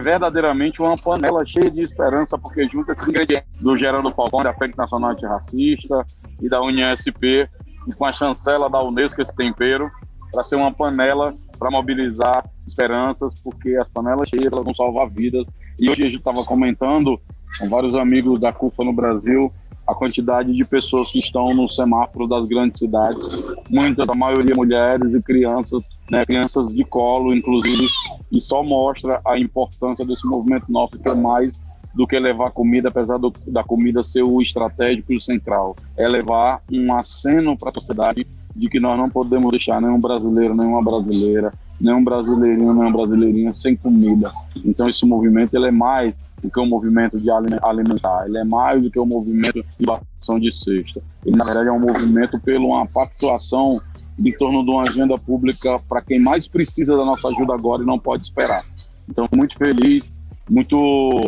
verdadeiramente 0.00 0.80
uma 0.80 0.96
panela 0.96 1.44
cheia 1.44 1.68
de 1.68 1.80
esperança, 1.80 2.38
porque 2.38 2.68
junta 2.68 2.92
esses 2.92 3.08
ingredientes 3.08 3.48
do 3.60 3.76
Gerando 3.76 4.14
Falcão, 4.14 4.44
da 4.44 4.54
Frente 4.54 4.78
Nacional 4.78 5.10
Antirracista 5.10 6.06
e 6.40 6.48
da 6.48 6.62
União 6.62 6.94
SP, 6.94 7.50
e 7.88 7.92
com 7.96 8.04
a 8.04 8.12
chancela 8.12 8.70
da 8.70 8.80
Unesco, 8.80 9.20
esse 9.20 9.34
tempero, 9.34 9.90
para 10.32 10.44
ser 10.44 10.54
uma 10.54 10.72
panela 10.72 11.34
para 11.58 11.68
mobilizar 11.68 12.48
esperanças, 12.64 13.34
porque 13.40 13.74
as 13.74 13.88
panelas 13.88 14.28
cheias 14.28 14.52
elas 14.52 14.64
vão 14.64 14.74
salvar 14.74 15.10
vidas. 15.10 15.44
E 15.80 15.90
hoje 15.90 16.02
a 16.02 16.04
gente 16.04 16.18
estava 16.18 16.44
comentando 16.44 17.20
com 17.58 17.68
vários 17.68 17.96
amigos 17.96 18.40
da 18.40 18.52
CUFA 18.52 18.84
no 18.84 18.92
Brasil 18.92 19.52
a 19.86 19.94
quantidade 19.94 20.52
de 20.52 20.64
pessoas 20.64 21.10
que 21.10 21.18
estão 21.18 21.54
no 21.54 21.68
semáforo 21.68 22.26
das 22.26 22.48
grandes 22.48 22.78
cidades, 22.78 23.26
muitas, 23.70 24.08
a 24.08 24.14
maioria 24.14 24.54
mulheres 24.54 25.12
e 25.12 25.20
crianças, 25.20 25.86
né, 26.10 26.24
crianças 26.24 26.74
de 26.74 26.84
colo, 26.84 27.34
inclusive, 27.34 27.86
e 28.32 28.40
só 28.40 28.62
mostra 28.62 29.20
a 29.26 29.38
importância 29.38 30.04
desse 30.04 30.26
movimento 30.26 30.70
nosso, 30.70 30.98
que 30.98 31.08
é 31.08 31.14
mais 31.14 31.60
do 31.94 32.06
que 32.06 32.18
levar 32.18 32.50
comida, 32.50 32.88
apesar 32.88 33.18
do, 33.18 33.32
da 33.46 33.62
comida 33.62 34.02
ser 34.02 34.22
o 34.22 34.42
estratégico 34.42 35.12
e 35.12 35.16
o 35.16 35.20
central. 35.20 35.76
É 35.96 36.08
levar 36.08 36.60
um 36.70 36.92
aceno 36.92 37.56
para 37.56 37.70
a 37.70 37.74
sociedade 37.74 38.26
de 38.54 38.68
que 38.68 38.80
nós 38.80 38.98
não 38.98 39.08
podemos 39.08 39.50
deixar 39.50 39.80
nenhum 39.80 40.00
brasileiro, 40.00 40.54
nenhuma 40.54 40.82
brasileira, 40.82 41.52
nenhum 41.80 42.02
brasileirinho, 42.02 42.72
nenhuma 42.72 42.90
brasileirinha 42.90 43.52
sem 43.52 43.76
comida. 43.76 44.32
Então 44.64 44.88
esse 44.88 45.04
movimento 45.06 45.54
ele 45.54 45.68
é 45.68 45.70
mais 45.70 46.14
do 46.44 46.50
que 46.50 46.60
um 46.60 46.68
movimento 46.68 47.18
de 47.18 47.30
alimentar, 47.30 48.26
ele 48.26 48.36
é 48.36 48.44
mais 48.44 48.82
do 48.82 48.90
que 48.90 49.00
um 49.00 49.06
movimento 49.06 49.64
de 49.80 49.86
ação 50.20 50.38
de 50.38 50.52
cesta. 50.52 51.02
Ele, 51.24 51.36
na 51.36 51.44
verdade, 51.44 51.68
é 51.68 51.72
um 51.72 51.80
movimento 51.80 52.38
pela 52.38 52.64
uma 52.64 52.86
pactuação 52.86 53.80
em 54.18 54.30
torno 54.32 54.62
de 54.62 54.70
uma 54.70 54.82
agenda 54.82 55.16
pública 55.16 55.76
para 55.88 56.02
quem 56.02 56.20
mais 56.20 56.46
precisa 56.46 56.96
da 56.96 57.04
nossa 57.04 57.28
ajuda 57.28 57.54
agora 57.54 57.82
e 57.82 57.86
não 57.86 57.98
pode 57.98 58.24
esperar. 58.24 58.62
Então, 59.08 59.26
muito 59.34 59.56
feliz, 59.56 60.12
muito 60.48 61.22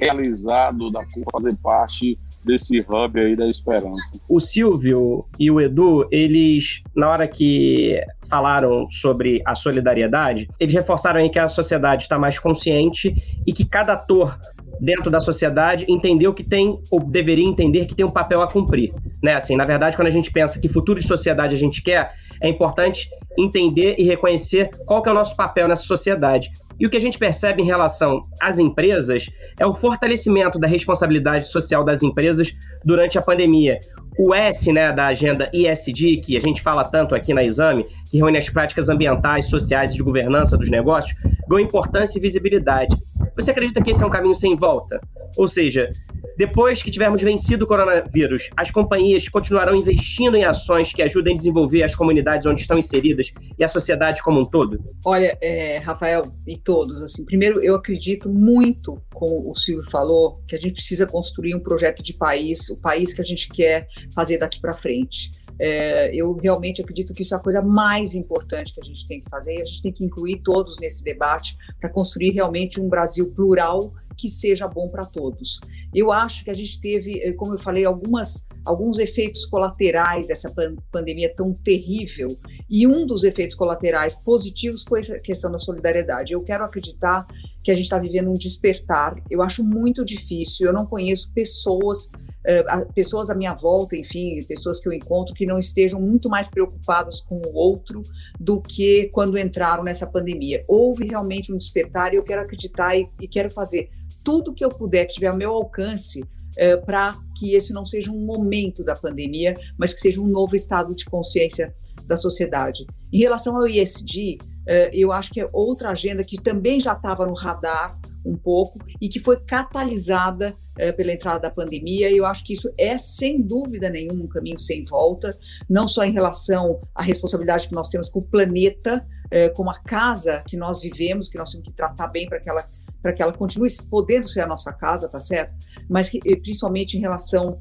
realizado 0.00 0.90
da 0.90 1.00
fazer 1.30 1.56
parte 1.62 2.16
desse 2.44 2.80
hub 2.80 3.20
aí 3.20 3.36
da 3.36 3.46
esperança. 3.48 4.02
O 4.28 4.40
Silvio 4.40 5.24
e 5.38 5.50
o 5.50 5.60
Edu, 5.60 6.08
eles, 6.10 6.82
na 6.96 7.10
hora 7.10 7.28
que 7.28 8.00
falaram 8.28 8.86
sobre 8.90 9.42
a 9.46 9.54
solidariedade, 9.54 10.48
eles 10.58 10.74
reforçaram 10.74 11.20
aí 11.20 11.28
que 11.28 11.38
a 11.38 11.48
sociedade 11.48 12.04
está 12.04 12.18
mais 12.18 12.38
consciente 12.38 13.14
e 13.46 13.52
que 13.52 13.64
cada 13.64 13.92
ator 13.92 14.38
dentro 14.80 15.10
da 15.10 15.20
sociedade 15.20 15.84
entendeu 15.88 16.32
que 16.32 16.42
tem, 16.42 16.80
ou 16.90 17.00
deveria 17.00 17.46
entender 17.46 17.84
que 17.84 17.94
tem 17.94 18.06
um 18.06 18.10
papel 18.10 18.40
a 18.40 18.50
cumprir. 18.50 18.94
Né? 19.22 19.34
Assim, 19.34 19.54
na 19.54 19.66
verdade, 19.66 19.94
quando 19.94 20.08
a 20.08 20.12
gente 20.12 20.32
pensa 20.32 20.58
que 20.58 20.68
futuro 20.68 20.98
de 20.98 21.06
sociedade 21.06 21.54
a 21.54 21.58
gente 21.58 21.82
quer, 21.82 22.14
é 22.40 22.48
importante 22.48 23.08
entender 23.38 23.96
e 23.98 24.04
reconhecer 24.04 24.70
qual 24.86 25.02
que 25.02 25.08
é 25.08 25.12
o 25.12 25.14
nosso 25.14 25.36
papel 25.36 25.68
nessa 25.68 25.82
sociedade. 25.82 26.50
E 26.80 26.86
o 26.86 26.90
que 26.90 26.96
a 26.96 27.00
gente 27.00 27.18
percebe 27.18 27.60
em 27.60 27.66
relação 27.66 28.22
às 28.40 28.58
empresas 28.58 29.28
é 29.58 29.66
o 29.66 29.74
fortalecimento 29.74 30.58
da 30.58 30.66
responsabilidade 30.66 31.48
social 31.48 31.84
das 31.84 32.02
empresas 32.02 32.50
durante 32.82 33.18
a 33.18 33.22
pandemia. 33.22 33.78
O 34.18 34.34
S 34.34 34.72
né, 34.72 34.90
da 34.90 35.06
agenda 35.06 35.50
ISD, 35.52 36.16
que 36.24 36.36
a 36.36 36.40
gente 36.40 36.62
fala 36.62 36.84
tanto 36.84 37.14
aqui 37.14 37.34
na 37.34 37.44
Exame, 37.44 37.84
que 38.10 38.16
reúne 38.16 38.38
as 38.38 38.48
práticas 38.48 38.88
ambientais, 38.88 39.46
sociais 39.48 39.92
e 39.92 39.96
de 39.96 40.02
governança 40.02 40.56
dos 40.56 40.70
negócios, 40.70 41.14
ganhou 41.48 41.60
importância 41.60 42.18
e 42.18 42.20
visibilidade. 42.20 42.96
Você 43.36 43.50
acredita 43.50 43.82
que 43.82 43.90
esse 43.90 44.02
é 44.02 44.06
um 44.06 44.10
caminho 44.10 44.34
sem 44.34 44.56
volta? 44.56 45.00
Ou 45.36 45.46
seja, 45.46 45.90
depois 46.36 46.82
que 46.82 46.90
tivermos 46.90 47.22
vencido 47.22 47.64
o 47.64 47.68
coronavírus, 47.68 48.48
as 48.56 48.70
companhias 48.70 49.28
continuarão 49.28 49.74
investindo 49.74 50.36
em 50.36 50.44
ações 50.44 50.92
que 50.92 51.02
ajudem 51.02 51.34
a 51.34 51.36
desenvolver 51.36 51.82
as 51.82 51.94
comunidades 51.94 52.46
onde 52.46 52.60
estão 52.60 52.78
inseridas 52.78 53.32
e 53.58 53.64
a 53.64 53.68
sociedade 53.68 54.22
como 54.22 54.40
um 54.40 54.44
todo? 54.44 54.82
Olha, 55.04 55.36
é, 55.40 55.78
Rafael 55.78 56.24
e 56.46 56.56
todos, 56.56 57.00
assim, 57.02 57.24
primeiro 57.24 57.62
eu 57.62 57.74
acredito 57.74 58.28
muito, 58.28 59.00
como 59.12 59.50
o 59.50 59.54
Silvio 59.54 59.88
falou, 59.90 60.42
que 60.46 60.56
a 60.56 60.58
gente 60.58 60.74
precisa 60.74 61.06
construir 61.06 61.54
um 61.54 61.60
projeto 61.60 62.02
de 62.02 62.14
país, 62.14 62.68
o 62.70 62.76
país 62.76 63.12
que 63.12 63.20
a 63.20 63.24
gente 63.24 63.48
quer 63.48 63.86
fazer 64.14 64.38
daqui 64.38 64.60
para 64.60 64.72
frente. 64.72 65.30
É, 65.62 66.14
eu 66.14 66.32
realmente 66.36 66.80
acredito 66.80 67.12
que 67.12 67.20
isso 67.20 67.34
é 67.34 67.36
a 67.36 67.40
coisa 67.40 67.60
mais 67.60 68.14
importante 68.14 68.72
que 68.72 68.80
a 68.80 68.84
gente 68.84 69.06
tem 69.06 69.20
que 69.20 69.28
fazer 69.28 69.58
e 69.58 69.60
a 69.60 69.64
gente 69.66 69.82
tem 69.82 69.92
que 69.92 70.02
incluir 70.02 70.38
todos 70.38 70.78
nesse 70.78 71.04
debate 71.04 71.54
para 71.78 71.90
construir 71.90 72.30
realmente 72.30 72.80
um 72.80 72.88
Brasil 72.88 73.30
plural 73.30 73.92
que 74.20 74.28
seja 74.28 74.68
bom 74.68 74.90
para 74.90 75.06
todos. 75.06 75.58
Eu 75.94 76.12
acho 76.12 76.44
que 76.44 76.50
a 76.50 76.54
gente 76.54 76.78
teve, 76.78 77.18
eh, 77.22 77.32
como 77.32 77.54
eu 77.54 77.58
falei, 77.58 77.86
algumas, 77.86 78.46
alguns 78.66 78.98
efeitos 78.98 79.46
colaterais 79.46 80.26
dessa 80.26 80.52
pandemia 80.92 81.34
tão 81.34 81.54
terrível, 81.54 82.28
e 82.68 82.86
um 82.86 83.06
dos 83.06 83.24
efeitos 83.24 83.56
colaterais 83.56 84.14
positivos 84.14 84.84
foi 84.86 85.00
a 85.00 85.18
questão 85.20 85.50
da 85.50 85.58
solidariedade. 85.58 86.34
Eu 86.34 86.42
quero 86.42 86.62
acreditar 86.64 87.26
que 87.64 87.70
a 87.70 87.74
gente 87.74 87.84
está 87.84 87.98
vivendo 87.98 88.30
um 88.30 88.34
despertar. 88.34 89.16
Eu 89.30 89.40
acho 89.40 89.64
muito 89.64 90.04
difícil, 90.04 90.66
eu 90.66 90.72
não 90.72 90.84
conheço 90.84 91.32
pessoas 91.32 92.10
Uh, 92.40 92.90
pessoas 92.94 93.28
à 93.28 93.34
minha 93.34 93.52
volta, 93.52 93.94
enfim, 93.94 94.42
pessoas 94.48 94.80
que 94.80 94.88
eu 94.88 94.94
encontro 94.94 95.34
que 95.34 95.44
não 95.44 95.58
estejam 95.58 96.00
muito 96.00 96.26
mais 96.30 96.48
preocupadas 96.48 97.20
com 97.20 97.36
o 97.36 97.54
outro 97.54 98.02
do 98.40 98.62
que 98.62 99.10
quando 99.12 99.36
entraram 99.36 99.84
nessa 99.84 100.06
pandemia. 100.06 100.64
Houve 100.66 101.06
realmente 101.06 101.52
um 101.52 101.58
despertar 101.58 102.14
e 102.14 102.16
eu 102.16 102.22
quero 102.22 102.40
acreditar 102.40 102.96
e, 102.96 103.06
e 103.20 103.28
quero 103.28 103.50
fazer 103.50 103.90
tudo 104.22 104.54
que 104.54 104.64
eu 104.64 104.70
puder, 104.70 105.06
que 105.06 105.14
tiver 105.14 105.28
ao 105.28 105.36
meu 105.36 105.50
alcance, 105.52 106.22
é, 106.56 106.76
para 106.76 107.14
que 107.38 107.54
esse 107.54 107.72
não 107.72 107.86
seja 107.86 108.10
um 108.10 108.24
momento 108.24 108.82
da 108.82 108.94
pandemia, 108.94 109.54
mas 109.78 109.92
que 109.92 110.00
seja 110.00 110.20
um 110.20 110.26
novo 110.26 110.56
estado 110.56 110.94
de 110.94 111.04
consciência 111.04 111.74
da 112.06 112.16
sociedade. 112.16 112.86
Em 113.12 113.18
relação 113.18 113.56
ao 113.56 113.66
ISD, 113.66 114.38
é, 114.66 114.90
eu 114.92 115.10
acho 115.10 115.32
que 115.32 115.40
é 115.40 115.48
outra 115.52 115.90
agenda 115.90 116.22
que 116.22 116.40
também 116.40 116.78
já 116.80 116.92
estava 116.92 117.26
no 117.26 117.34
radar 117.34 117.98
um 118.24 118.36
pouco 118.36 118.78
e 119.00 119.08
que 119.08 119.18
foi 119.18 119.40
catalisada 119.40 120.54
é, 120.76 120.92
pela 120.92 121.12
entrada 121.12 121.40
da 121.40 121.50
pandemia. 121.50 122.10
E 122.10 122.16
eu 122.16 122.26
acho 122.26 122.44
que 122.44 122.52
isso 122.52 122.70
é, 122.78 122.98
sem 122.98 123.40
dúvida 123.40 123.88
nenhuma, 123.88 124.24
um 124.24 124.28
caminho 124.28 124.58
sem 124.58 124.84
volta, 124.84 125.36
não 125.68 125.88
só 125.88 126.04
em 126.04 126.12
relação 126.12 126.80
à 126.94 127.02
responsabilidade 127.02 127.68
que 127.68 127.74
nós 127.74 127.88
temos 127.88 128.08
com 128.08 128.20
o 128.20 128.26
planeta, 128.26 129.06
é, 129.30 129.48
como 129.48 129.70
a 129.70 129.78
casa 129.78 130.42
que 130.46 130.56
nós 130.56 130.80
vivemos, 130.80 131.28
que 131.28 131.38
nós 131.38 131.50
temos 131.50 131.66
que 131.66 131.72
tratar 131.72 132.08
bem 132.08 132.28
para 132.28 132.40
que 132.40 132.50
ela 132.50 132.66
para 133.02 133.12
que 133.12 133.22
ela 133.22 133.32
continue 133.32 133.70
podendo 133.88 134.28
ser 134.28 134.40
a 134.40 134.46
nossa 134.46 134.72
casa, 134.72 135.08
tá 135.08 135.20
certo? 135.20 135.54
Mas 135.88 136.08
que, 136.08 136.18
principalmente 136.36 136.96
em 136.96 137.00
relação 137.00 137.58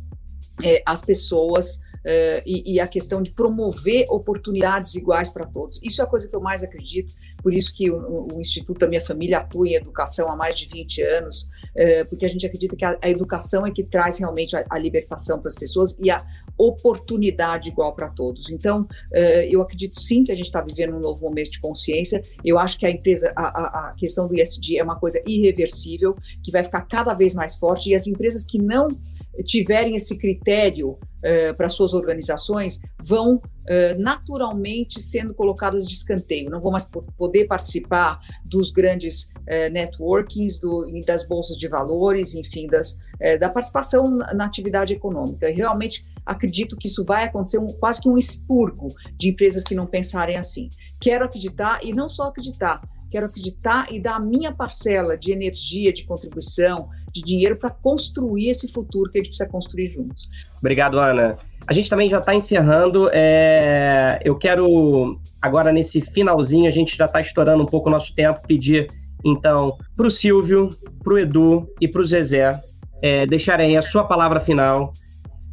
é, 0.63 0.81
às 0.85 1.01
pessoas 1.01 1.79
Uh, 1.99 2.39
e, 2.45 2.75
e, 2.75 2.79
a 2.79 2.87
questão 2.87 3.21
de 3.21 3.29
promover 3.29 4.05
oportunidades 4.09 4.95
iguais 4.95 5.27
para 5.27 5.45
todos. 5.45 5.77
Isso 5.83 6.01
é 6.01 6.05
a 6.05 6.07
coisa 6.07 6.29
que 6.29 6.35
eu 6.35 6.39
mais 6.39 6.63
acredito, 6.63 7.13
por 7.43 7.53
isso 7.53 7.75
que 7.75 7.91
o, 7.91 8.33
o 8.33 8.39
Instituto 8.39 8.79
da 8.79 8.87
Minha 8.87 9.01
Família 9.01 9.39
atua 9.39 9.67
em 9.67 9.73
educação 9.73 10.31
há 10.31 10.35
mais 10.35 10.57
de 10.57 10.65
20 10.69 11.01
anos, 11.01 11.43
uh, 11.43 12.07
porque 12.07 12.25
a 12.25 12.29
gente 12.29 12.45
acredita 12.45 12.73
que 12.77 12.85
a, 12.85 12.97
a, 13.01 13.09
educação 13.09 13.67
é 13.67 13.71
que 13.71 13.83
traz 13.83 14.17
realmente 14.17 14.55
a, 14.55 14.65
a 14.69 14.79
libertação 14.79 15.39
para 15.39 15.49
as 15.49 15.55
pessoas 15.55 15.97
e 15.99 16.09
a 16.09 16.25
oportunidade 16.60 17.70
igual 17.70 17.95
para 17.95 18.10
todos. 18.10 18.49
Então, 18.49 18.82
uh, 18.82 19.18
eu 19.49 19.62
acredito 19.62 19.99
sim 19.99 20.24
que 20.26 20.32
a 20.32 20.36
gente 20.36 20.47
está 20.47 20.62
vivendo 20.62 20.95
um 20.95 20.99
novo 20.99 21.22
momento 21.22 21.51
de 21.51 21.62
consciência. 21.62 22.22
Eu 22.43 22.60
acho 22.60 22.78
que 22.78 22.86
a 22.86 22.91
empresa, 22.91 23.32
a, 23.36 23.89
a 23.89 23.95
questão 23.97 24.28
do 24.28 24.36
ISD 24.36 24.78
é 24.78 24.84
uma 24.84 24.99
coisa 24.99 25.22
irreversível, 25.26 26.16
que 26.43 26.51
vai 26.51 26.64
ficar 26.64 26.82
cada 26.82 27.14
vez 27.14 27.34
mais 27.34 27.55
forte, 27.55 27.89
e 27.89 27.95
as 27.95 28.05
empresas 28.05 28.43
que 28.43 28.57
não 28.62 28.89
tiverem 29.43 29.95
esse 29.95 30.18
critério 30.18 30.91
uh, 30.91 31.55
para 31.55 31.70
suas 31.70 31.93
organizações, 31.93 32.80
vão 33.01 33.36
uh, 33.36 33.41
naturalmente 33.97 35.01
sendo 35.01 35.34
colocadas 35.34 35.88
de 35.88 35.93
escanteio, 35.93 36.49
não 36.49 36.62
vão 36.62 36.72
mais 36.72 36.89
poder 37.18 37.45
participar 37.45 38.20
dos 38.45 38.72
grandes 38.72 39.26
uh, 39.26 39.72
networkings, 39.72 40.60
do, 40.60 40.86
das 41.05 41.26
bolsas 41.26 41.57
de 41.57 41.68
valores, 41.68 42.34
enfim, 42.34 42.68
das, 42.68 42.97
da 43.39 43.49
participação 43.49 44.10
na, 44.10 44.34
na 44.34 44.45
atividade 44.45 44.93
econômica. 44.93 45.49
realmente 45.49 46.03
acredito 46.30 46.77
que 46.77 46.88
isso 46.88 47.03
vai 47.03 47.23
acontecer 47.23 47.57
um, 47.57 47.67
quase 47.80 48.01
que 48.01 48.07
um 48.07 48.17
expurgo 48.17 48.88
de 49.17 49.30
empresas 49.30 49.63
que 49.63 49.73
não 49.75 49.88
pensarem 49.88 50.38
assim. 50.38 50.69
Quero 50.99 51.25
acreditar, 51.25 51.80
e 51.84 51.91
não 51.91 52.09
só 52.09 52.27
acreditar, 52.27 52.82
quero 53.09 53.25
acreditar 53.25 53.88
e 53.91 53.99
dar 53.99 54.15
a 54.15 54.19
minha 54.19 54.51
parcela 54.51 55.17
de 55.17 55.32
energia, 55.32 55.91
de 55.91 56.05
contribuição, 56.05 56.89
de 57.11 57.21
dinheiro 57.21 57.55
para 57.57 57.71
construir 57.71 58.49
esse 58.49 58.71
futuro 58.71 59.11
que 59.11 59.17
a 59.17 59.21
gente 59.21 59.30
precisa 59.30 59.49
construir 59.49 59.89
juntos. 59.89 60.30
Obrigado, 60.59 60.99
Ana. 60.99 61.38
A 61.67 61.73
gente 61.73 61.89
também 61.89 62.09
já 62.09 62.19
está 62.19 62.36
encerrando. 62.36 63.09
É... 63.11 64.19
Eu 64.23 64.38
quero, 64.38 65.19
agora 65.41 65.71
nesse 65.71 66.01
finalzinho, 66.01 66.67
a 66.67 66.71
gente 66.71 66.95
já 66.95 67.05
está 67.05 67.19
estourando 67.19 67.63
um 67.63 67.65
pouco 67.65 67.89
o 67.89 67.91
nosso 67.91 68.13
tempo, 68.13 68.41
pedir, 68.47 68.88
então, 69.25 69.75
para 69.97 70.05
o 70.05 70.11
Silvio, 70.11 70.69
para 71.03 71.13
o 71.13 71.17
Edu 71.17 71.67
e 71.82 71.88
para 71.88 72.01
o 72.01 72.05
Zezé 72.05 72.51
é, 73.01 73.25
deixarem 73.25 73.77
a 73.77 73.82
sua 73.82 74.03
palavra 74.03 74.39
final, 74.39 74.93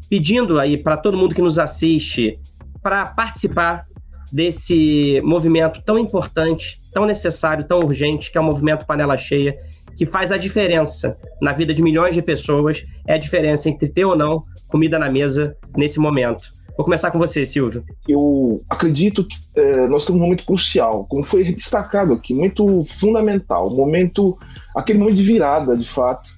pedindo 0.09 0.59
aí 0.59 0.77
para 0.77 0.97
todo 0.97 1.17
mundo 1.17 1.35
que 1.35 1.43
nos 1.43 1.59
assiste 1.59 2.39
para 2.83 3.07
participar 3.07 3.87
desse 4.33 5.21
movimento 5.25 5.83
tão 5.85 5.99
importante, 5.99 6.81
tão 6.93 7.07
necessário, 7.07 7.65
tão 7.65 7.81
urgente, 7.81 8.31
que 8.31 8.39
é 8.39 8.41
o 8.41 8.45
movimento 8.45 8.87
Panela 8.87 9.17
Cheia, 9.17 9.57
que 9.97 10.05
faz 10.05 10.31
a 10.31 10.37
diferença 10.37 11.17
na 11.41 11.53
vida 11.53 11.73
de 11.73 11.83
milhões 11.83 12.15
de 12.15 12.23
pessoas, 12.23 12.85
é 13.07 13.15
a 13.15 13.19
diferença 13.19 13.69
entre 13.69 13.89
ter 13.89 14.05
ou 14.05 14.17
não 14.17 14.43
comida 14.69 14.99
na 14.99 15.11
mesa 15.11 15.57
nesse 15.77 15.99
momento. 15.99 16.53
Vou 16.77 16.85
começar 16.85 17.11
com 17.11 17.19
você, 17.19 17.47
Silvio. 17.47 17.83
Eu 18.07 18.61
acredito 18.69 19.25
que 19.25 19.37
é, 19.57 19.89
nós 19.89 20.03
estamos 20.03 20.21
num 20.21 20.27
momento 20.27 20.45
crucial, 20.45 21.07
como 21.09 21.25
foi 21.25 21.45
destacado 21.45 22.13
aqui, 22.13 22.35
muito 22.35 22.83
fundamental, 22.85 23.75
momento, 23.75 24.37
aquele 24.77 24.99
momento 24.99 25.17
de 25.17 25.25
virada, 25.25 25.75
de 25.75 25.89
fato, 25.89 26.29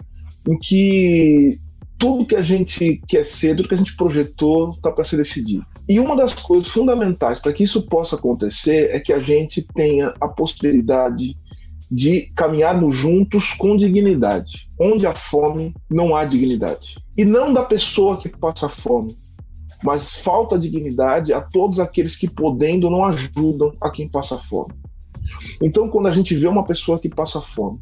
em 0.49 0.57
que 0.57 1.59
tudo 1.99 2.27
que 2.27 2.37
a 2.37 2.43
gente 2.43 3.03
quer 3.09 3.25
ser, 3.25 3.57
tudo 3.57 3.69
que 3.69 3.75
a 3.75 3.79
gente 3.79 3.97
projetou, 3.97 4.71
está 4.71 4.93
para 4.93 5.05
ser 5.05 5.17
decidido. 5.17 5.67
E 5.89 5.99
uma 5.99 6.15
das 6.15 6.35
coisas 6.35 6.69
fundamentais 6.69 7.41
para 7.41 7.53
que 7.53 7.65
isso 7.65 7.83
possa 7.87 8.17
acontecer 8.17 8.91
é 8.95 9.01
que 9.01 9.13
a 9.13 9.19
gente 9.19 9.67
tenha 9.75 10.15
a 10.21 10.29
possibilidade 10.29 11.37
de 11.91 12.29
caminharmos 12.37 12.95
juntos 12.95 13.53
com 13.55 13.77
dignidade. 13.77 14.69
Onde 14.79 15.07
há 15.07 15.15
fome, 15.15 15.75
não 15.91 16.15
há 16.15 16.25
dignidade. 16.25 16.97
E 17.17 17.25
não 17.25 17.53
da 17.53 17.65
pessoa 17.65 18.19
que 18.19 18.29
passa 18.29 18.69
fome, 18.69 19.17
mas 19.83 20.13
falta 20.13 20.59
dignidade 20.59 21.33
a 21.33 21.41
todos 21.41 21.81
aqueles 21.81 22.17
que, 22.17 22.29
podendo, 22.29 22.91
não 22.91 23.05
ajudam 23.05 23.73
a 23.81 23.91
quem 23.91 24.09
passa 24.09 24.37
fome. 24.37 24.75
Então, 25.63 25.89
quando 25.89 26.09
a 26.09 26.13
gente 26.13 26.35
vê 26.35 26.47
uma 26.47 26.65
pessoa 26.65 26.99
que 26.99 27.09
passa 27.09 27.41
fome 27.41 27.81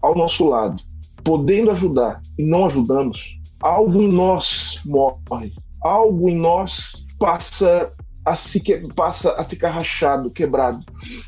ao 0.00 0.16
nosso 0.16 0.48
lado, 0.48 0.82
podendo 1.22 1.70
ajudar 1.70 2.20
e 2.38 2.44
não 2.44 2.66
ajudamos, 2.66 3.41
algo 3.62 4.02
em 4.02 4.12
nós 4.12 4.80
morre, 4.84 5.52
algo 5.80 6.28
em 6.28 6.36
nós 6.36 7.06
passa 7.18 7.92
a 8.24 8.36
se 8.36 8.60
que, 8.60 8.76
passa 8.94 9.34
a 9.40 9.44
ficar 9.44 9.70
rachado, 9.70 10.30
quebrado. 10.30 10.80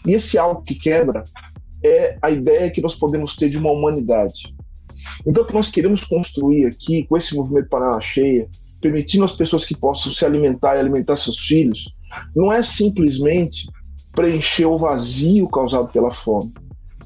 E 0.07 0.13
esse 0.13 0.37
algo 0.37 0.63
que 0.63 0.75
quebra 0.75 1.25
é 1.85 2.19
a 2.21 2.31
ideia 2.31 2.71
que 2.71 2.81
nós 2.81 2.95
podemos 2.95 3.37
ter 3.37 3.49
de 3.49 3.59
uma 3.59 3.71
humanidade. 3.71 4.55
Então, 5.27 5.43
o 5.43 5.47
que 5.47 5.55
nós 5.55 5.71
queremos 5.71 6.05
construir 6.05 6.67
aqui, 6.67 7.05
com 7.05 7.17
esse 7.17 7.35
movimento 7.35 7.69
Panela 7.69 8.01
Cheia, 8.01 8.49
permitindo 8.81 9.25
às 9.25 9.33
pessoas 9.33 9.65
que 9.65 9.77
possam 9.77 10.13
se 10.13 10.25
alimentar 10.25 10.77
e 10.77 10.81
alimentar 10.81 11.17
seus 11.17 11.39
filhos, 11.39 11.93
não 12.35 12.53
é 12.53 12.63
simplesmente 12.63 13.67
preencher 14.13 14.67
o 14.67 14.79
vazio 14.79 15.49
causado 15.49 15.89
pela 15.89 16.11
fome, 16.11 16.53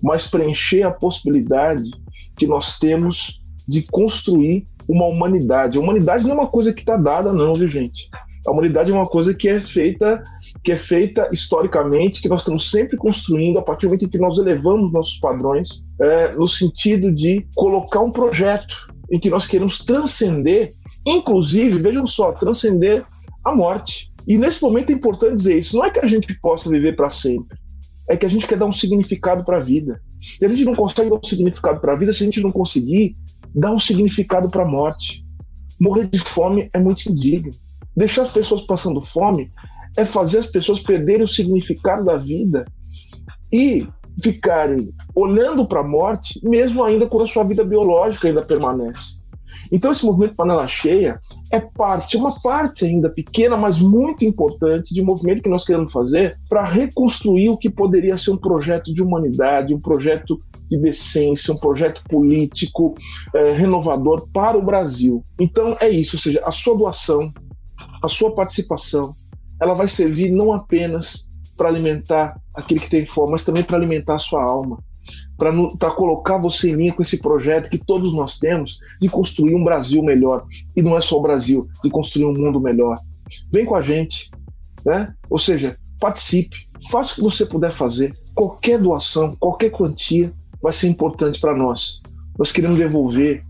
mas 0.02 0.26
preencher 0.26 0.82
a 0.82 0.90
possibilidade 0.90 1.90
que 2.36 2.46
nós 2.46 2.78
temos 2.78 3.40
de 3.66 3.82
construir 3.82 4.66
uma 4.88 5.04
humanidade. 5.04 5.76
A 5.76 5.80
humanidade 5.80 6.24
não 6.24 6.30
é 6.30 6.34
uma 6.34 6.46
coisa 6.46 6.72
que 6.72 6.80
está 6.80 6.96
dada, 6.96 7.32
não, 7.32 7.54
viu, 7.54 7.68
gente? 7.68 8.08
A 8.46 8.50
humanidade 8.50 8.90
é 8.90 8.94
uma 8.94 9.06
coisa 9.06 9.34
que 9.34 9.48
é 9.48 9.60
feita 9.60 10.22
que 10.62 10.72
é 10.72 10.76
feita 10.76 11.28
historicamente, 11.32 12.20
que 12.20 12.28
nós 12.28 12.40
estamos 12.40 12.70
sempre 12.70 12.96
construindo 12.96 13.58
a 13.58 13.62
partir 13.62 13.86
do 13.86 13.90
momento 13.90 14.04
em 14.04 14.08
que 14.08 14.18
nós 14.18 14.38
elevamos 14.38 14.92
nossos 14.92 15.16
padrões, 15.18 15.86
é, 16.00 16.34
no 16.34 16.46
sentido 16.46 17.12
de 17.12 17.46
colocar 17.54 18.00
um 18.00 18.10
projeto 18.10 18.88
em 19.10 19.18
que 19.18 19.30
nós 19.30 19.46
queremos 19.46 19.78
transcender, 19.78 20.70
inclusive, 21.06 21.78
vejam 21.78 22.04
só, 22.04 22.32
transcender 22.32 23.04
a 23.44 23.54
morte. 23.54 24.12
E 24.26 24.36
nesse 24.36 24.62
momento 24.62 24.90
é 24.90 24.94
importante 24.94 25.36
dizer 25.36 25.58
isso. 25.58 25.76
Não 25.76 25.84
é 25.84 25.90
que 25.90 26.00
a 26.00 26.06
gente 26.06 26.38
possa 26.40 26.68
viver 26.68 26.94
para 26.96 27.08
sempre, 27.08 27.56
é 28.08 28.16
que 28.16 28.26
a 28.26 28.28
gente 28.28 28.46
quer 28.46 28.58
dar 28.58 28.66
um 28.66 28.72
significado 28.72 29.44
para 29.44 29.56
a 29.56 29.60
vida. 29.60 30.00
E 30.40 30.44
a 30.44 30.48
gente 30.48 30.64
não 30.64 30.74
consegue 30.74 31.08
dar 31.08 31.16
um 31.16 31.22
significado 31.22 31.80
para 31.80 31.92
a 31.92 31.96
vida 31.96 32.12
se 32.12 32.22
a 32.22 32.26
gente 32.26 32.40
não 32.40 32.50
conseguir 32.50 33.14
dar 33.54 33.70
um 33.70 33.80
significado 33.80 34.48
para 34.48 34.62
a 34.62 34.68
morte. 34.68 35.24
Morrer 35.80 36.06
de 36.06 36.18
fome 36.18 36.68
é 36.72 36.78
muito 36.78 37.06
indigno. 37.10 37.50
Deixar 37.96 38.22
as 38.22 38.30
pessoas 38.30 38.62
passando 38.62 39.00
fome 39.00 39.50
é 39.96 40.04
fazer 40.04 40.38
as 40.38 40.46
pessoas 40.46 40.80
perderem 40.80 41.24
o 41.24 41.28
significado 41.28 42.04
da 42.04 42.16
vida 42.16 42.64
e 43.52 43.86
ficarem 44.22 44.92
olhando 45.14 45.66
para 45.66 45.80
a 45.80 45.86
morte, 45.86 46.40
mesmo 46.42 46.82
ainda 46.82 47.06
quando 47.06 47.24
a 47.24 47.28
sua 47.28 47.44
vida 47.44 47.64
biológica 47.64 48.28
ainda 48.28 48.42
permanece. 48.42 49.18
Então 49.70 49.92
esse 49.92 50.04
movimento 50.04 50.34
Panela 50.34 50.66
Cheia 50.66 51.20
é 51.52 51.60
parte, 51.60 52.16
uma 52.16 52.32
parte 52.40 52.84
ainda 52.84 53.10
pequena, 53.10 53.56
mas 53.56 53.78
muito 53.78 54.24
importante 54.24 54.94
de 54.94 55.02
movimento 55.02 55.42
que 55.42 55.48
nós 55.48 55.64
queremos 55.64 55.92
fazer 55.92 56.38
para 56.48 56.64
reconstruir 56.64 57.48
o 57.48 57.56
que 57.56 57.68
poderia 57.68 58.16
ser 58.16 58.30
um 58.30 58.36
projeto 58.36 58.92
de 58.92 59.02
humanidade, 59.02 59.74
um 59.74 59.80
projeto 59.80 60.38
de 60.68 60.78
decência, 60.78 61.52
um 61.52 61.58
projeto 61.58 62.02
político 62.08 62.94
é, 63.34 63.52
renovador 63.52 64.28
para 64.32 64.56
o 64.56 64.64
Brasil. 64.64 65.22
Então 65.38 65.76
é 65.80 65.88
isso, 65.88 66.16
ou 66.16 66.20
seja, 66.20 66.42
a 66.44 66.50
sua 66.50 66.76
doação, 66.76 67.32
a 68.02 68.08
sua 68.08 68.34
participação, 68.34 69.14
ela 69.60 69.74
vai 69.74 69.88
servir 69.88 70.30
não 70.30 70.52
apenas 70.52 71.28
para 71.56 71.68
alimentar 71.68 72.40
aquele 72.54 72.80
que 72.80 72.90
tem 72.90 73.04
fome, 73.04 73.32
mas 73.32 73.44
também 73.44 73.64
para 73.64 73.76
alimentar 73.76 74.14
a 74.14 74.18
sua 74.18 74.42
alma, 74.42 74.78
para 75.36 75.90
colocar 75.90 76.38
você 76.38 76.70
em 76.70 76.76
linha 76.76 76.92
com 76.92 77.02
esse 77.02 77.20
projeto 77.20 77.70
que 77.70 77.78
todos 77.78 78.14
nós 78.14 78.38
temos 78.38 78.78
de 79.00 79.08
construir 79.08 79.54
um 79.54 79.64
Brasil 79.64 80.02
melhor. 80.02 80.44
E 80.76 80.82
não 80.82 80.96
é 80.96 81.00
só 81.00 81.16
o 81.16 81.22
Brasil, 81.22 81.66
de 81.82 81.90
construir 81.90 82.26
um 82.26 82.32
mundo 82.32 82.60
melhor. 82.60 82.96
Vem 83.52 83.64
com 83.64 83.74
a 83.74 83.82
gente, 83.82 84.30
né? 84.84 85.12
Ou 85.28 85.38
seja, 85.38 85.76
participe, 86.00 86.56
faça 86.90 87.12
o 87.12 87.14
que 87.16 87.22
você 87.22 87.44
puder 87.44 87.72
fazer. 87.72 88.16
Qualquer 88.34 88.78
doação, 88.78 89.36
qualquer 89.38 89.70
quantia 89.70 90.32
vai 90.62 90.72
ser 90.72 90.88
importante 90.88 91.40
para 91.40 91.56
nós. 91.56 92.00
Nós 92.38 92.52
queremos 92.52 92.78
devolver, 92.78 93.42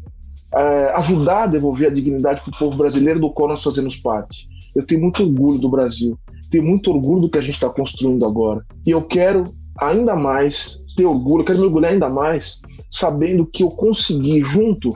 é, 0.55 0.93
ajudar 0.97 1.45
a 1.45 1.47
devolver 1.47 1.89
a 1.89 1.93
dignidade 1.93 2.41
para 2.41 2.55
o 2.55 2.59
povo 2.59 2.77
brasileiro 2.77 3.21
do 3.21 3.31
qual 3.31 3.49
nós 3.49 3.63
fazemos 3.63 3.97
parte. 3.97 4.47
Eu 4.75 4.87
tenho 4.87 5.01
muito 5.01 5.23
orgulho 5.23 5.59
do 5.59 5.69
Brasil 5.69 6.19
tenho 6.51 6.65
muito 6.65 6.91
orgulho 6.91 7.23
do 7.23 7.31
que 7.31 7.39
a 7.39 7.43
gente 7.43 7.55
está 7.55 7.69
construindo 7.69 8.25
agora. 8.25 8.65
E 8.87 8.91
eu 8.91 9.03
quero 9.03 9.45
ainda 9.79 10.17
mais 10.17 10.79
ter 10.97 11.05
orgulho, 11.05 11.45
quero 11.45 11.59
me 11.59 11.65
orgulhar 11.65 11.93
ainda 11.93 12.09
mais 12.09 12.61
sabendo 12.91 13.47
que 13.47 13.63
eu 13.63 13.69
consegui, 13.69 14.41
junto 14.41 14.93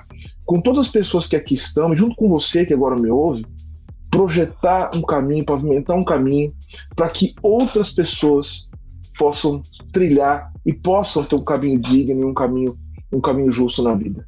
com 0.46 0.60
todas 0.60 0.80
as 0.80 0.88
pessoas 0.88 1.26
que 1.26 1.36
aqui 1.36 1.54
estão, 1.54 1.94
junto 1.94 2.16
com 2.16 2.28
você 2.28 2.64
que 2.64 2.72
agora 2.72 2.96
me 2.96 3.10
ouve, 3.10 3.44
projetar 4.10 4.90
um 4.94 5.02
caminho, 5.02 5.44
pavimentar 5.44 5.96
um 5.96 6.04
caminho 6.04 6.52
para 6.96 7.10
que 7.10 7.34
outras 7.42 7.90
pessoas 7.90 8.70
possam 9.18 9.62
trilhar 9.92 10.50
e 10.64 10.72
possam 10.72 11.24
ter 11.24 11.36
um 11.36 11.44
caminho 11.44 11.78
digno 11.80 12.20
e 12.20 12.24
um 12.24 12.34
caminho, 12.34 12.76
um 13.12 13.20
caminho 13.20 13.50
justo 13.50 13.82
na 13.82 13.94
vida. 13.94 14.26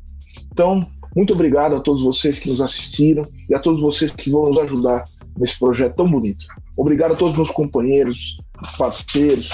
Então, 0.52 0.86
muito 1.14 1.32
obrigado 1.32 1.76
a 1.76 1.80
todos 1.80 2.02
vocês 2.02 2.40
que 2.40 2.50
nos 2.50 2.60
assistiram 2.60 3.24
e 3.48 3.54
a 3.54 3.58
todos 3.58 3.80
vocês 3.80 4.10
que 4.10 4.30
vão 4.30 4.44
nos 4.44 4.58
ajudar 4.58 5.04
nesse 5.38 5.58
projeto 5.58 5.96
tão 5.96 6.10
bonito. 6.10 6.46
Obrigado 6.76 7.12
a 7.12 7.16
todos 7.16 7.34
os 7.34 7.38
meus 7.38 7.50
companheiros, 7.50 8.36
parceiros, 8.76 9.50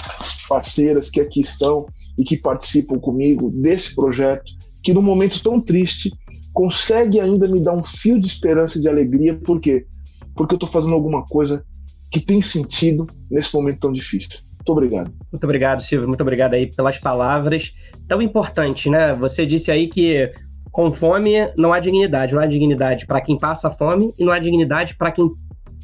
parceiras 0.49 1.11
que 1.11 1.20
aqui 1.20 1.41
estão 1.41 1.87
e 2.18 2.24
que 2.24 2.37
participam 2.37 2.99
comigo 2.99 3.51
desse 3.51 3.95
projeto, 3.95 4.53
que 4.83 4.93
num 4.95 5.03
momento 5.03 5.43
tão 5.43 5.61
triste 5.61 6.11
consegue 6.53 7.20
ainda 7.20 7.47
me 7.47 7.61
dar 7.61 7.74
um 7.74 7.83
fio 7.83 8.18
de 8.18 8.26
esperança 8.26 8.78
e 8.78 8.81
de 8.81 8.89
alegria, 8.89 9.35
por 9.35 9.61
quê? 9.61 9.87
Porque 10.35 10.55
eu 10.55 10.57
estou 10.57 10.68
fazendo 10.68 10.95
alguma 10.95 11.24
coisa 11.26 11.64
que 12.11 12.20
tem 12.20 12.41
sentido 12.43 13.07
nesse 13.31 13.55
momento 13.55 13.81
tão 13.81 13.93
difícil. 13.93 14.41
Muito 14.75 14.87
obrigado. 14.87 15.12
Muito 15.33 15.45
obrigado, 15.45 15.83
Silvio. 15.83 16.09
Muito 16.09 16.21
obrigado 16.21 16.55
aí 16.55 16.66
pelas 16.66 16.99
palavras 16.99 17.73
tão 18.09 18.21
importantes, 18.23 18.91
né? 18.91 19.14
Você 19.14 19.45
disse 19.45 19.71
aí 19.71 19.89
que 19.89 20.33
com 20.71 20.93
fome 20.93 21.33
não 21.57 21.73
há 21.73 21.81
dignidade. 21.81 22.35
Não 22.35 22.43
há 22.43 22.47
dignidade 22.47 23.07
para 23.07 23.21
quem 23.21 23.37
passa 23.37 23.71
fome 23.71 24.12
e 24.18 24.25
não 24.25 24.33
há 24.33 24.39
dignidade 24.39 24.97
para 24.97 25.11
quem 25.11 25.29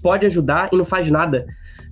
pode 0.03 0.27
ajudar 0.27 0.69
e 0.73 0.77
não 0.77 0.85
faz 0.85 1.11
nada 1.11 1.47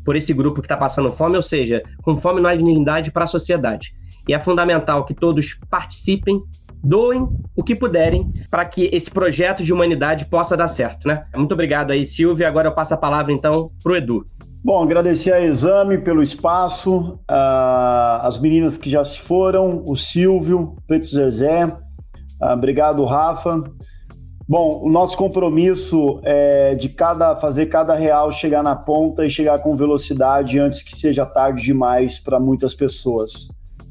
por 0.04 0.16
esse 0.16 0.32
grupo 0.32 0.60
que 0.60 0.66
está 0.66 0.76
passando 0.76 1.10
fome, 1.10 1.36
ou 1.36 1.42
seja, 1.42 1.82
com 2.02 2.16
fome 2.16 2.40
não 2.40 2.48
há 2.48 2.54
dignidade 2.54 3.10
para 3.10 3.24
a 3.24 3.26
sociedade. 3.26 3.92
E 4.28 4.34
é 4.34 4.40
fundamental 4.40 5.04
que 5.04 5.14
todos 5.14 5.58
participem, 5.70 6.38
doem 6.82 7.26
o 7.56 7.62
que 7.62 7.74
puderem 7.74 8.30
para 8.50 8.64
que 8.64 8.90
esse 8.92 9.10
projeto 9.10 9.64
de 9.64 9.72
humanidade 9.72 10.26
possa 10.26 10.56
dar 10.56 10.68
certo, 10.68 11.08
né? 11.08 11.24
Muito 11.34 11.52
obrigado 11.52 11.90
aí, 11.90 12.04
Silvio. 12.04 12.46
Agora 12.46 12.68
eu 12.68 12.74
passo 12.74 12.94
a 12.94 12.98
palavra 12.98 13.32
então 13.32 13.68
para 13.82 13.92
o 13.92 13.96
Edu. 13.96 14.24
Bom, 14.64 14.82
agradecer 14.82 15.30
a 15.30 15.42
Exame 15.42 15.98
pelo 15.98 16.22
espaço, 16.22 17.20
uh, 17.30 18.22
as 18.22 18.38
meninas 18.38 18.78
que 18.78 18.88
já 18.88 19.04
se 19.04 19.20
foram, 19.20 19.84
o 19.86 19.94
Silvio, 19.94 20.74
Preto 20.86 21.04
Zezé, 21.04 21.66
uh, 21.66 22.54
obrigado, 22.54 23.04
Rafa. 23.04 23.62
Bom, 24.48 24.80
o 24.82 24.88
nosso 24.88 25.18
compromisso 25.18 26.18
é 26.24 26.74
de 26.76 26.88
cada 26.88 27.36
fazer 27.36 27.66
cada 27.66 27.94
real 27.94 28.32
chegar 28.32 28.62
na 28.62 28.74
ponta 28.74 29.26
e 29.26 29.28
chegar 29.28 29.58
com 29.58 29.76
velocidade 29.76 30.58
antes 30.58 30.82
que 30.82 30.96
seja 30.96 31.26
tarde 31.26 31.62
demais 31.62 32.18
para 32.18 32.40
muitas 32.40 32.74
pessoas. 32.74 33.48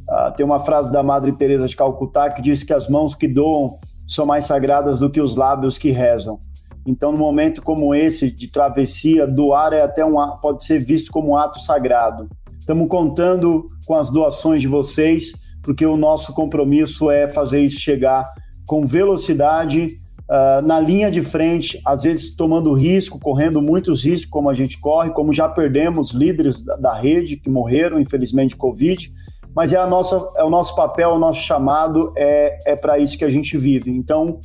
Uh, 0.09 0.33
tem 0.35 0.43
uma 0.43 0.59
frase 0.59 0.91
da 0.91 1.03
Madre 1.03 1.33
Teresa 1.33 1.67
de 1.67 1.75
Calcutá 1.75 2.31
que 2.31 2.41
diz 2.41 2.63
que 2.63 2.73
as 2.73 2.89
mãos 2.89 3.13
que 3.13 3.27
doam 3.27 3.77
são 4.07 4.25
mais 4.25 4.45
sagradas 4.45 5.01
do 5.01 5.11
que 5.11 5.21
os 5.21 5.35
lábios 5.35 5.77
que 5.77 5.91
rezam. 5.91 6.39
Então, 6.85 7.11
no 7.11 7.17
momento 7.17 7.61
como 7.61 7.95
esse 7.95 8.29
de 8.29 8.49
travessia, 8.49 9.25
doar 9.25 9.73
é 9.73 9.81
até 9.81 10.05
um 10.05 10.15
pode 10.41 10.65
ser 10.65 10.83
visto 10.83 11.11
como 11.11 11.31
um 11.31 11.37
ato 11.37 11.59
sagrado. 11.59 12.27
Estamos 12.59 12.87
contando 12.87 13.67
com 13.85 13.95
as 13.95 14.09
doações 14.09 14.61
de 14.61 14.67
vocês, 14.67 15.33
porque 15.61 15.85
o 15.85 15.97
nosso 15.97 16.33
compromisso 16.33 17.09
é 17.09 17.27
fazer 17.27 17.61
isso 17.61 17.79
chegar 17.79 18.29
com 18.65 18.85
velocidade 18.85 19.99
uh, 20.29 20.65
na 20.65 20.79
linha 20.79 21.11
de 21.11 21.21
frente, 21.21 21.79
às 21.85 22.03
vezes 22.03 22.35
tomando 22.35 22.73
risco, 22.73 23.19
correndo 23.19 23.61
muitos 23.61 24.03
riscos, 24.03 24.29
como 24.29 24.49
a 24.49 24.53
gente 24.53 24.79
corre, 24.79 25.11
como 25.11 25.33
já 25.33 25.47
perdemos 25.47 26.11
líderes 26.11 26.61
da, 26.61 26.75
da 26.75 26.93
rede 26.93 27.37
que 27.37 27.49
morreram, 27.49 27.99
infelizmente, 27.99 28.49
de 28.49 28.57
Covid. 28.57 29.11
Mas 29.55 29.71
é, 29.71 29.77
a 29.77 29.85
nossa, 29.85 30.17
é 30.37 30.43
o 30.43 30.49
nosso 30.49 30.75
papel, 30.75 31.11
o 31.11 31.19
nosso 31.19 31.41
chamado, 31.41 32.11
é, 32.17 32.71
é 32.71 32.75
para 32.75 32.97
isso 32.97 33.17
que 33.17 33.25
a 33.25 33.29
gente 33.29 33.55
vive. 33.57 33.91
Então, 33.91 34.39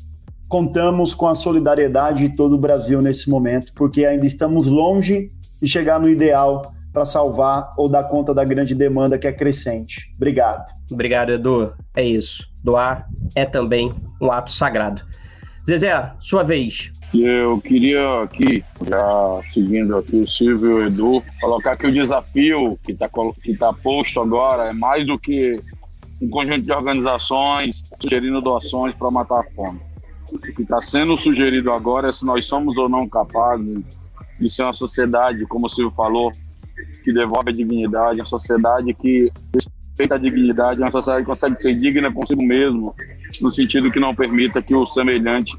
contamos 0.48 1.14
com 1.14 1.28
a 1.28 1.34
solidariedade 1.34 2.28
de 2.28 2.36
todo 2.36 2.54
o 2.54 2.58
Brasil 2.58 3.00
nesse 3.00 3.28
momento, 3.28 3.72
porque 3.74 4.04
ainda 4.04 4.26
estamos 4.26 4.66
longe 4.66 5.28
de 5.60 5.68
chegar 5.68 6.00
no 6.00 6.08
ideal 6.08 6.72
para 6.92 7.04
salvar 7.04 7.72
ou 7.76 7.88
dar 7.88 8.04
conta 8.04 8.32
da 8.32 8.44
grande 8.44 8.74
demanda 8.74 9.18
que 9.18 9.26
é 9.26 9.32
crescente. 9.32 10.10
Obrigado. 10.16 10.64
Obrigado, 10.90 11.32
Edu. 11.32 11.72
É 11.94 12.02
isso. 12.02 12.48
Doar 12.64 13.06
é 13.34 13.44
também 13.44 13.90
um 14.20 14.32
ato 14.32 14.50
sagrado. 14.50 15.02
Zezé, 15.68 16.12
sua 16.18 16.42
vez. 16.42 16.90
Eu 17.12 17.60
queria 17.60 18.22
aqui, 18.22 18.64
já 18.86 19.40
seguindo 19.48 19.96
aqui 19.96 20.16
o 20.16 20.26
Silvio 20.26 20.70
e 20.70 20.74
o 20.74 20.86
Edu, 20.86 21.22
colocar 21.40 21.76
que 21.76 21.86
o 21.86 21.92
desafio 21.92 22.78
que 22.84 22.92
está 22.92 23.08
que 23.42 23.54
tá 23.54 23.72
posto 23.72 24.20
agora 24.20 24.70
é 24.70 24.72
mais 24.72 25.06
do 25.06 25.18
que 25.18 25.58
um 26.20 26.28
conjunto 26.28 26.62
de 26.62 26.72
organizações 26.72 27.82
sugerindo 28.00 28.40
doações 28.40 28.94
para 28.94 29.10
matar 29.10 29.40
a 29.40 29.44
fome. 29.54 29.80
Que 30.54 30.62
está 30.62 30.80
sendo 30.80 31.16
sugerido 31.16 31.72
agora 31.72 32.08
é 32.08 32.12
se 32.12 32.24
nós 32.24 32.44
somos 32.44 32.76
ou 32.76 32.88
não 32.88 33.08
capazes 33.08 33.82
de 34.38 34.48
ser 34.50 34.62
uma 34.62 34.72
sociedade, 34.72 35.46
como 35.46 35.66
o 35.66 35.68
Silvio 35.68 35.94
falou, 35.94 36.30
que 37.02 37.12
devolve 37.12 37.50
a 37.50 37.52
dignidade, 37.52 38.20
uma 38.20 38.24
sociedade 38.24 38.94
que 38.94 39.30
respeita 39.52 40.14
a 40.14 40.18
dignidade, 40.18 40.80
uma 40.80 40.90
sociedade 40.90 41.24
que 41.24 41.30
consegue 41.30 41.56
ser 41.56 41.74
digna 41.74 42.12
consigo 42.12 42.42
mesmo, 42.42 42.94
no 43.42 43.50
sentido 43.50 43.90
que 43.90 43.98
não 43.98 44.14
permita 44.14 44.62
que 44.62 44.74
o 44.74 44.86
semelhante 44.86 45.56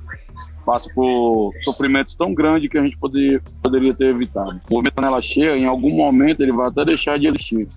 passe 0.66 0.94
por 0.94 1.52
sofrimentos 1.62 2.16
tão 2.16 2.34
grandes 2.34 2.70
que 2.70 2.78
a 2.78 2.86
gente 2.86 2.98
poder, 2.98 3.42
poderia 3.62 3.94
ter 3.94 4.10
evitado. 4.10 4.62
O 4.70 4.76
movimento 4.76 4.94
Panela 4.94 5.22
Cheia, 5.22 5.58
em 5.58 5.66
algum 5.66 5.96
momento, 5.96 6.42
ele 6.42 6.52
vai 6.52 6.68
até 6.68 6.86
deixar 6.86 7.18
de 7.18 7.28
existir, 7.28 7.68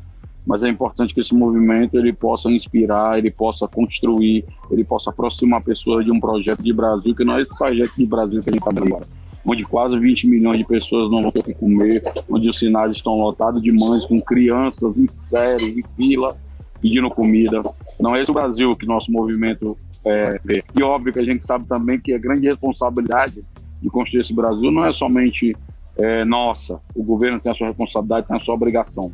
mas 0.46 0.64
é 0.64 0.68
importante 0.68 1.14
que 1.14 1.20
esse 1.20 1.34
movimento 1.34 1.96
ele 1.96 2.12
possa 2.12 2.50
inspirar, 2.50 3.18
ele 3.18 3.30
possa 3.30 3.68
construir, 3.68 4.44
ele 4.70 4.84
possa 4.84 5.10
aproximar 5.10 5.62
pessoas 5.62 6.04
de 6.04 6.10
um 6.10 6.18
projeto 6.18 6.62
de 6.62 6.72
Brasil, 6.72 7.14
que 7.14 7.24
não 7.24 7.36
é 7.36 7.42
esse 7.42 7.56
projeto 7.56 7.94
de 7.96 8.06
Brasil 8.06 8.40
que 8.40 8.50
a 8.50 8.52
gente 8.52 8.68
está 8.68 8.82
agora 8.84 9.06
onde 9.44 9.64
quase 9.64 9.98
20 9.98 10.28
milhões 10.28 10.58
de 10.58 10.64
pessoas 10.64 11.10
não 11.10 11.22
vão 11.22 11.32
ter 11.32 11.40
o 11.40 11.42
que 11.42 11.54
comer, 11.54 12.02
onde 12.28 12.48
os 12.48 12.58
sinais 12.58 12.92
estão 12.92 13.14
lotados 13.14 13.62
de 13.62 13.72
mães 13.72 14.04
com 14.04 14.20
crianças 14.20 14.96
em 14.96 15.06
série, 15.24 15.80
em 15.80 15.84
fila, 15.96 16.36
pedindo 16.80 17.10
comida. 17.10 17.62
Não 17.98 18.14
é 18.14 18.22
esse 18.22 18.30
o 18.30 18.34
Brasil 18.34 18.76
que 18.76 18.86
nosso 18.86 19.10
movimento 19.10 19.76
é. 20.04 20.38
E 20.76 20.82
óbvio 20.82 21.12
que 21.12 21.18
a 21.18 21.24
gente 21.24 21.44
sabe 21.44 21.66
também 21.66 21.98
que 21.98 22.12
a 22.12 22.18
grande 22.18 22.46
responsabilidade 22.46 23.42
de 23.80 23.88
construir 23.88 24.20
esse 24.20 24.34
Brasil 24.34 24.70
não 24.70 24.84
é 24.84 24.92
somente 24.92 25.56
é, 25.96 26.24
nossa. 26.24 26.80
O 26.94 27.02
governo 27.02 27.38
tem 27.38 27.50
a 27.50 27.54
sua 27.54 27.68
responsabilidade, 27.68 28.26
tem 28.26 28.36
a 28.36 28.40
sua 28.40 28.54
obrigação. 28.54 29.12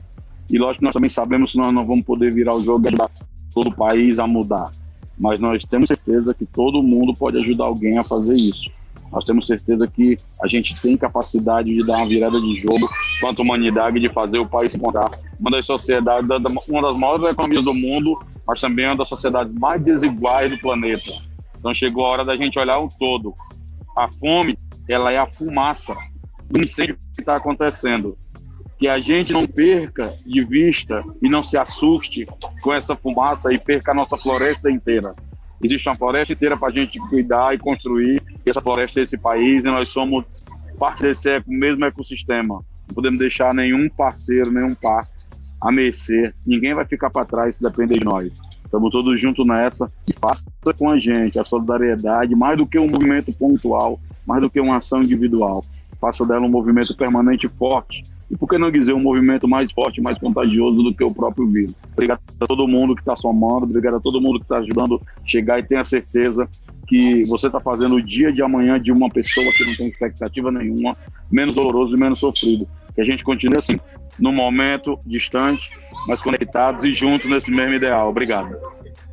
E 0.51 0.59
lógico 0.59 0.85
nós 0.85 0.95
também 0.95 1.09
sabemos 1.09 1.53
que 1.53 1.59
nós 1.59 1.75
não 1.75 1.87
vamos 1.87 2.05
poder 2.05 2.33
virar 2.33 2.55
o 2.55 2.63
jogo 2.63 2.87
e 2.87 2.89
ajudar 2.89 3.11
todo 3.53 3.69
o 3.69 3.75
país 3.75 4.19
a 4.19 4.27
mudar. 4.27 4.71
mas 5.19 5.41
nós 5.41 5.65
temos 5.65 5.89
certeza 5.89 6.33
que 6.33 6.47
todo 6.47 6.83
mundo 6.83 7.13
pode 7.13 7.39
ajudar 7.39 7.65
alguém 7.65 7.99
a 7.99 8.05
fazer 8.05 8.35
isso. 8.35 8.71
Nós 9.11 9.25
temos 9.25 9.47
certeza 9.47 9.87
que 9.89 10.17
a 10.41 10.47
gente 10.47 10.81
tem 10.81 10.97
capacidade 10.97 11.75
de 11.75 11.85
dar 11.85 11.97
uma 11.97 12.09
virada 12.09 12.41
de 12.41 12.55
jogo 12.55 12.87
quanto 13.21 13.43
humanidade, 13.43 13.99
de 13.99 14.09
fazer 14.11 14.39
o 14.39 14.49
país 14.49 14.77
se. 14.77 15.19
Uma 15.41 15.51
das 15.51 15.67
sociedades, 15.67 16.29
uma 16.69 16.83
das 16.83 16.97
maiores 16.97 17.25
economias 17.25 17.65
do 17.65 17.75
mundo, 17.75 18.23
mas 18.47 18.61
também 18.61 18.87
uma 18.87 18.97
das 18.97 19.09
sociedades 19.09 19.53
mais 19.55 19.83
desiguais 19.83 20.53
do 20.53 20.59
planeta. 20.59 21.11
Então 21.59 21.73
chegou 21.75 22.05
a 22.05 22.11
hora 22.11 22.25
da 22.25 22.37
gente 22.37 22.59
olhar 22.59 22.79
o 22.79 22.89
todo. 22.89 23.35
A 23.97 24.07
fome, 24.07 24.57
ela 24.89 25.11
é 25.11 25.19
a 25.19 25.27
fumaça 25.27 25.95
do 26.49 26.63
incêndio 26.63 26.97
que 27.15 27.23
está 27.23 27.37
acontecendo. 27.37 28.17
Que 28.79 28.89
a 28.89 28.99
gente 28.99 29.33
não 29.33 29.47
perca 29.47 30.15
de 30.25 30.45
vista 30.45 31.03
e 31.21 31.29
não 31.29 31.43
se 31.43 31.59
assuste 31.59 32.27
com 32.63 32.73
essa 32.73 32.95
fumaça 32.95 33.53
e 33.53 33.59
perca 33.59 33.91
a 33.91 33.95
nossa 33.95 34.17
floresta 34.17 34.71
inteira. 34.71 35.15
Existe 35.63 35.89
uma 35.89 35.97
floresta 35.97 36.33
inteira 36.33 36.57
para 36.57 36.69
a 36.69 36.73
gente 36.73 36.99
cuidar 37.09 37.55
e 37.55 37.59
construir 37.59 38.23
essa 38.47 38.61
floresta 38.61 39.01
desse 39.01 39.19
país 39.19 39.65
e 39.65 39.69
nós 39.69 39.89
somos 39.89 40.25
parte 40.79 41.03
desse 41.03 41.43
mesmo 41.47 41.85
ecossistema. 41.85 42.63
Não 42.87 42.95
podemos 42.95 43.19
deixar 43.19 43.53
nenhum 43.53 43.89
parceiro, 43.89 44.53
nenhum 44.53 44.75
par 44.75 45.09
a 45.61 45.73
mercê. 45.73 46.33
Ninguém 46.47 46.75
vai 46.75 46.85
ficar 46.85 47.11
para 47.11 47.25
trás 47.25 47.57
se 47.57 47.63
depender 47.63 47.99
de 47.99 48.05
nós. 48.05 48.33
Estamos 48.65 48.91
todos 48.91 49.19
juntos 49.21 49.47
nessa 49.47 49.91
e 50.07 50.13
faça 50.13 50.45
com 50.79 50.91
a 50.91 50.99
gente 50.99 51.39
a 51.39 51.45
solidariedade, 51.45 52.35
mais 52.35 52.57
do 52.57 52.67
que 52.67 52.79
um 52.79 52.87
movimento 52.87 53.33
pontual, 53.33 53.99
mais 54.27 54.43
do 54.43 54.51
que 54.51 54.61
uma 54.61 54.77
ação 54.77 55.03
individual. 55.03 55.65
Faça 56.01 56.25
dela 56.25 56.45
um 56.45 56.51
movimento 56.51 56.95
permanente 56.97 57.47
e 57.47 57.49
forte. 57.49 58.05
E 58.31 58.37
por 58.37 58.49
que 58.49 58.59
não 58.59 58.71
dizer 58.71 58.93
um 58.93 59.01
movimento 59.01 59.49
mais 59.49 59.73
forte, 59.73 60.01
mais 60.01 60.19
contagioso 60.19 60.83
do 60.83 60.95
que 60.95 61.03
o 61.03 61.13
próprio 61.13 61.47
vírus? 61.47 61.75
Obrigado 61.93 62.21
a 62.41 62.47
todo 62.47 62.69
mundo 62.69 62.95
que 62.95 63.01
está 63.01 63.17
somando, 63.17 63.65
obrigado 63.65 63.97
a 63.97 64.01
todo 64.01 64.21
mundo 64.21 64.39
que 64.39 64.45
está 64.45 64.59
ajudando 64.59 65.01
a 65.17 65.27
chegar 65.27 65.59
e 65.59 65.63
tenha 65.63 65.83
certeza 65.85 66.49
que 66.87 67.25
você 67.27 67.47
está 67.47 67.61
fazendo 67.61 67.97
o 67.97 68.03
dia 68.03 68.33
de 68.33 68.43
amanhã 68.43 68.81
de 68.81 68.93
uma 68.93 69.09
pessoa 69.09 69.51
que 69.53 69.65
não 69.65 69.77
tem 69.77 69.89
expectativa 69.89 70.51
nenhuma, 70.51 70.97
menos 71.31 71.55
doloroso 71.55 71.95
e 71.95 72.01
menos 72.01 72.19
sofrido. 72.19 72.69
Que 72.95 73.01
a 73.01 73.05
gente 73.05 73.23
continue 73.23 73.59
assim, 73.59 73.79
no 74.19 74.33
momento, 74.33 74.99
distante, 75.07 75.71
mas 76.07 76.21
conectados 76.21 76.85
e 76.85 76.93
juntos 76.93 77.31
nesse 77.31 77.51
mesmo 77.51 77.75
ideal. 77.75 78.09
Obrigado. 78.09 78.57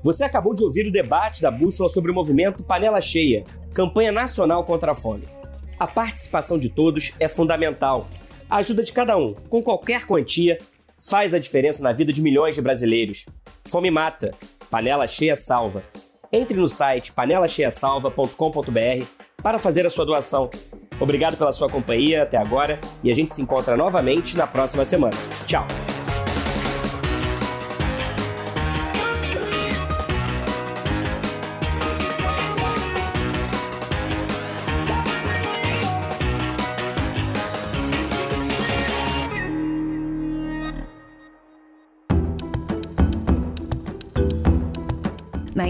Você 0.03 0.23
acabou 0.23 0.53
de 0.53 0.63
ouvir 0.63 0.87
o 0.87 0.91
debate 0.91 1.41
da 1.41 1.51
Bússola 1.51 1.89
sobre 1.89 2.11
o 2.11 2.13
movimento 2.13 2.63
Panela 2.63 3.01
Cheia, 3.01 3.43
campanha 3.73 4.11
nacional 4.11 4.63
contra 4.63 4.91
a 4.91 4.95
fome. 4.95 5.23
A 5.79 5.87
participação 5.87 6.57
de 6.57 6.69
todos 6.69 7.13
é 7.19 7.27
fundamental. 7.27 8.07
A 8.49 8.57
ajuda 8.57 8.83
de 8.83 8.93
cada 8.93 9.17
um, 9.17 9.33
com 9.49 9.61
qualquer 9.61 10.05
quantia, 10.05 10.59
faz 10.99 11.33
a 11.33 11.39
diferença 11.39 11.83
na 11.83 11.91
vida 11.91 12.13
de 12.13 12.21
milhões 12.21 12.55
de 12.55 12.61
brasileiros. 12.61 13.25
Fome 13.65 13.89
mata, 13.89 14.33
panela 14.69 15.07
cheia 15.07 15.35
salva. 15.35 15.83
Entre 16.31 16.57
no 16.57 16.67
site 16.67 17.11
panelacheiasalva.com.br 17.11 19.05
para 19.41 19.59
fazer 19.59 19.85
a 19.85 19.89
sua 19.89 20.05
doação. 20.05 20.49
Obrigado 20.99 21.37
pela 21.37 21.51
sua 21.51 21.69
companhia 21.69 22.23
até 22.23 22.37
agora 22.37 22.79
e 23.03 23.11
a 23.11 23.13
gente 23.13 23.33
se 23.33 23.41
encontra 23.41 23.75
novamente 23.75 24.37
na 24.37 24.47
próxima 24.47 24.85
semana. 24.85 25.15
Tchau! 25.45 25.65